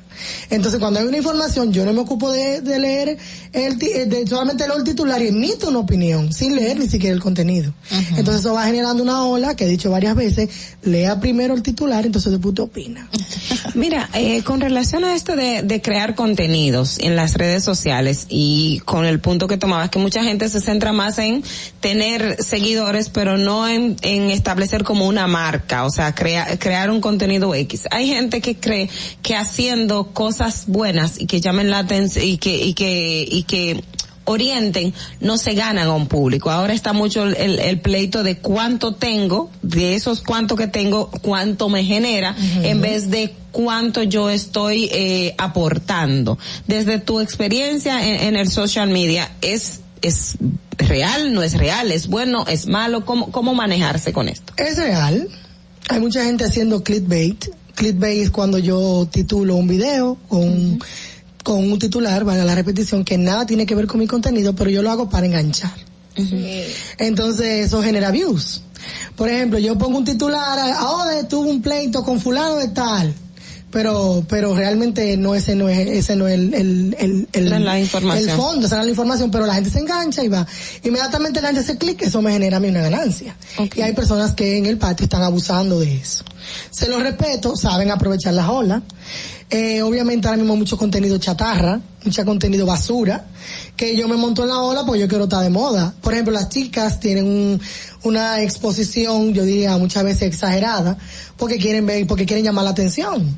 [0.50, 3.18] Entonces cuando hay una información, yo no me ocupo de, de leer
[3.54, 7.14] el, eh, de solamente leo el titular y emito una opinión, sin leer ni siquiera
[7.16, 7.74] el contenido.
[8.18, 10.50] Entonces eso va generando una ola que he dicho varias veces,
[10.84, 13.10] lea primero el titular, entonces después te opina.
[13.76, 18.80] Mira, eh, con relación a esto de, de crear contenidos en las redes sociales y
[18.86, 21.44] con el punto que tomabas, que mucha gente se centra más en
[21.80, 27.02] tener seguidores, pero no en, en establecer como una marca, o sea, crea- crear un
[27.02, 27.84] contenido X.
[27.92, 28.90] Hay gente que cree
[29.22, 33.84] que haciendo cosas buenas y que llamen la atención y que, y que, y que
[34.26, 36.50] orienten, no se ganan a un público.
[36.50, 41.84] Ahora está mucho el, pleito de cuánto tengo, de esos cuánto que tengo, cuánto me
[41.84, 46.38] genera, en vez de cuánto yo estoy eh, aportando.
[46.68, 50.38] Desde tu experiencia en, en el social media, ¿es, es
[50.78, 53.06] real, no es real, es bueno, es malo?
[53.06, 54.54] ¿Cómo, cómo manejarse con esto?
[54.58, 55.28] Es real.
[55.90, 57.46] Hay mucha gente haciendo clickbait.
[57.76, 60.80] Clickbait es cuando yo titulo un video con,
[61.44, 64.70] con un titular, valga la repetición, que nada tiene que ver con mi contenido, pero
[64.70, 65.74] yo lo hago para enganchar.
[66.98, 68.62] Entonces eso genera views.
[69.16, 73.14] Por ejemplo, yo pongo un titular, ahora tuvo un pleito con fulano de tal.
[73.74, 77.60] Pero, pero realmente no ese no es, ese no es el, el, el, el, La-
[77.60, 78.30] la información.
[78.30, 80.46] el fondo, esa es la información, pero la gente se engancha y va.
[80.84, 83.36] Inmediatamente la gente hace clic, eso me genera a mí una ganancia.
[83.76, 86.24] Y hay personas que en el patio están abusando de eso.
[86.70, 88.84] Se los respeto, saben aprovechar las olas.
[89.56, 93.28] Eh, obviamente ahora mismo mucho contenido chatarra, mucho contenido basura,
[93.76, 95.94] que yo me monto en la ola porque yo quiero estar de moda.
[96.02, 97.62] Por ejemplo, las chicas tienen un-
[98.02, 100.98] una exposición, yo diría muchas veces exagerada,
[101.38, 103.38] porque quieren ver, porque quieren llamar la atención.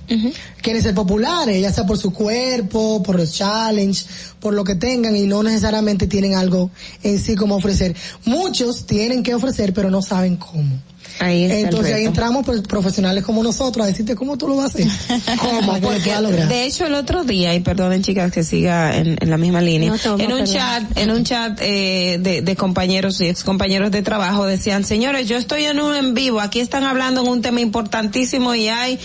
[0.61, 4.05] Quieren ser populares, ya sea por su cuerpo, por los challenge,
[4.39, 6.71] por lo que tengan y no necesariamente tienen algo
[7.03, 7.93] en sí como ofrecer.
[8.23, 10.79] Muchos tienen que ofrecer, pero no saben cómo.
[11.19, 14.57] Ahí está el Entonces ahí entramos pues, profesionales como nosotros a decirte cómo tú lo
[14.57, 14.87] vas a hacer.
[15.39, 15.79] ¿Cómo?
[15.79, 16.13] Porque,
[16.47, 19.91] de hecho, el otro día, y perdonen chicas que siga en, en la misma línea,
[19.91, 20.45] No, en un perdón.
[20.45, 25.27] chat, en un chat eh, de, de compañeros y ex compañeros de trabajo decían, señores,
[25.27, 28.99] yo estoy en un en vivo, aquí están hablando en un tema importantísimo y hay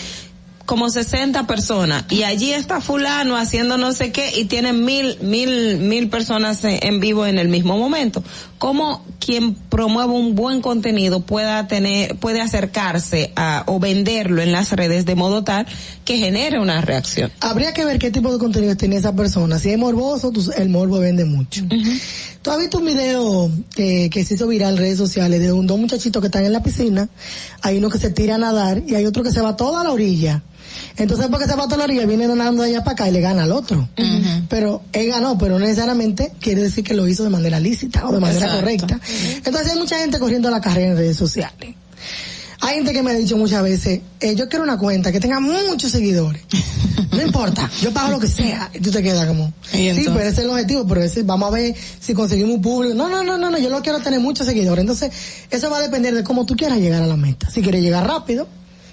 [0.66, 5.78] como 60 personas y allí está fulano haciendo no sé qué y tienen mil, mil,
[5.78, 8.22] mil personas en, en vivo en el mismo momento.
[8.60, 14.70] ¿Cómo quien promueve un buen contenido pueda tener, puede acercarse a, o venderlo en las
[14.72, 15.66] redes de modo tal
[16.04, 17.32] que genere una reacción?
[17.40, 19.58] Habría que ver qué tipo de contenido tiene esa persona.
[19.58, 21.62] Si es morboso, tú- el morbo vende mucho.
[22.42, 25.66] ¿Tú has visto un video eh, que se hizo viral en redes sociales de un,
[25.66, 27.08] dos muchachitos que están en la piscina?
[27.62, 29.84] Hay uno que se tira a nadar y hay otro que se va toda a
[29.84, 30.42] la orilla.
[30.96, 33.44] Entonces, porque se va toda la orilla, viene de allá para acá y le gana
[33.44, 33.88] al otro.
[34.48, 38.12] Pero él ganó, pero no necesariamente quiere decir que lo hizo de manera lícita o
[38.12, 38.60] de manera Exacto.
[38.60, 39.00] correcta.
[39.44, 41.74] Entonces hay mucha gente corriendo la carrera en redes sociales.
[42.62, 45.40] Hay gente que me ha dicho muchas veces, eh, yo quiero una cuenta que tenga
[45.40, 46.42] muchos seguidores.
[47.10, 48.70] No importa, yo pago lo que sea.
[48.72, 51.48] Y tú te quedas como, ¿Y sí, pero ese es el objetivo, pero ese, vamos
[51.48, 52.94] a ver si conseguimos un público.
[52.94, 54.80] No, no, no, no, no, yo lo quiero tener muchos seguidores.
[54.80, 55.10] Entonces,
[55.50, 57.50] eso va a depender de cómo tú quieras llegar a la meta.
[57.50, 58.46] Si quieres llegar rápido,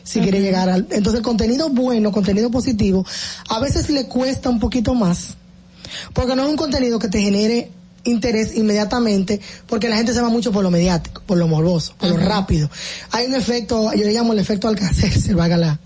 [0.07, 0.87] si quieres llegar al...
[0.89, 3.05] Entonces, el contenido bueno, contenido positivo,
[3.49, 5.35] a veces le cuesta un poquito más.
[6.13, 7.71] Porque no es un contenido que te genere
[8.05, 12.09] interés inmediatamente, porque la gente se va mucho por lo mediático, por lo morboso, por
[12.09, 12.69] lo rápido.
[13.11, 15.79] Hay un efecto, yo le llamo el efecto Alcacer, se valga la,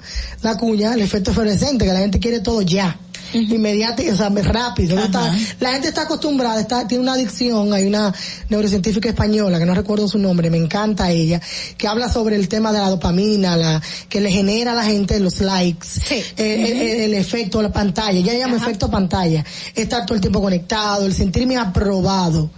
[0.43, 2.99] la cuña, el efecto efervescente, que la gente quiere todo ya.
[3.33, 4.95] Inmediato, o sea, rápido.
[4.95, 5.03] ¿no?
[5.05, 8.13] Está- la gente está acostumbrada, está, tiene una adicción, hay una
[8.49, 11.41] neurocientífica española, que no recuerdo su nombre, me encanta ella,
[11.77, 15.19] que habla sobre el tema de la dopamina, la, que le genera a la gente
[15.19, 16.45] los likes, eh, el,
[16.81, 19.43] el- el efecto la pantalla, ya llama efecto pantalla,
[19.75, 22.49] estar todo el tiempo conectado, el sentirme aprobado.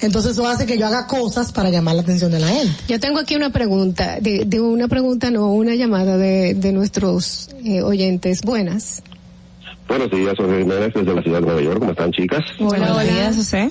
[0.00, 2.74] Entonces eso hace que yo haga cosas para llamar la atención de la gente.
[2.88, 7.48] Yo tengo aquí una pregunta, de, de una pregunta, no, una llamada de, de nuestros
[7.64, 8.42] eh, oyentes.
[8.42, 9.02] Buenas.
[9.88, 11.78] Buenos días, Jorge Jiménez desde la ciudad de Nueva York.
[11.78, 12.42] ¿Cómo están, chicas?
[12.58, 13.70] Buenos días, José.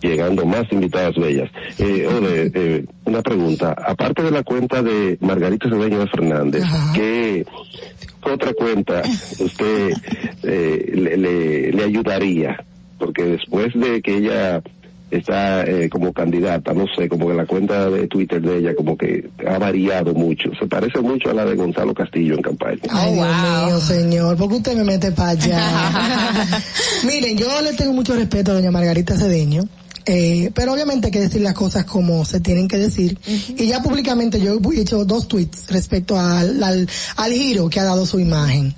[0.00, 1.50] Llegando más invitadas bellas.
[1.78, 2.06] Eh,
[2.54, 3.74] eh, una pregunta.
[3.86, 7.46] Aparte de la cuenta de Margarita Cedeño de Fernández, ¿qué
[8.22, 9.02] otra cuenta
[9.38, 9.94] usted
[10.42, 12.62] eh, le, le, le ayudaría?
[12.98, 14.62] Porque después de que ella
[15.18, 18.96] está eh, como candidata, no sé, como que la cuenta de Twitter de ella como
[18.96, 20.50] que ha variado mucho.
[20.58, 22.80] Se parece mucho a la de Gonzalo Castillo en campaña.
[22.90, 25.62] Ay, Dios mío, señor, ¿por qué usted me mete para allá?
[27.04, 29.64] Miren, yo le tengo mucho respeto a doña Margarita Cedeño.
[30.06, 33.18] Eh, pero obviamente hay que decir las cosas como se tienen que decir.
[33.26, 37.84] Y ya públicamente yo he hecho dos tweets respecto al, al, al giro que ha
[37.84, 38.74] dado su imagen.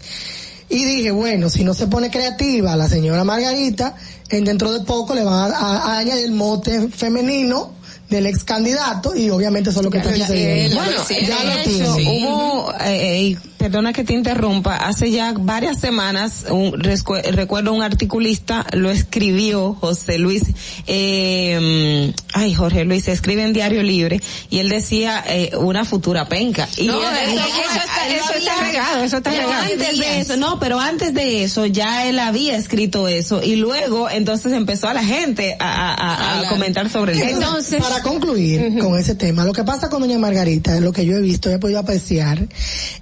[0.69, 3.95] Y dije, bueno, si no se pone creativa la señora Margarita,
[4.31, 7.73] en dentro de poco le van a, a- a añadir el mote femenino
[8.09, 10.77] del ex candidato y obviamente eso es lo que está sucediendo.
[10.77, 16.45] Bueno, ya lo hecho, hubo, eh, eh, perdona que te interrumpa, hace ya varias semanas,
[16.51, 20.43] un, recuerdo un articulista, lo escribió José Luis,
[20.87, 24.21] eh, ay Jorge Luis, escribe en Diario Libre,
[24.51, 26.69] y él decía eh, una futura penca.
[26.77, 29.63] Y No, él- eso- está- eso había- está regado, eso está pero regado.
[29.73, 34.11] Antes de eso, no, pero antes de eso ya él había escrito eso, y luego
[34.11, 37.31] entonces empezó a la gente a, a- a- a comentar sobre el tema.
[37.33, 41.17] Entonces, para concluir con ese tema, lo que pasa con doña Margarita, lo que yo
[41.17, 42.47] he visto, he podido apreciar,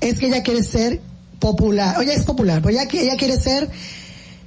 [0.01, 1.01] es que ella quiere ser
[1.41, 3.69] popular, oye, es popular, pero ella, ella quiere ser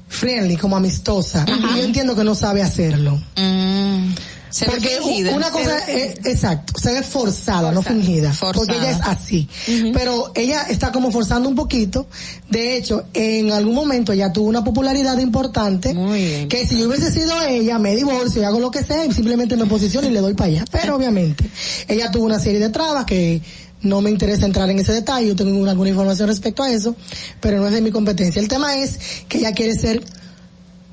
[0.07, 3.19] friendly, como amistosa, y yo entiendo que no sabe hacerlo.
[4.49, 5.35] Se ve Porque fingida.
[5.35, 9.47] una cosa es, exacto, se ve forzada, no fingida, porque ella es así.
[9.93, 12.07] Pero ella está como forzando un poquito.
[12.49, 15.93] De hecho, en algún momento ella tuvo una popularidad importante,
[16.49, 19.57] que si yo hubiese sido ella, me divorcio y hago lo que sea y simplemente
[19.57, 20.65] me posiciono y le doy para allá.
[20.71, 21.45] Pero obviamente,
[21.87, 23.41] ella tuvo una serie de trabas que
[23.81, 26.95] no me interesa entrar en ese detalle, yo tengo alguna información respecto a eso,
[27.39, 28.41] pero no es de mi competencia.
[28.41, 30.03] El tema es que ella quiere ser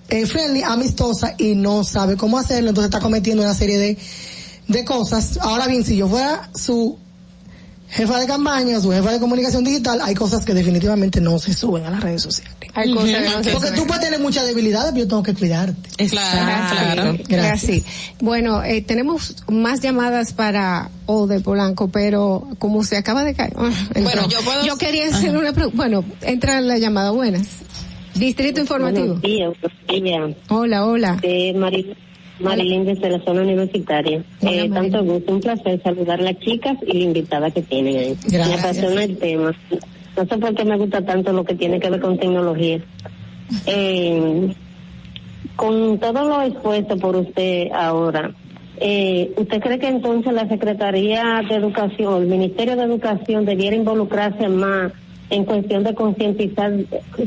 [0.09, 3.99] eh, friendly, amistosa y no sabe cómo hacerlo, entonces está cometiendo una serie de,
[4.69, 5.39] de cosas.
[5.41, 6.99] Ahora bien, si yo fuera su
[7.89, 11.85] jefa de campaña, su jefa de comunicación digital, hay cosas que definitivamente no se suben
[11.85, 12.53] a las redes sociales.
[12.75, 13.75] Hay cosas que no se Porque suben.
[13.81, 16.07] tú puedes tener muchas debilidades, pero yo tengo que cuidarte.
[16.09, 17.63] Claro, Gracias.
[17.63, 17.85] Así.
[18.21, 23.53] Bueno, eh, tenemos más llamadas para Ode Polanco, pero como se acaba de caer.
[23.55, 25.77] Bueno, yo puedo- quería hacer una pregunta.
[25.77, 27.11] Bueno, entra la llamada.
[27.13, 27.47] Buenas.
[28.15, 29.17] Distrito Informativo.
[29.17, 29.53] Buenos días,
[29.89, 30.37] buenos días.
[30.49, 31.19] Hola, hola.
[31.23, 31.97] Eh, Mari-
[32.41, 34.23] Marilyn desde la zona universitaria.
[34.43, 38.17] Eh, tanto gusto, un placer saludar a las chicas y la invitada que tienen ahí.
[38.25, 38.49] Gracias.
[38.49, 39.55] Me apasiona el tema.
[40.17, 42.81] No sé por qué me gusta tanto lo que tiene que ver con tecnología.
[43.67, 44.55] Eh,
[45.57, 48.33] con todo lo expuesto por usted ahora,
[48.81, 54.49] Eh, ¿Usted cree que entonces la Secretaría de Educación, el Ministerio de Educación debiera involucrarse
[54.49, 54.93] más
[55.31, 56.73] en cuestión de concientizar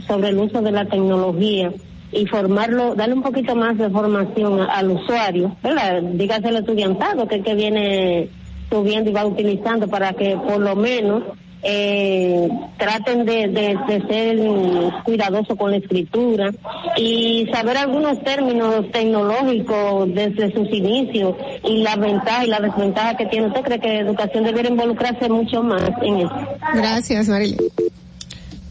[0.05, 1.71] sobre el uso de la tecnología
[2.11, 6.01] y darle un poquito más de formación al usuario, ¿verdad?
[6.01, 8.29] Dígase el estudiantado que, que viene
[8.69, 11.23] subiendo y va utilizando para que por lo menos
[11.63, 16.51] eh, traten de, de, ser cuidadosos con la escritura
[16.95, 23.25] y saber algunos términos tecnológicos desde sus inicios y la ventaja y la desventaja que
[23.25, 23.47] tiene.
[23.47, 26.35] ¿Usted cree que la educación debería involucrarse mucho más en eso?
[26.73, 27.57] Gracias, Marilyn.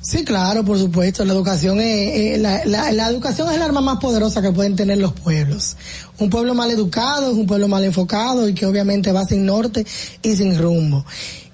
[0.07, 1.25] Sí, claro, por supuesto.
[1.25, 4.99] La educación es, la, la, la, educación es el arma más poderosa que pueden tener
[4.99, 5.77] los pueblos.
[6.19, 9.85] Un pueblo mal educado es un pueblo mal enfocado y que obviamente va sin norte
[10.23, 11.05] y sin rumbo.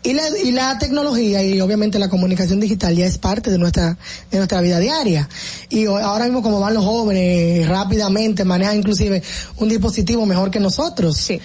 [0.04, 3.96] Y la, y la tecnología y obviamente la comunicación digital ya es parte de nuestra,
[4.30, 5.28] de nuestra vida diaria.
[5.68, 9.22] Y ahora mismo como van los jóvenes rápidamente, manejan inclusive
[9.58, 11.16] un dispositivo mejor que nosotros.
[11.16, 11.40] Sí.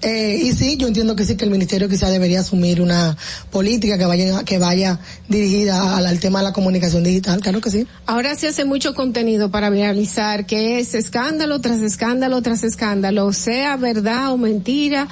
[0.00, 3.16] Eh, y sí, yo entiendo que sí que el ministerio quizá debería asumir una
[3.50, 7.70] política que vaya, que vaya dirigida al, al tema de la comunicación digital, claro que
[7.70, 7.86] sí.
[8.06, 13.76] Ahora se hace mucho contenido para viralizar, que es escándalo tras escándalo tras escándalo, sea
[13.76, 15.08] verdad o mentira.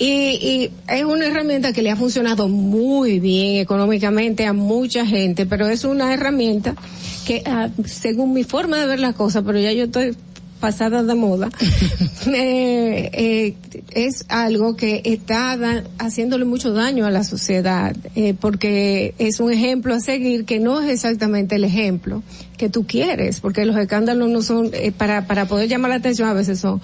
[0.00, 5.44] Y, y, es una herramienta que le ha funcionado muy bien económicamente a mucha gente,
[5.44, 6.74] pero es una herramienta
[7.26, 10.16] que, uh, según mi forma de ver las cosas, pero ya yo estoy
[10.58, 11.50] pasada de moda,
[12.28, 13.54] eh, eh,
[13.94, 19.52] es algo que está da, haciéndole mucho daño a la sociedad, eh, porque es un
[19.52, 22.22] ejemplo a seguir que no es exactamente el ejemplo
[22.56, 26.34] que tú quieres, porque los escándalos no son, para, para poder llamar la atención a
[26.34, 26.80] veces son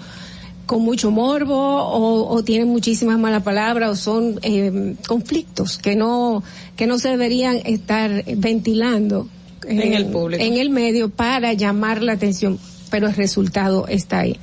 [0.67, 6.43] con mucho morbo o, o tienen muchísimas malas palabras o son eh, conflictos que no
[6.77, 9.29] que no se deberían estar ventilando
[9.67, 12.59] en, en el público en el medio para llamar la atención
[12.91, 14.39] pero el resultado está ahí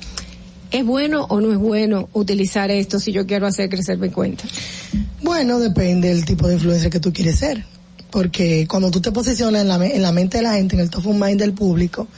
[0.74, 4.42] ¿Es bueno o no es bueno utilizar esto si yo quiero hacer crecer mi cuenta?
[5.22, 7.64] Bueno, depende del tipo de influencer que tú quieres ser.
[8.10, 10.90] Porque cuando tú te posicionas en la, en la mente de la gente, en el
[10.90, 12.08] top of mind del público,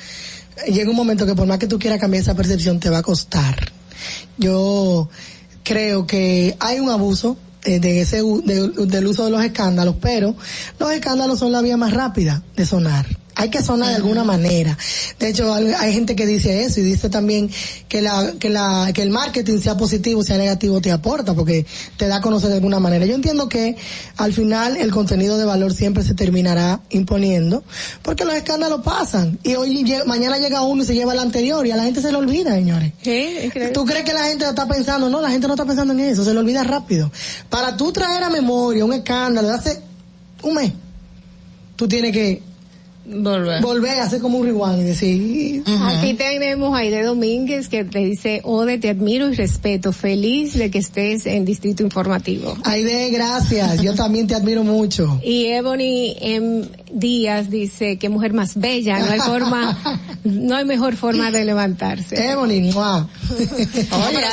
[0.66, 3.02] llega un momento que por más que tú quieras cambiar esa percepción, te va a
[3.02, 3.75] costar
[4.38, 5.08] yo
[5.62, 10.36] creo que hay un abuso eh, de ese de, del uso de los escándalos, pero
[10.78, 13.06] los escándalos son la vía más rápida de sonar.
[13.38, 14.76] Hay que sonar de alguna manera.
[15.18, 17.50] De hecho, hay gente que dice eso y dice también
[17.86, 21.66] que la, que la, que el marketing sea positivo, sea negativo, te aporta porque
[21.98, 23.04] te da a conocer de alguna manera.
[23.04, 23.76] Yo entiendo que
[24.16, 27.62] al final el contenido de valor siempre se terminará imponiendo
[28.00, 31.72] porque los escándalos pasan y hoy, mañana llega uno y se lleva el anterior y
[31.72, 32.94] a la gente se le olvida, señores.
[33.02, 33.50] ¿Sí?
[33.74, 35.10] ¿Tú crees que la gente está pensando?
[35.10, 37.12] No, la gente no está pensando en eso, se le olvida rápido.
[37.50, 39.82] Para tú traer a memoria un escándalo de hace
[40.42, 40.72] un mes,
[41.76, 42.55] tú tienes que
[43.08, 43.62] Volver.
[43.62, 45.62] Volver a hacer como un rewind y decir.
[45.66, 45.98] Uh -huh.
[45.98, 49.92] Aquí tenemos a Aide Domínguez que te dice, Ode, te admiro y respeto.
[49.92, 52.56] Feliz de que estés en Distrito Informativo.
[52.64, 53.82] Aide, gracias.
[53.82, 55.20] Yo también te admiro mucho.
[55.22, 56.66] Y Ebony M.
[56.92, 58.98] Díaz dice, qué mujer más bella.
[59.00, 59.76] No hay forma,
[60.24, 62.30] no hay mejor forma de levantarse.
[62.30, 63.06] Ebony, más.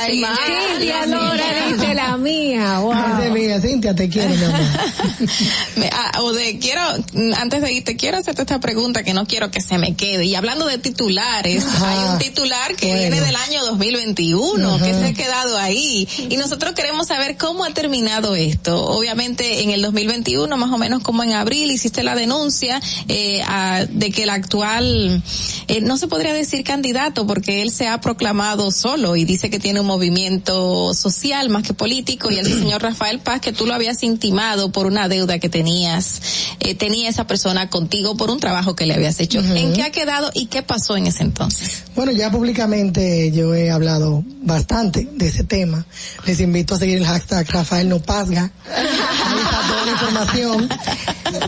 [0.06, 2.78] Cintia Lora dice la mía.
[2.78, 2.92] Wow.
[2.92, 4.60] Esa es mía, Cintia, te quiero, mi amor.
[5.92, 6.82] ah, Ode, quiero,
[7.36, 10.24] antes de irte, quiero hacerte esta pregunta que no quiero que se me quede.
[10.24, 11.90] Y hablando de titulares, Ajá.
[11.90, 13.00] hay un titular que bueno.
[13.00, 14.84] viene del año 2021, Ajá.
[14.84, 16.08] que se ha quedado ahí.
[16.28, 18.84] Y nosotros queremos saber cómo ha terminado esto.
[18.86, 22.43] Obviamente en el 2021, más o menos como en abril, hiciste la denuncia
[23.08, 25.22] eh, a, de que el actual,
[25.68, 29.58] eh, no se podría decir candidato, porque él se ha proclamado solo y dice que
[29.58, 32.30] tiene un movimiento social más que político.
[32.30, 36.20] Y el señor Rafael Paz, que tú lo habías intimado por una deuda que tenías,
[36.60, 39.40] eh, tenía esa persona contigo por un trabajo que le habías hecho.
[39.40, 39.56] Uh -huh.
[39.56, 41.84] ¿En qué ha quedado y qué pasó en ese entonces?
[41.94, 45.84] Bueno, ya públicamente yo he hablado bastante de ese tema.
[46.26, 48.50] Les invito a seguir el hashtag Rafael No Pasga.
[48.74, 50.68] Ahí está toda la información.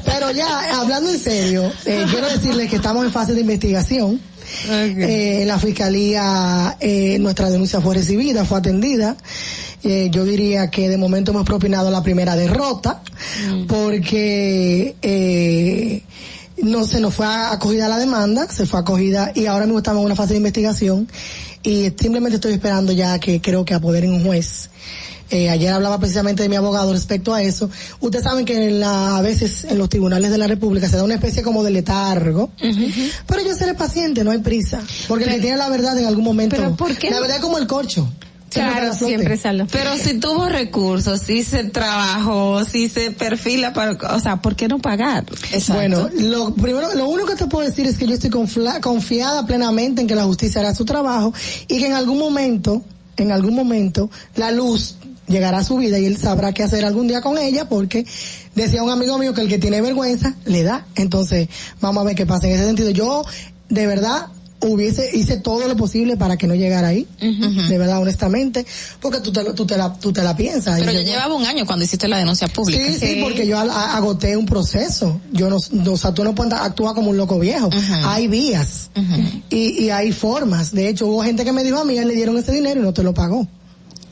[0.04, 4.20] Pero ya, hablando en serio, eh, quiero decirles que estamos en fase de investigación.
[4.64, 5.02] Okay.
[5.02, 9.16] Eh, en la fiscalía eh, nuestra denuncia fue recibida, fue atendida.
[9.82, 13.02] Eh, yo diría que de momento hemos propinado la primera derrota
[13.48, 13.66] mm.
[13.66, 16.02] porque eh,
[16.62, 20.06] no se nos fue acogida la demanda, se fue acogida y ahora mismo estamos en
[20.06, 21.08] una fase de investigación
[21.62, 24.70] y simplemente estoy esperando ya que creo que apoderen un juez.
[25.30, 27.68] Eh, ayer hablaba precisamente de mi abogado respecto a eso.
[28.00, 31.04] Ustedes saben que en la, a veces en los tribunales de la República se da
[31.04, 33.12] una especie como de letargo, uh -huh.
[33.26, 36.06] pero yo seré paciente, no hay prisa, porque pero, el que tiene la verdad en
[36.06, 38.08] algún momento, ¿pero por qué la verdad es como el corcho.
[38.48, 39.66] Claro, siempre sale.
[39.70, 44.68] Pero si tuvo recursos, si se trabajó, si se perfila para, o sea, ¿por qué
[44.68, 45.24] no pagar?
[45.52, 45.74] Exacto.
[45.74, 50.00] Bueno, lo primero, lo único que te puedo decir es que yo estoy confiada plenamente
[50.00, 51.34] en que la justicia hará su trabajo
[51.68, 52.82] y que en algún momento
[53.16, 54.96] en algún momento la luz
[55.28, 58.06] llegará a su vida y él sabrá qué hacer algún día con ella porque
[58.54, 60.86] decía un amigo mío que el que tiene vergüenza le da.
[60.94, 61.48] Entonces,
[61.80, 62.90] vamos a ver qué pasa en ese sentido.
[62.90, 63.24] Yo,
[63.68, 64.26] de verdad,
[64.60, 67.06] hubiese, hice todo lo posible para que no llegara ahí.
[67.68, 68.64] De verdad, honestamente.
[69.00, 70.78] Porque tú te, lo- tú te la, tú te la piensas.
[70.80, 72.82] Pero yo- llevaba un año cuando hiciste la denuncia pública.
[72.84, 75.20] Sí, sí, porque yo a- a- agoté un proceso.
[75.32, 77.68] Yo no, no- o sea, tú no puedes actuar como un loco viejo.
[78.04, 78.88] Hay vías
[79.50, 80.72] y, y hay formas.
[80.72, 82.94] De hecho, hubo gente que me dijo a mí, le dieron ese dinero y no
[82.94, 83.46] te lo pagó.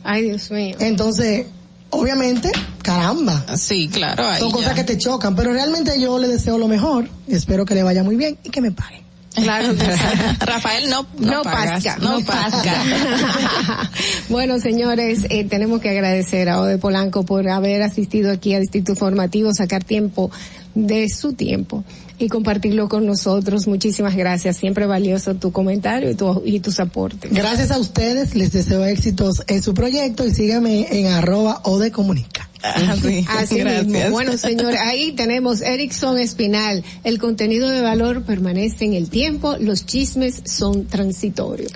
[0.04, 0.76] Ay, Dios mío.
[0.78, 1.46] Entonces,
[1.90, 2.52] obviamente,
[2.82, 3.44] caramba.
[3.56, 4.28] Sí, claro.
[4.28, 4.74] ahí Son cosas ya.
[4.74, 7.08] que te chocan, pero realmente yo le deseo lo mejor.
[7.26, 9.02] Espero que le vaya muy bien y que me pague.
[9.34, 9.74] Claro.
[10.40, 12.74] Rafael no, no, No pagas, pasca, no, no pasca.
[14.28, 18.92] bueno, señores, eh, tenemos que agradecer a Ode Polanco por haber asistido aquí a Distrito
[18.92, 20.30] Informativo, sacar tiempo
[20.74, 21.82] de su tiempo
[22.18, 23.66] y compartirlo con nosotros.
[23.66, 24.56] Muchísimas gracias.
[24.56, 27.32] Siempre valioso tu comentario y, tu, y tus aportes.
[27.32, 31.90] Gracias a ustedes, les deseo éxitos en su proyecto y síganme en arroba o de
[31.90, 32.48] comunica.
[32.64, 34.10] Así, Así mismo.
[34.10, 36.82] Bueno, señor, ahí tenemos Erickson Espinal.
[37.02, 41.72] El contenido de valor permanece en el tiempo, los chismes son transitorios.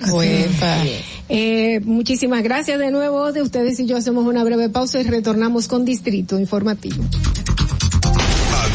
[1.29, 5.67] Eh, muchísimas gracias de nuevo de ustedes y yo hacemos una breve pausa y retornamos
[5.67, 7.03] con Distrito Informativo.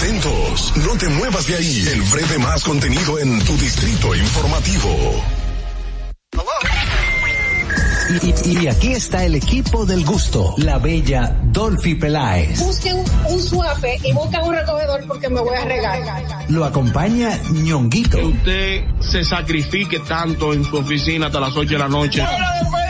[0.04, 1.82] Atentos, no te muevas de ahí.
[1.90, 4.90] El breve más contenido en tu distrito informativo.
[8.22, 12.58] Y, y- y aquí está el equipo del gusto, la bella Dolphy Peláez.
[12.60, 16.00] Busquen un suape y busquen un recogedor porque me voy a regar.
[16.50, 18.18] Lo acompaña ñonguito.
[18.18, 22.22] usted se sacrifique tanto en su oficina hasta las 8 de la noche.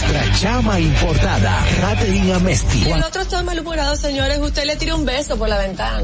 [0.00, 2.90] Nuestra chama importada, Catherine Amesti.
[2.90, 4.38] El otro está malhumorado, señores.
[4.38, 6.00] Usted le tira un beso por la ventana.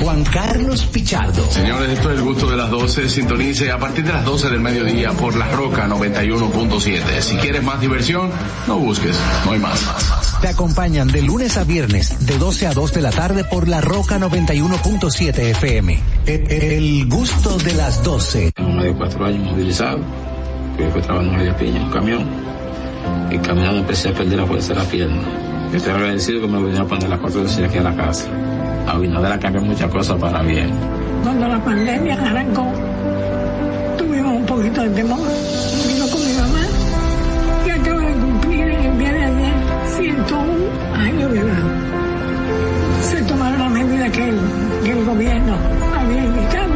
[0.00, 1.44] Juan Carlos Pichardo.
[1.50, 3.08] Señores, esto es el gusto de las 12.
[3.08, 7.20] Sintonice a partir de las 12 del mediodía por La Roca 91.7.
[7.20, 8.30] Si quieres más diversión,
[8.68, 9.80] no busques, no hay más.
[10.40, 13.80] Te acompañan de lunes a viernes, de 12 a 2 de la tarde por La
[13.80, 16.00] Roca 91.7 FM.
[16.26, 18.52] El, el gusto de las 12.
[18.52, 19.98] Tengo más de cuatro años movilizado,
[20.76, 22.53] que fue trabajando en media piña, un camión,
[23.30, 25.22] y caminando empecé a perder la fuerza de la pierna.
[25.70, 28.28] Yo estoy agradecido que me vinieron a poner las cosas aquí a la casa.
[28.86, 30.70] Abinader ha cambiado muchas cosas para bien.
[31.22, 32.66] Cuando la pandemia arrancó,
[33.98, 35.18] tuvimos un poquito de temor.
[35.88, 36.60] Vino con mi mamá,
[37.64, 39.54] que acaba de cumplir el día de ayer
[39.96, 40.52] 101
[40.94, 41.64] años de edad.
[43.00, 44.38] Se tomaron las medidas que el,
[44.84, 45.56] que el gobierno
[45.98, 46.74] había indicado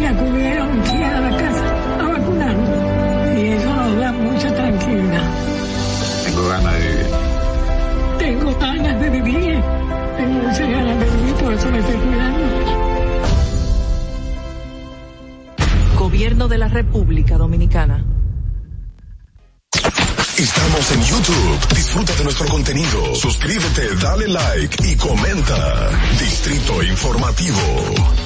[0.00, 1.64] y acudieron aquí a la casa
[2.00, 2.68] a vacunarnos.
[3.36, 4.54] Y eso nos da mucha
[6.24, 7.06] Tengo ganas de vivir.
[8.18, 9.62] Tengo ganas de vivir.
[10.16, 12.46] Tengo muchas ganas de vivir, por eso me estoy cuidando.
[15.98, 18.04] Gobierno de la República Dominicana.
[20.38, 21.74] Estamos en YouTube.
[21.74, 23.14] Disfruta de nuestro contenido.
[23.14, 25.90] Suscríbete, dale like y comenta.
[26.18, 28.25] Distrito Informativo.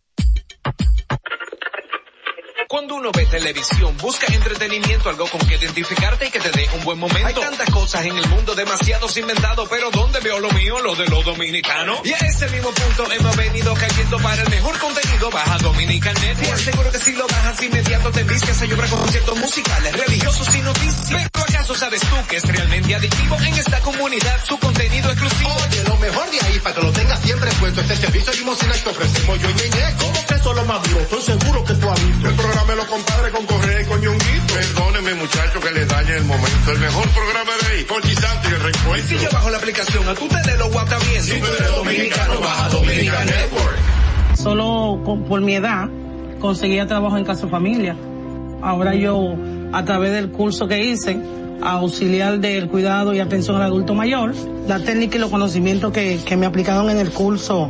[2.71, 6.85] Cuando uno ve televisión, busca entretenimiento, algo con que identificarte y que te dé un
[6.85, 7.27] buen momento.
[7.27, 10.79] Hay tantas cosas en el mundo, demasiados inventados, pero ¿dónde veo lo mío?
[10.79, 11.99] Lo de los dominicanos.
[12.05, 15.29] Y a ese mismo punto hemos venido cayendo para el mejor contenido.
[15.31, 16.47] Baja Dominican Network.
[16.47, 20.55] Te aseguro que si lo bajas inmediato te envicias a llorar con conciertos musicales, religiosos
[20.55, 21.29] y noticias.
[21.33, 25.53] Pero ¿acaso sabes tú que es realmente adictivo en esta comunidad su contenido exclusivo?
[25.67, 28.89] Oye, lo mejor de ahí, para que lo tengas siempre puesto, este servicio limosina que
[28.89, 29.95] ofrecemos yo y Ñeñe.
[29.99, 31.01] ¿Cómo que eso es lo más duro?
[31.01, 32.29] Estoy seguro que tú has visto.
[32.29, 34.53] El programa de los compadres con Correa y con Ñonguito.
[34.53, 36.71] Perdóneme, muchacho, que le dañe el momento.
[36.71, 39.07] El mejor programa de ahí, por Santo y el reencuentro.
[39.17, 41.23] Si yo bajo la aplicación, a tú te lo guata bien.
[41.23, 43.77] Si tú eres dominicano, baja Dominican Network.
[44.35, 45.89] Solo con- por mi edad
[46.39, 47.95] conseguía trabajo en Casa Familia.
[48.61, 49.35] Ahora yo,
[49.73, 51.17] a través del curso que hice,
[51.61, 54.33] auxiliar del cuidado y atención al adulto mayor.
[54.67, 57.69] La técnica y los conocimientos que, que me aplicaron en el curso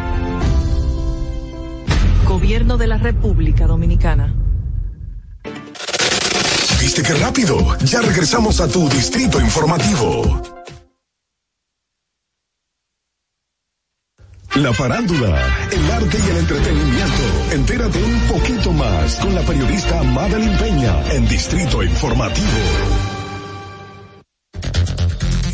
[2.31, 4.33] Gobierno de la República Dominicana.
[6.79, 7.77] ¿Viste qué rápido?
[7.83, 10.41] Ya regresamos a tu distrito informativo.
[14.55, 17.23] La farándula, el arte y el entretenimiento.
[17.51, 22.47] Entérate un poquito más con la periodista Madeline Peña en Distrito Informativo.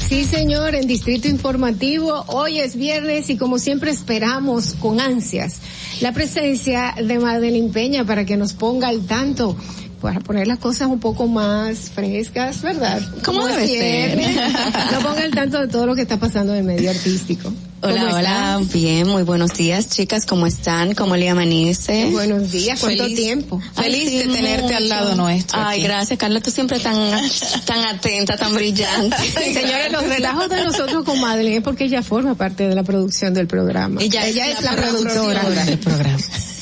[0.07, 5.59] Sí, señor, en Distrito Informativo, hoy es viernes y como siempre esperamos con ansias
[6.01, 9.55] la presencia de Madeline Peña para que nos ponga al tanto
[10.01, 13.01] para poner las cosas un poco más frescas, ¿verdad?
[13.23, 14.17] ¿Cómo Como debe ser?
[14.91, 17.51] Nos ponga al tanto de todo lo que está pasando en el medio artístico.
[17.79, 20.95] ¿Cómo Hola, hola, bien, muy buenos días, chicas, ¿cómo están?
[20.95, 22.09] ¿Cómo le amanece?
[22.09, 23.61] Buenos días, ¿cuánto Feliz- tiempo?
[23.75, 25.87] Feliz de tenerte al lado nuestro Ay, aquí.
[25.87, 26.95] gracias, Carla, tú siempre tan,
[27.65, 29.15] tan atenta, tan brillante.
[29.53, 33.35] Señores, los relajos de nosotros con Madeline es porque ella forma parte de la producción
[33.35, 34.01] del programa.
[34.01, 35.43] Ella, es la, productora.
[35.65, 36.17] del programa.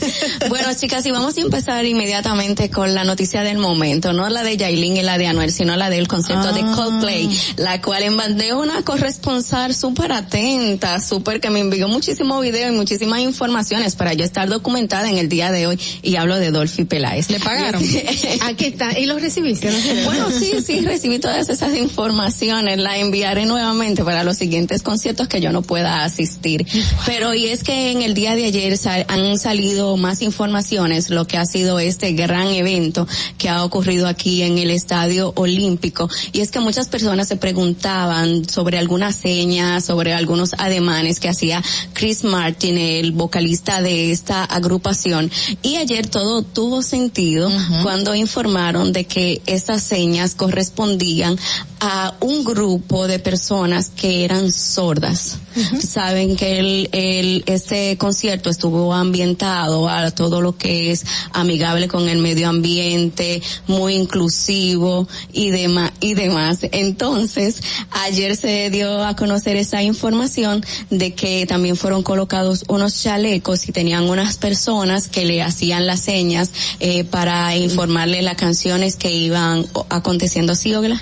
[0.49, 4.57] bueno, chicas, y vamos a empezar inmediatamente con la noticia del momento, no la de
[4.57, 8.59] Yailin y la de Anuel, sino la del concierto de Coldplay, la cual en bandeo
[8.61, 14.23] una corresponsal súper atenta, súper que me envió muchísimo video y muchísimas informaciones para yo
[14.25, 17.29] estar documentada en el día de hoy y hablo de Dolphy Peláez.
[17.29, 17.83] ¿Le pagaron?
[18.41, 18.97] Aquí está.
[18.97, 19.69] ¿Y los recibiste?
[19.71, 19.77] ¿no?
[20.05, 25.41] Bueno, sí, sí, recibí todas esas informaciones, la enviaré nuevamente para los siguientes conciertos que
[25.41, 26.65] yo no pueda asistir.
[27.05, 31.27] Pero y es que en el día de ayer sal- han salido más informaciones, lo
[31.27, 33.07] que ha sido este gran evento
[33.37, 36.09] que ha ocurrido aquí en el Estadio Olímpico.
[36.33, 41.63] Y es que muchas personas se preguntaban sobre algunas señas, sobre algunos ademanes que hacía
[41.93, 45.31] Chris Martin, el vocalista de esta agrupación.
[45.61, 47.49] Y ayer todo tuvo sentido
[47.83, 51.37] cuando informaron de que esas señas correspondían
[51.87, 55.37] a un grupo de personas que eran sordas.
[55.87, 62.09] Saben que el, el, este concierto estuvo ambientado a todo lo que es amigable con
[62.09, 66.59] el medio ambiente, muy inclusivo y demás, y demás.
[66.63, 73.69] Entonces, ayer se dio a conocer esa información de que también fueron colocados unos chalecos
[73.69, 79.11] y tenían unas personas que le hacían las señas eh, para informarle las canciones que
[79.11, 80.99] iban aconteciendo así, Ogla.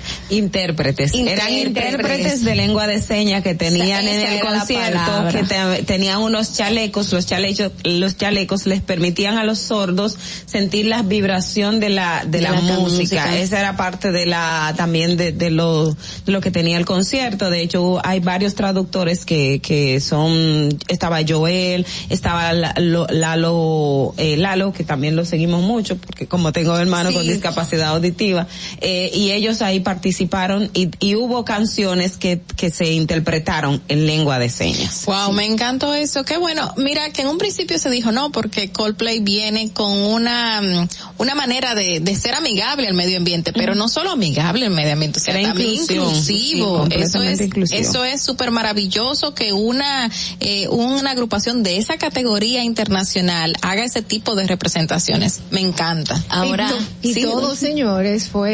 [0.74, 1.14] Intérpretes.
[1.14, 6.54] Eran intérpretes de lengua de señas que tenían en el concierto, que te- tenían unos
[6.54, 12.24] chalecos, los chalecos, los chalecos les permitían a los sordos sentir la vibración de la,
[12.24, 12.80] de, De la, la música.
[12.80, 13.38] música.
[13.38, 17.50] Esa era parte de la, también de, de lo, de lo que tenía el concierto.
[17.50, 24.36] De hecho, hay varios traductores que, que son, estaba Joel, estaba La- Lo- Lalo, eh,
[24.36, 28.46] Lalo, que también lo seguimos mucho, porque como tengo hermano con discapacidad auditiva,
[28.80, 34.38] eh, y ellos ahí participaron y, y hubo canciones que, que se interpretaron en lengua
[34.38, 35.04] de señas.
[35.06, 36.24] Wow, me encantó eso.
[36.24, 36.72] Qué bueno.
[36.76, 41.34] Mira, que en un principio se dijo no, porque Coldplay viene con una, mm, una
[41.34, 45.20] manera de, de ser amigable al medio ambiente, pero no solo amigable al medio ambiente,
[45.20, 45.84] o sea, también.
[45.86, 46.86] Sí, inclusivo.
[46.90, 47.80] eso es, inclusivo.
[47.80, 50.10] eso es súper maravilloso que una,
[50.40, 55.40] eh, una agrupación de esa categoría internacional haga ese tipo de representaciones.
[55.50, 56.22] Me encanta.
[56.28, 58.52] Ahora, y, to- y sí, todo, señores, fue,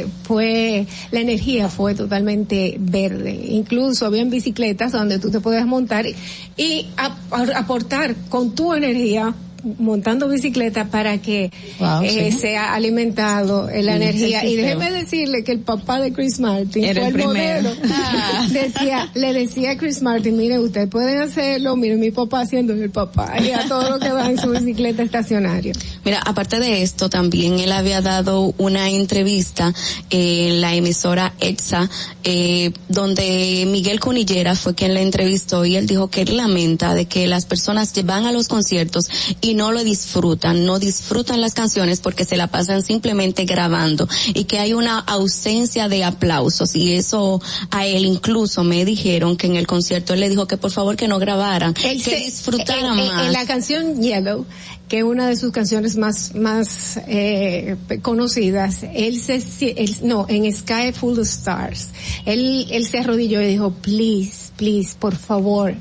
[0.00, 3.32] eh, fue, la energía fue totalmente verde.
[3.50, 6.14] Incluso habían bicicletas donde tú te podías montar y,
[6.56, 9.34] y ap- aportar con tu energía
[9.78, 12.38] montando bicicleta para que Wow, eh, sí.
[12.38, 14.44] sea alimentado eh, la Sí, energía.
[14.44, 17.68] Y déjeme decirle que el papá de Chris Martin Era fue el primero.
[17.70, 17.74] modelo.
[18.50, 22.90] decía, le decía a Chris Martin, mire, ustedes pueden hacerlo, mire mi papá haciendo el
[22.90, 25.72] papá y a todo lo que va en su bicicleta estacionaria.
[26.04, 29.72] Mira, aparte de esto, también él había dado una entrevista
[30.10, 31.88] en la emisora EXA,
[32.24, 37.06] eh, donde Miguel Cunillera fue quien le entrevistó y él dijo que él lamenta de
[37.06, 39.08] que las personas que van a los conciertos
[39.40, 44.08] y y no lo disfrutan, no disfrutan las canciones porque se la pasan simplemente grabando
[44.34, 49.46] y que hay una ausencia de aplausos y eso a él incluso me dijeron que
[49.46, 52.16] en el concierto él le dijo que por favor que no grabaran, Él que se-
[52.16, 53.26] disfrutaran en, más.
[53.26, 54.46] en la canción Yellow,
[54.88, 59.42] que es una de sus canciones más más eh, conocidas, él se
[59.76, 61.88] él- no en Sky Full of Stars,
[62.26, 65.74] él él se arrodilló y dijo please please por favor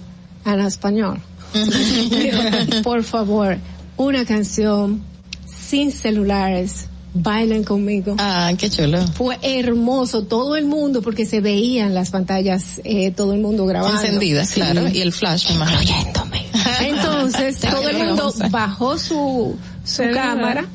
[0.45, 1.19] en español,
[2.83, 3.57] Por favor
[3.97, 5.01] una canción
[5.45, 6.85] sin celulares.
[7.11, 8.15] Bailen conmigo.
[8.19, 9.05] Ah, qué chulo.
[9.15, 13.99] Fue hermoso, todo el mundo, porque se veían las pantallas, eh, todo el mundo grabando.
[13.99, 14.61] Encendidas, Sí.
[14.61, 14.87] claro.
[14.89, 15.65] Y el flash, me.
[16.87, 20.65] Entonces, todo el mundo bajó su, su cámara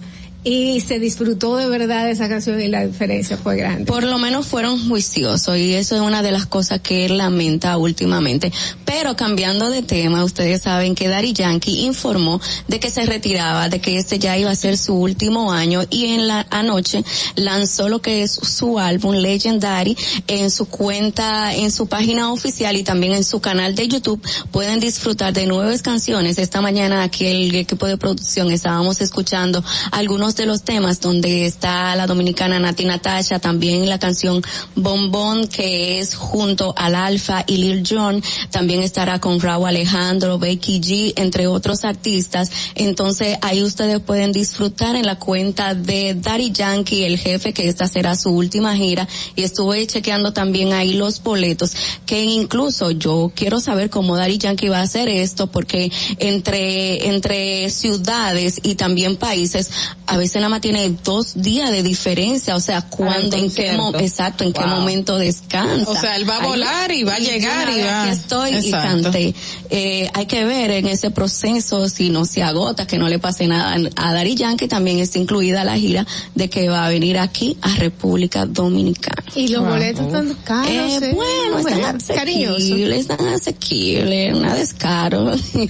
[0.45, 3.87] y se disfrutó de verdad esa canción y la diferencia fue grande.
[3.87, 8.53] Por lo menos fueron juiciosos y eso es una de las cosas que lamenta últimamente.
[8.85, 13.81] Pero cambiando de tema, ustedes saben que Daddy Yankee informó de que se retiraba, de
[13.81, 17.03] que este ya iba a ser su último año y en la anoche
[17.37, 22.85] lanzó lo que es su álbum Legendary en su cuenta, en su página oficial y
[22.85, 24.21] también en su canal de YouTube.
[24.51, 26.37] Pueden disfrutar de nuevas canciones.
[26.37, 31.95] Esta mañana aquí el equipo de producción estábamos escuchando algunos de los temas donde está
[31.97, 34.43] la dominicana Nati Natasha, también la canción
[34.75, 40.81] Bombón que es junto al Alfa y Lil Jon, también estará con Raúl Alejandro, Becky
[40.81, 42.51] G, entre otros artistas.
[42.75, 47.87] Entonces ahí ustedes pueden disfrutar en la cuenta de Daddy Yankee, el jefe, que esta
[47.87, 49.07] será su última gira
[49.37, 51.73] y estuve chequeando también ahí los boletos,
[52.07, 57.71] que incluso yo quiero saber cómo Daddy Yankee va a hacer esto porque entre, entre
[57.71, 59.71] ciudades y también países,
[60.07, 64.45] a veces nada más tiene dos días de diferencia, o sea, cuándo, en qué, exacto,
[64.45, 64.71] en qué Wow.
[64.71, 65.91] momento descansa.
[65.91, 68.55] O sea, él va a Ahí- volar y va a llegar y va- Aquí estoy
[68.55, 68.99] Exacto.
[69.01, 69.35] y canté.
[69.71, 73.47] Eh, hay que ver en ese proceso si no se agota, que no le pase
[73.47, 77.57] nada a Daddy Yankee, también está incluida la gira de que va a venir aquí
[77.63, 79.23] a República Dominicana.
[79.35, 80.69] Y los boletos están caros.
[80.71, 81.13] Eh, ¿eh?
[81.15, 82.63] bueno, están cariñosos.
[82.63, 85.33] asequibles, están asequibles, nada es caro.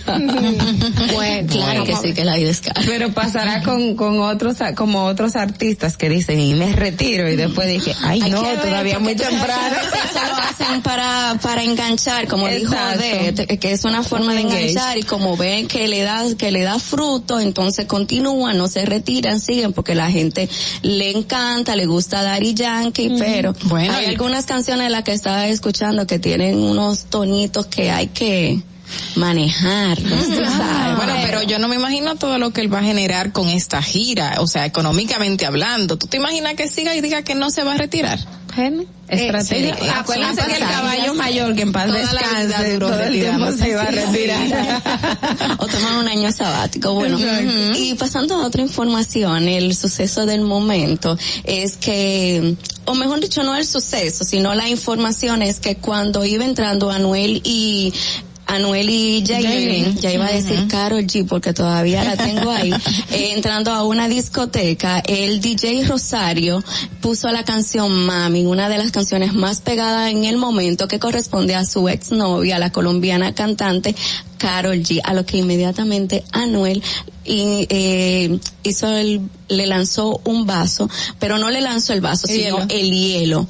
[1.14, 2.80] bueno, claro que sí que la vida es cara.
[2.86, 7.68] Pero pasará con, con otros, como otros artistas que dicen, y me retiro, y después
[7.68, 9.76] dije, ay no, ver, todavía muy temprano.
[9.76, 12.98] Eso lo hacen para, para enganchar, como Exacto.
[13.02, 14.70] dijo Odette, que es una forma de engage.
[14.70, 18.84] enganchar y como ven que le da, que le da fruto, entonces continúan, no se
[18.84, 20.48] retiran, siguen porque la gente
[20.82, 25.46] le encanta, le gusta Daddy Yankee, pero Bueno, hay y- algunas canciones las que estaba
[25.48, 28.60] escuchando que tienen unos tonitos que hay que
[29.16, 30.00] manejar.
[30.00, 33.82] Bueno, pero yo no me imagino todo lo que él va a generar con esta
[33.82, 35.96] gira, o sea, económicamente hablando.
[35.98, 38.18] ¿Tú te imaginas que siga y diga que no se va a retirar?
[39.08, 39.76] Estrategia.
[39.76, 43.58] sí, Acuérdense que el caballo mayor que en paz descanse, todo el tiempo retirándose.
[43.58, 44.82] se iba a retirar.
[45.58, 46.94] o tomar un año sabático.
[46.94, 47.18] Bueno,
[47.76, 52.54] y pasando a otra información, el suceso del momento es que,
[52.84, 57.42] o mejor dicho, no el suceso, sino la información es que cuando iba entrando Anuel
[57.44, 57.92] y
[58.46, 62.72] Anuel y Jaylin, ya iba a decir Carol G porque todavía la tengo ahí,
[63.10, 66.62] eh, entrando a una discoteca, el DJ Rosario
[67.00, 71.54] puso la canción Mami, una de las canciones más pegadas en el momento que corresponde
[71.54, 73.94] a su exnovia, la colombiana cantante
[74.44, 76.82] Carol G, a lo que inmediatamente Anuel
[77.24, 82.34] y, eh, hizo el, le lanzó un vaso, pero no le lanzó el vaso, El
[82.34, 82.68] sino hielo.
[82.68, 83.48] el hielo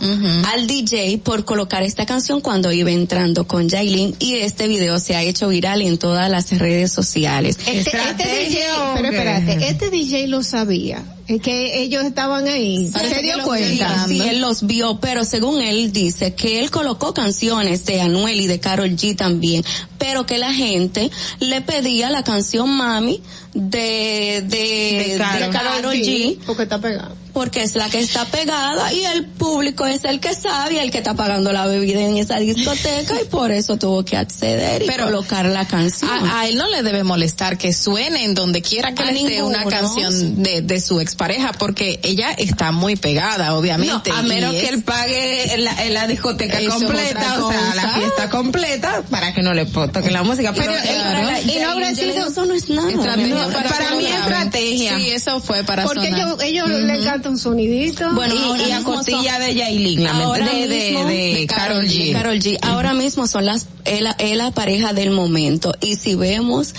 [0.52, 5.16] al DJ por colocar esta canción cuando iba entrando con Jailin y este video se
[5.16, 7.58] ha hecho viral en todas las redes sociales.
[7.66, 8.60] Este, este DJ,
[8.94, 14.06] pero espérate, este DJ lo sabía, es que ellos estaban ahí, Parece se dio cuenta.
[14.06, 18.46] Sí, él los vio, pero según él dice que él colocó canciones de Anuel y
[18.46, 19.64] de Carol G también,
[19.98, 23.22] pero que la gente le pedía la canción Mami
[23.54, 25.94] de, de, de Karol.
[25.94, 26.38] G.
[26.44, 27.23] porque está pegado.
[27.34, 30.98] Porque es la que está pegada y el público es el que sabe el que
[30.98, 35.04] está pagando la bebida en esa discoteca y por eso tuvo que acceder y Pero
[35.06, 36.10] colocar la canción.
[36.10, 39.20] A, a él no le debe molestar que suene en donde quiera que A le
[39.20, 44.10] esté una canción de, de su expareja, porque ella está muy pegada, obviamente.
[44.10, 47.74] No, a menos y que es- él pague la, la discoteca es completa, o sea,
[47.74, 50.52] la fiesta completa, para que no le toque la música.
[50.52, 51.30] Pero, Pero, él- claro.
[51.30, 52.90] la- Y no habrá sido- eso no es nada.
[52.92, 54.96] No, para para mí es estrategia.
[54.98, 56.20] Sí, eso fue para Porque sonar.
[56.20, 58.12] ellos, ellos le un sonidito.
[58.14, 62.12] Bueno, y, y a costilla son- de Yailin, Ahora de, de, de Karol G.
[62.12, 62.58] Karol G.
[62.62, 65.74] Ahora mismo son las, es la, es la pareja del momento.
[65.80, 66.74] Y si vemos,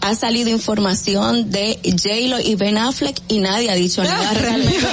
[0.00, 4.86] ha salido información de J-Lo y Ben Affleck y nadie ha dicho nada realmente.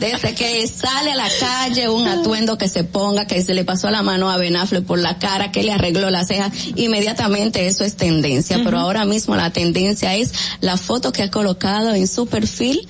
[0.00, 3.88] Desde que sale a la calle, un atuendo que se ponga, que se le pasó
[3.88, 7.84] la mano a Ben Affleck por la cara, que le arregló las cejas, inmediatamente eso
[7.84, 8.60] es tendencia.
[8.64, 12.88] Pero ahora mismo la tendencia es la foto que ha colocado en su perfil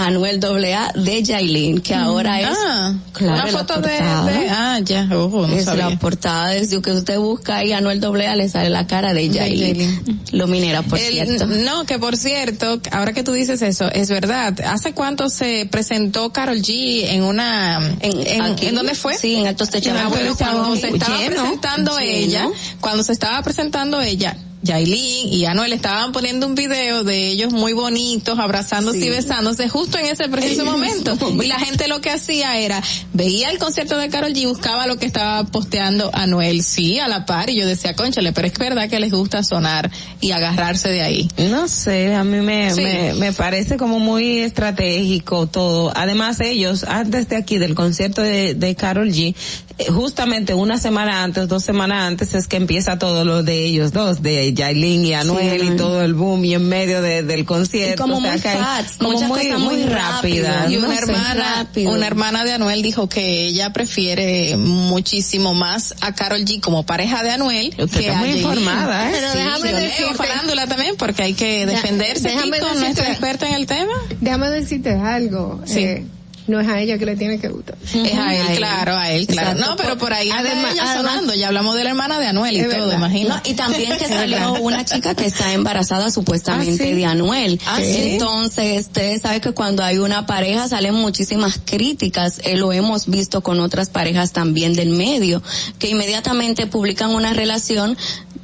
[0.00, 5.08] Anuel AA de Yailin, que ahora es Ah, claro, una foto de, de- ah, ya,
[5.12, 5.90] ojo, no es sabía.
[5.90, 10.22] la portada desde que usted busca ahí Anuel AA le sale la cara de Yailin.
[10.30, 11.46] Lo minera, por El- cierto.
[11.48, 14.54] No, que por cierto, ahora que tú dices eso, es verdad.
[14.60, 18.66] ¿Hace cuánto se presentó Carol G en una, en, en, aquí.
[18.68, 19.16] ¿en dónde fue?
[19.18, 19.94] Sí, en Altos Techos.
[19.96, 22.10] Ah, bueno, cuando se estaba lleno, presentando lleno.
[22.12, 22.46] ella,
[22.80, 27.72] cuando se estaba presentando ella, Yailin y Anuel estaban poniendo un video de ellos muy
[27.72, 29.06] bonitos, abrazándose Sí.
[29.06, 31.16] y besándose justo en ese preciso momento.
[31.42, 32.82] Y la gente lo que hacía era,
[33.14, 37.24] veía el concierto de Carol G, buscaba lo que estaba posteando Anuel, sí, a la
[37.26, 41.02] par, y yo decía, conchale, pero es verdad que les gusta sonar y agarrarse de
[41.02, 41.28] ahí.
[41.38, 42.82] No sé, a mí me, Sí.
[42.82, 45.92] me, me parece como muy estratégico todo.
[45.94, 49.34] Además ellos, antes de aquí del concierto de, de Carol G,
[49.78, 53.92] eh, justamente una semana antes, dos semanas antes es que empieza todo lo de ellos
[53.92, 55.76] dos, de Yailin y Anuel y Anuel.
[55.76, 58.02] todo el boom y en medio de- del Y concierto.
[58.02, 60.66] como o sea, muy que hay- fast, como muchas muy, cosas muy muy rápida.
[60.70, 61.02] Y no una sé.
[61.02, 61.92] hermana, rápido.
[61.92, 67.22] una hermana de Anuel dijo que ella prefiere muchísimo más a Carol G como pareja
[67.22, 68.46] de Anuel Usted que está a muy Yailin.
[68.48, 69.12] informada, ¿eh?
[69.14, 73.08] Pero Sí, déjame decirte- farándula también porque hay que Ya, defenderse déjame Kiko, decirte- nuestra
[73.10, 73.92] experta en el tema.
[74.20, 75.60] Déjame decirte algo.
[75.66, 75.80] Sí.
[75.80, 76.06] eh,
[76.48, 77.76] no es a ella que le tiene que gustar.
[77.84, 78.56] Es a él, a él.
[78.58, 79.50] claro, a él, claro.
[79.52, 79.70] Exacto.
[79.70, 82.56] No, pero por ahí Además- ella además- sonando, ya hablamos de la hermana de Anuel
[82.56, 83.36] y todo, imagino.
[83.36, 86.92] No, y también que salió una chica que está embarazada supuestamente Ah, ¿sí?
[86.94, 87.60] de Anuel.
[87.66, 88.12] Ah, ¿sí?
[88.12, 92.40] Entonces, usted sabe que cuando hay una pareja salen muchísimas críticas.
[92.44, 95.42] Eh, lo hemos visto con otras parejas también del medio,
[95.78, 97.96] que inmediatamente publican una relación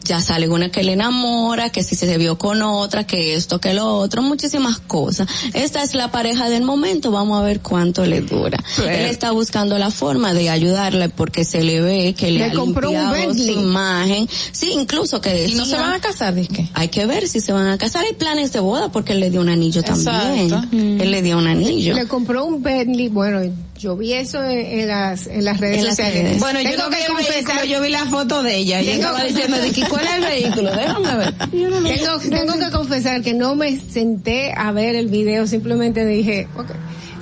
[0.04, 3.74] ya sale una que le enamora, que si se vio con otra, que esto, que
[3.74, 5.26] lo otro, muchísimas cosas.
[5.54, 8.58] Esta es la pareja del momento, vamos a ver cuánto le dura.
[8.78, 12.52] Él está buscando la forma de ayudarle porque se le ve que le, Le ha
[12.52, 14.28] compró un su imagen.
[14.52, 16.68] Sí, incluso que y no se decía- van a casar, disque.
[16.74, 18.04] hay que ver si se van a casar.
[18.04, 20.52] Hay planes de boda porque él le dio un anillo también.
[21.00, 21.94] Él le dio un anillo.
[21.94, 23.40] Le compró un Bentley, bueno,
[23.84, 26.22] yo vi eso en, en las, en las redes En las sociales.
[26.24, 26.40] redes.
[26.40, 28.86] Bueno, yo Tengo no vi que el vehículo, yo vi la foto de ella y
[28.86, 29.56] Tengo- estaba diciendo,
[29.90, 30.72] ¿cuál es el vehículo?
[30.74, 31.34] Déjame ver.
[31.52, 35.46] Yo no lo- tengo, tengo que confesar que no me senté a ver el video,
[35.46, 36.70] simplemente dije, ok,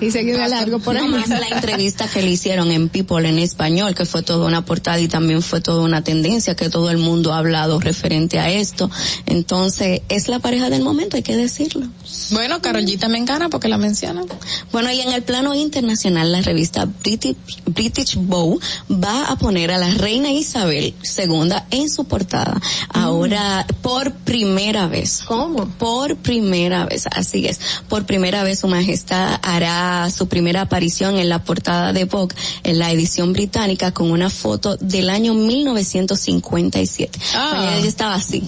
[0.03, 1.03] y seguí de largo por ahí.
[1.03, 4.65] No más la entrevista que le hicieron en People en español, que fue toda una
[4.65, 8.51] portada y también fue toda una tendencia que todo el mundo ha hablado referente a
[8.51, 8.91] esto.
[9.27, 11.87] Entonces, es la pareja del momento, hay que decirlo.
[12.31, 14.27] Bueno, Carol G también gana porque la mencionan.
[14.73, 18.59] Bueno, y en el plano internacional, la revista British, British Bow
[18.91, 22.61] va a poner a la reina Isabel II en su portada.
[22.89, 25.23] Ahora, por primera vez.
[25.27, 25.69] ¿Cómo?
[25.79, 27.61] Por primera vez, así es.
[27.89, 32.79] Por primera vez su majestad hará su primera aparición en la portada de Vogue en
[32.79, 37.19] la edición británica con una foto del año 1957.
[37.35, 37.49] Ah.
[37.53, 38.43] Cuando ella estaba así.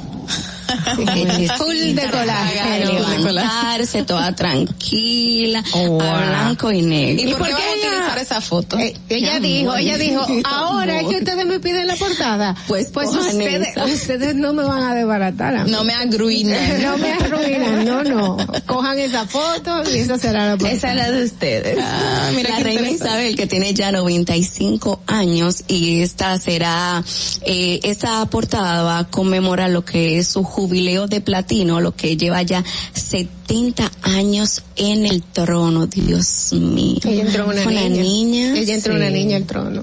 [1.59, 2.93] Full de colágeno.
[3.33, 6.01] Levantarse toda tranquila, Oh, wow.
[6.03, 7.23] a blanco y negro.
[7.29, 8.79] ¿Y por qué por a qué ella- utilizar esa foto?
[8.79, 9.81] Eh, ella Mi dijo, amor.
[9.81, 11.13] ella dijo, ahora es amor.
[11.13, 12.55] que ustedes me piden la portada.
[12.67, 13.85] Pues pues ustedes, esa.
[13.85, 15.57] ustedes no me van a desbaratar.
[15.57, 15.65] a.
[15.65, 16.55] No me agruinan.
[16.85, 18.37] No me arruinan, no, no.
[18.67, 20.73] Cojan esa foto y esa será la portada.
[20.77, 21.79] Esa es la de ustedes.
[21.81, 22.91] Ah, mira la reina.
[22.91, 27.03] Isabel que tiene ya 95 años y esta será
[27.43, 32.17] eh, esta portada va a conmemorar lo que es su jubileo de platino, lo que
[32.17, 37.01] lleva ya 70 años en el trono, Dios mío.
[37.05, 37.89] Ella entró una niña.
[38.03, 38.57] niña.
[38.59, 38.99] Ella entró Sí.
[38.99, 39.83] una niña al trono.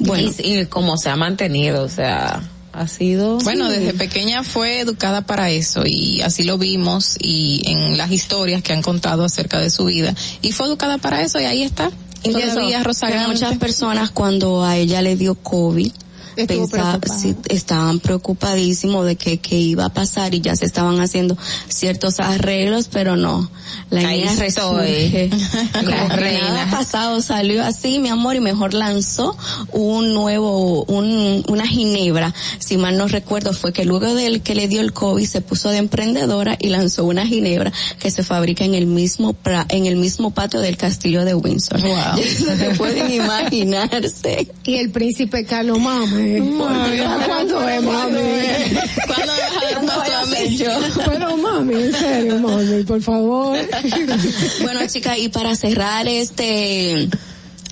[0.00, 3.38] Bueno, y, y cómo se ha mantenido, o sea, ha sido...
[3.38, 8.62] Bueno, desde pequeña fue educada para eso y así lo vimos y en las historias
[8.62, 11.90] que han contado acerca de su vida y fue educada para eso y ahí está.
[12.22, 13.28] Incluso Todavía rozagante.
[13.32, 15.90] muchas personas cuando a ella le dio COVID
[16.42, 17.18] Estuvo pensa- preocupada.
[17.18, 21.36] sí, estaban preocupadísimos de que, que iba a pasar y ya se estaban haciendo
[21.68, 23.50] ciertos arreglos, pero no,
[23.90, 25.30] la Ahí niña estoy, resurge.
[25.72, 26.68] Como reina.
[26.70, 29.36] pasado salió así, mi amor, y mejor lanzó
[29.72, 34.68] un nuevo, un, una ginebra, si mal no recuerdo, fue que luego del que le
[34.68, 38.74] dio el COVID se puso de emprendedora y lanzó una ginebra que se fabrica en
[38.74, 41.80] el mismo pra- en el mismo patio del castillo de Windsor.
[41.80, 42.22] Wow.
[42.60, 44.48] Se pueden imaginarse.
[44.64, 45.78] Y el príncipe Carlos,
[46.38, 46.98] mami.
[47.26, 48.12] ¿Cuándo es, mami?
[49.06, 50.62] ¿Cuándo me vas a dar un paso a mí?
[51.06, 53.58] Pero mami, en serio, mami, por favor.
[54.62, 57.08] Bueno, chicas, y para cerrar este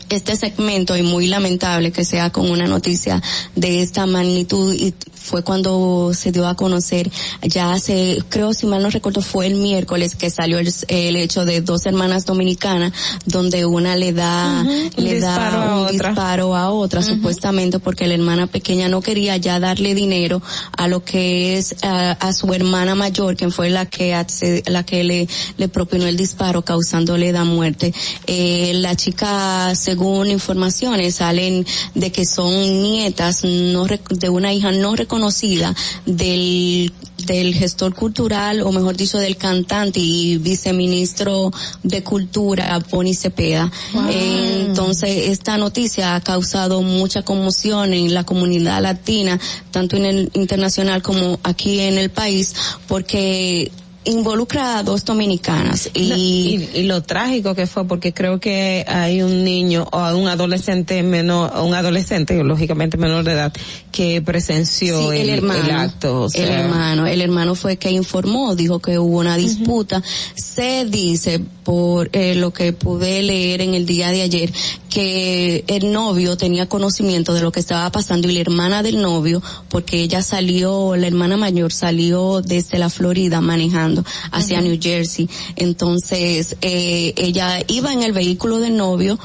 [0.08, 3.22] este segmento y muy lamentable que sea con una noticia
[3.54, 4.94] de esta magnitud y
[5.28, 7.10] fue cuando se dio a conocer,
[7.42, 11.44] ya hace, creo si mal no recuerdo, fue el miércoles que salió el, el hecho
[11.44, 12.92] de dos hermanas dominicanas,
[13.26, 14.64] donde una le da,
[14.96, 16.08] le da un otra.
[16.08, 20.40] disparo a otra, supuestamente porque la hermana pequeña no quería ya darle dinero
[20.76, 24.08] a lo que es a, a su hermana mayor, quien fue la que
[24.66, 27.92] la que le, le propinó el disparo causándole la muerte.
[28.26, 34.96] Eh, la chica, según informaciones, salen de que son nietas no de una hija no
[34.96, 35.17] reconocida
[36.06, 36.92] del
[37.26, 41.50] del gestor cultural, o mejor dicho, del cantante y viceministro
[41.82, 43.70] de Cultura, Boni Cepeda.
[44.08, 49.38] Eh, entonces, esta noticia ha causado mucha conmoción en la comunidad latina,
[49.70, 52.54] tanto en el internacional como aquí en el país,
[52.86, 53.70] porque
[54.08, 59.22] involucra a dos dominicanas y, y, y lo trágico que fue porque creo que hay
[59.22, 63.52] un niño o un adolescente menor, un adolescente lógicamente menor de edad
[63.92, 66.22] que presenció Sí, el, el hermano, el acto.
[66.24, 70.02] o el hermano, el hermano fue que informó, dijo que hubo una disputa.
[70.34, 74.52] Se dice por eh, lo que pude leer en el día de ayer
[74.88, 79.42] que el novio tenía conocimiento de lo que estaba pasando y la hermana del novio,
[79.68, 83.97] porque ella salió, la hermana mayor salió desde la Florida manejando
[84.32, 84.58] hacia.
[84.60, 85.28] New Jersey.
[85.56, 89.18] Entonces, eh, ella iba en el vehículo del novio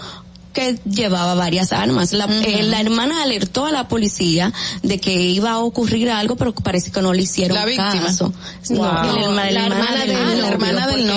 [0.53, 2.13] que llevaba varias armas.
[2.13, 6.53] La, eh, la hermana alertó a la policía de que iba a ocurrir algo, pero
[6.53, 8.01] parece que no le hicieron La víctima.
[8.03, 8.31] caso.
[8.69, 8.77] Wow.
[8.77, 11.13] No, herma- La hermana del del novio, la hermana del porque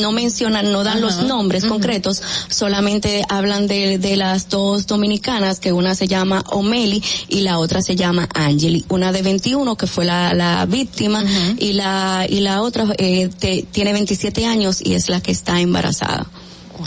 [0.00, 5.72] no- mencionan, no dan los nombres concretos, solamente hablan de, de las dos dominicanas, que
[5.72, 8.84] una se llama Omeli y la otra se llama Angeli.
[8.88, 11.24] Una de 21 que fue la, la víctima
[11.58, 15.60] y la y la otra eh, te- tiene 27 años y es la que está
[15.60, 16.26] embarazada.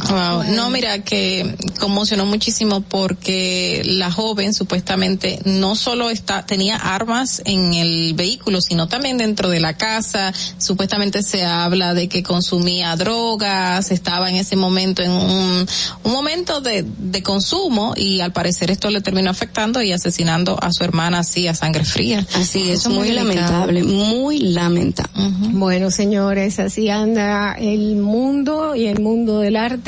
[0.09, 0.43] Wow.
[0.55, 7.73] No, mira, que conmocionó muchísimo porque la joven supuestamente no solo está, tenía armas en
[7.73, 10.33] el vehículo, sino también dentro de la casa.
[10.57, 15.67] Supuestamente se habla de que consumía drogas, estaba en ese momento en un,
[16.03, 20.71] un momento de, de consumo y al parecer esto le terminó afectando y asesinando a
[20.71, 22.25] su hermana así a sangre fría.
[22.35, 23.25] Así es, Eso muy delicado.
[23.67, 25.09] lamentable, muy lamentable.
[25.51, 29.78] Bueno, señores, así anda el mundo y el mundo del arte.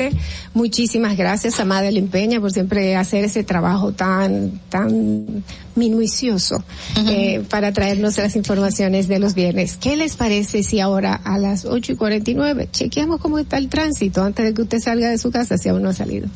[0.54, 6.62] Muchísimas gracias a Madeline Peña por siempre hacer ese trabajo tan, tan minucioso
[7.08, 9.76] eh, para traernos las informaciones de los viernes.
[9.76, 14.22] ¿Qué les parece si ahora a las 8 y 49 chequeamos cómo está el tránsito
[14.22, 16.28] antes de que usted salga de su casa si aún no ha salido?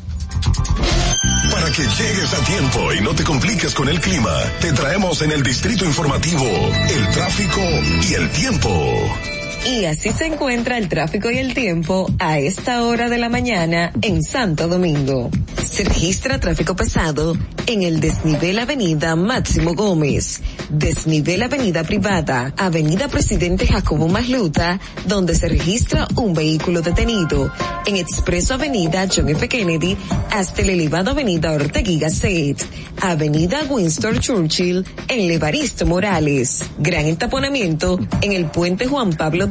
[1.50, 5.32] Para que llegues a tiempo y no te compliques con el clima, te traemos en
[5.32, 7.60] el distrito informativo el tráfico
[8.08, 9.35] y el tiempo.
[9.66, 13.92] Y así se encuentra el tráfico y el tiempo a esta hora de la mañana
[14.00, 15.28] en Santo Domingo.
[15.64, 17.36] Se registra tráfico pesado
[17.66, 25.48] en el desnivel Avenida Máximo Gómez, desnivel Avenida Privada, Avenida Presidente Jacobo Masluta, donde se
[25.48, 27.52] registra un vehículo detenido,
[27.86, 29.48] en Expreso Avenida John F.
[29.48, 29.96] Kennedy
[30.30, 32.64] hasta el elevado Avenida Ortega Gasset,
[33.02, 39.48] Avenida Winston Churchill en Levaristo Morales, gran entaponamiento en el puente Juan Pablo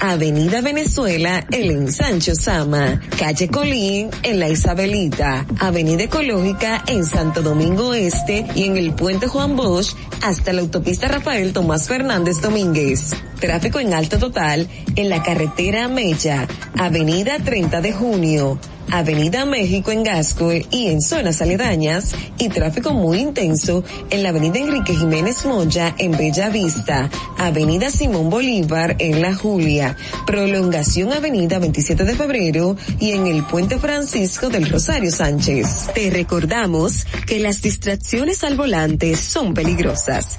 [0.00, 7.42] Avenida Venezuela en el ensancho Sama, calle Colín en la Isabelita, Avenida Ecológica en Santo
[7.42, 13.14] Domingo Este y en el puente Juan Bosch hasta la autopista Rafael Tomás Fernández Domínguez.
[13.40, 18.58] Tráfico en alto total en la carretera Mella, Avenida 30 de Junio,
[18.90, 24.58] Avenida México en Gascue y en zonas aledañas y tráfico muy intenso en la Avenida
[24.58, 32.04] Enrique Jiménez Moya en Bella Vista, Avenida Simón Bolívar en La Julia, prolongación Avenida 27
[32.04, 35.90] de Febrero y en el Puente Francisco del Rosario Sánchez.
[35.94, 40.38] Te recordamos que las distracciones al volante son peligrosas.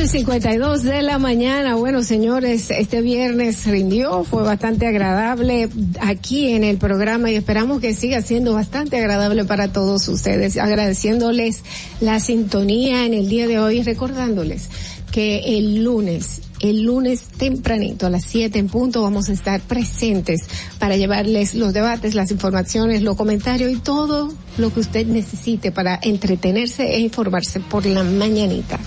[0.00, 1.74] 8 y 52 de la mañana.
[1.74, 5.68] Bueno, señores, este viernes rindió, fue bastante agradable
[6.00, 10.56] aquí en el programa y esperamos que siga siendo bastante agradable para todos ustedes.
[10.56, 11.62] Agradeciéndoles
[12.00, 14.70] la sintonía en el día de hoy y recordándoles
[15.12, 20.42] que el lunes el lunes tempranito a las 7 en punto vamos a estar presentes
[20.78, 25.98] para llevarles los debates, las informaciones, los comentarios y todo lo que usted necesite para
[26.02, 28.78] entretenerse e informarse por la mañanita.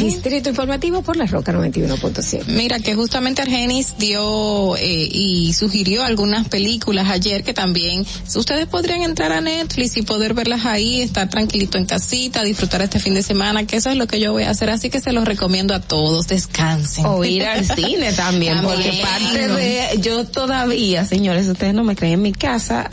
[0.00, 2.46] Distrito Informativo por la Roca 91.7.
[2.46, 8.04] Mira que justamente Argenis dio eh, y sugirió algunas películas ayer que también
[8.34, 12.98] ustedes podrían entrar a Netflix y poder verlas ahí, estar tranquilito en casita, disfrutar este
[12.98, 15.12] fin de semana, que eso es lo que yo voy a hacer, así que se
[15.12, 16.79] los recomiendo a todos, descansen.
[17.04, 22.14] O ir al cine también, porque parte de, yo todavía, señores, ustedes no me creen
[22.14, 22.88] en mi casa,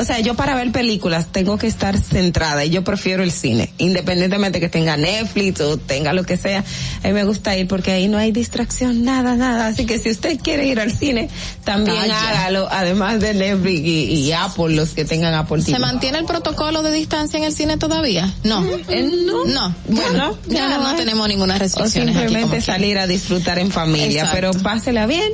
[0.00, 3.72] o sea, yo para ver películas tengo que estar centrada y yo prefiero el cine,
[3.78, 6.64] independientemente que tenga Netflix o tenga lo que sea.
[7.02, 9.66] A mí me gusta ir porque ahí no hay distracción, nada, nada.
[9.66, 11.28] Así que si usted quiere ir al cine,
[11.64, 15.78] también hágalo, además de Netflix y, y Apple, los que tengan Apple ¿Se TV.
[15.78, 18.32] mantiene el protocolo de distancia en el cine todavía?
[18.44, 18.64] No.
[18.88, 19.44] Eh, no.
[19.44, 19.74] No.
[19.88, 22.06] Bueno, ya no, tenemos ninguna O restricción.
[22.08, 24.34] simplemente salir a disfrutar en familia, Exacto.
[24.34, 25.32] pero pásela bien.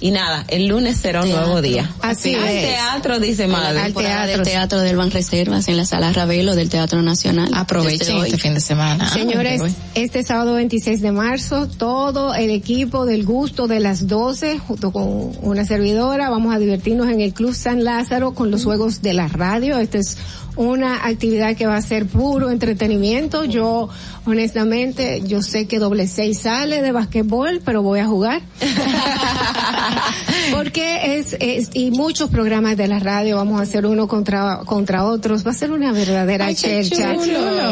[0.00, 1.90] Y nada, el lunes será un nuevo día.
[2.02, 2.66] Así Al es.
[2.74, 3.80] teatro, dice madre.
[3.80, 4.32] Al teatro.
[4.36, 7.50] del Teatro del Banreservas en la Sala Ravelo del Teatro Nacional.
[7.54, 9.08] Aprovechen este fin de semana.
[9.10, 14.58] Señores, Ah, este sábado 26 de marzo, todo el equipo del gusto de las 12,
[14.58, 19.00] junto con una servidora, vamos a divertirnos en el Club San Lázaro con los juegos
[19.00, 19.78] de la radio.
[19.78, 20.16] Esta es
[20.56, 23.44] una actividad que va a ser puro entretenimiento.
[23.44, 23.88] Yo,
[24.24, 28.42] honestamente, yo sé que doble seis sale de basquetbol, pero voy a jugar.
[30.52, 35.04] Porque es, es, y muchos programas de la radio, vamos a hacer uno contra, contra
[35.04, 37.14] otros, va a ser una verdadera Ay, chercha.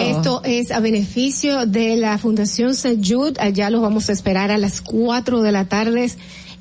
[0.01, 2.99] Esto es a beneficio de la Fundación St.
[3.03, 3.41] Jude.
[3.41, 6.11] Allá los vamos a esperar a las 4 de la tarde.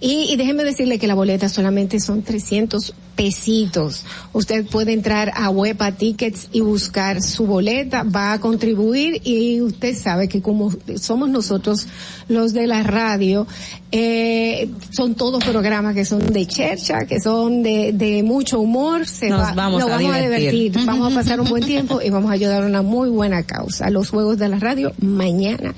[0.03, 4.03] Y, y déjeme decirle que la boleta solamente son 300 pesitos.
[4.33, 9.95] Usted puede entrar a Huepa Tickets y buscar su boleta, va a contribuir y usted
[9.95, 11.85] sabe que como somos nosotros
[12.27, 13.45] los de la radio,
[13.91, 19.30] eh, son todos programas que son de chercha, que son de, de mucho humor, se
[19.30, 20.51] Nos va- vamos nos a vamos a divertir.
[20.51, 23.43] divertir, vamos a pasar un buen tiempo y vamos a ayudar a una muy buena
[23.43, 23.89] causa.
[23.91, 25.75] Los Juegos de la Radio mañana.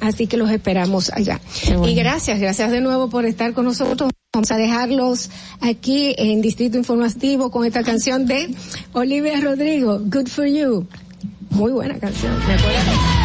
[0.00, 1.40] Así que los esperamos allá.
[1.86, 4.10] Y gracias, gracias de nuevo por estar con nosotros.
[4.32, 8.52] Vamos a dejarlos aquí en Distrito Informativo con esta canción de
[8.92, 10.86] Olivia Rodrigo, Good for You.
[11.50, 12.36] Muy buena canción.
[12.46, 13.23] Me acuerdo.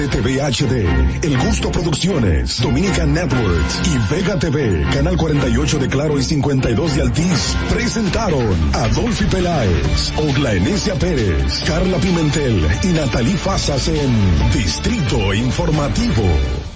[0.00, 6.22] RCTV HD, El Gusto Producciones, Dominican Networks y Vega TV, Canal 48 de Claro y
[6.22, 13.88] 52 de Altiz, presentaron a Dolphy Peláez, Ogla Enesia Pérez, Carla Pimentel y Natalie Fasas
[13.88, 16.69] en Distrito Informativo.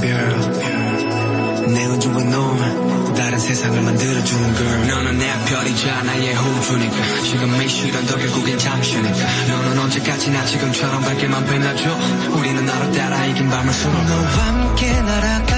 [0.00, 4.86] girl 내 우주와 너 다른 세상을 만들어주는 girl.
[4.88, 6.96] 너는 내 별이자 나의 호주니까.
[7.24, 9.18] 지금 이 시련 더 결국엔 잠시니까.
[9.48, 11.98] 너는 언제까지나 지금처럼 밝게만 빛나줘.
[12.36, 15.54] 우리는 하루 따라 이긴 밤을 수놓 너와 함께 날아가.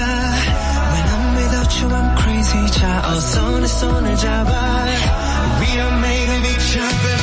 [0.92, 2.70] When I'm without you I'm crazy.
[2.72, 4.84] 자 어서 내 손을 잡아.
[5.60, 7.14] We are made of each other.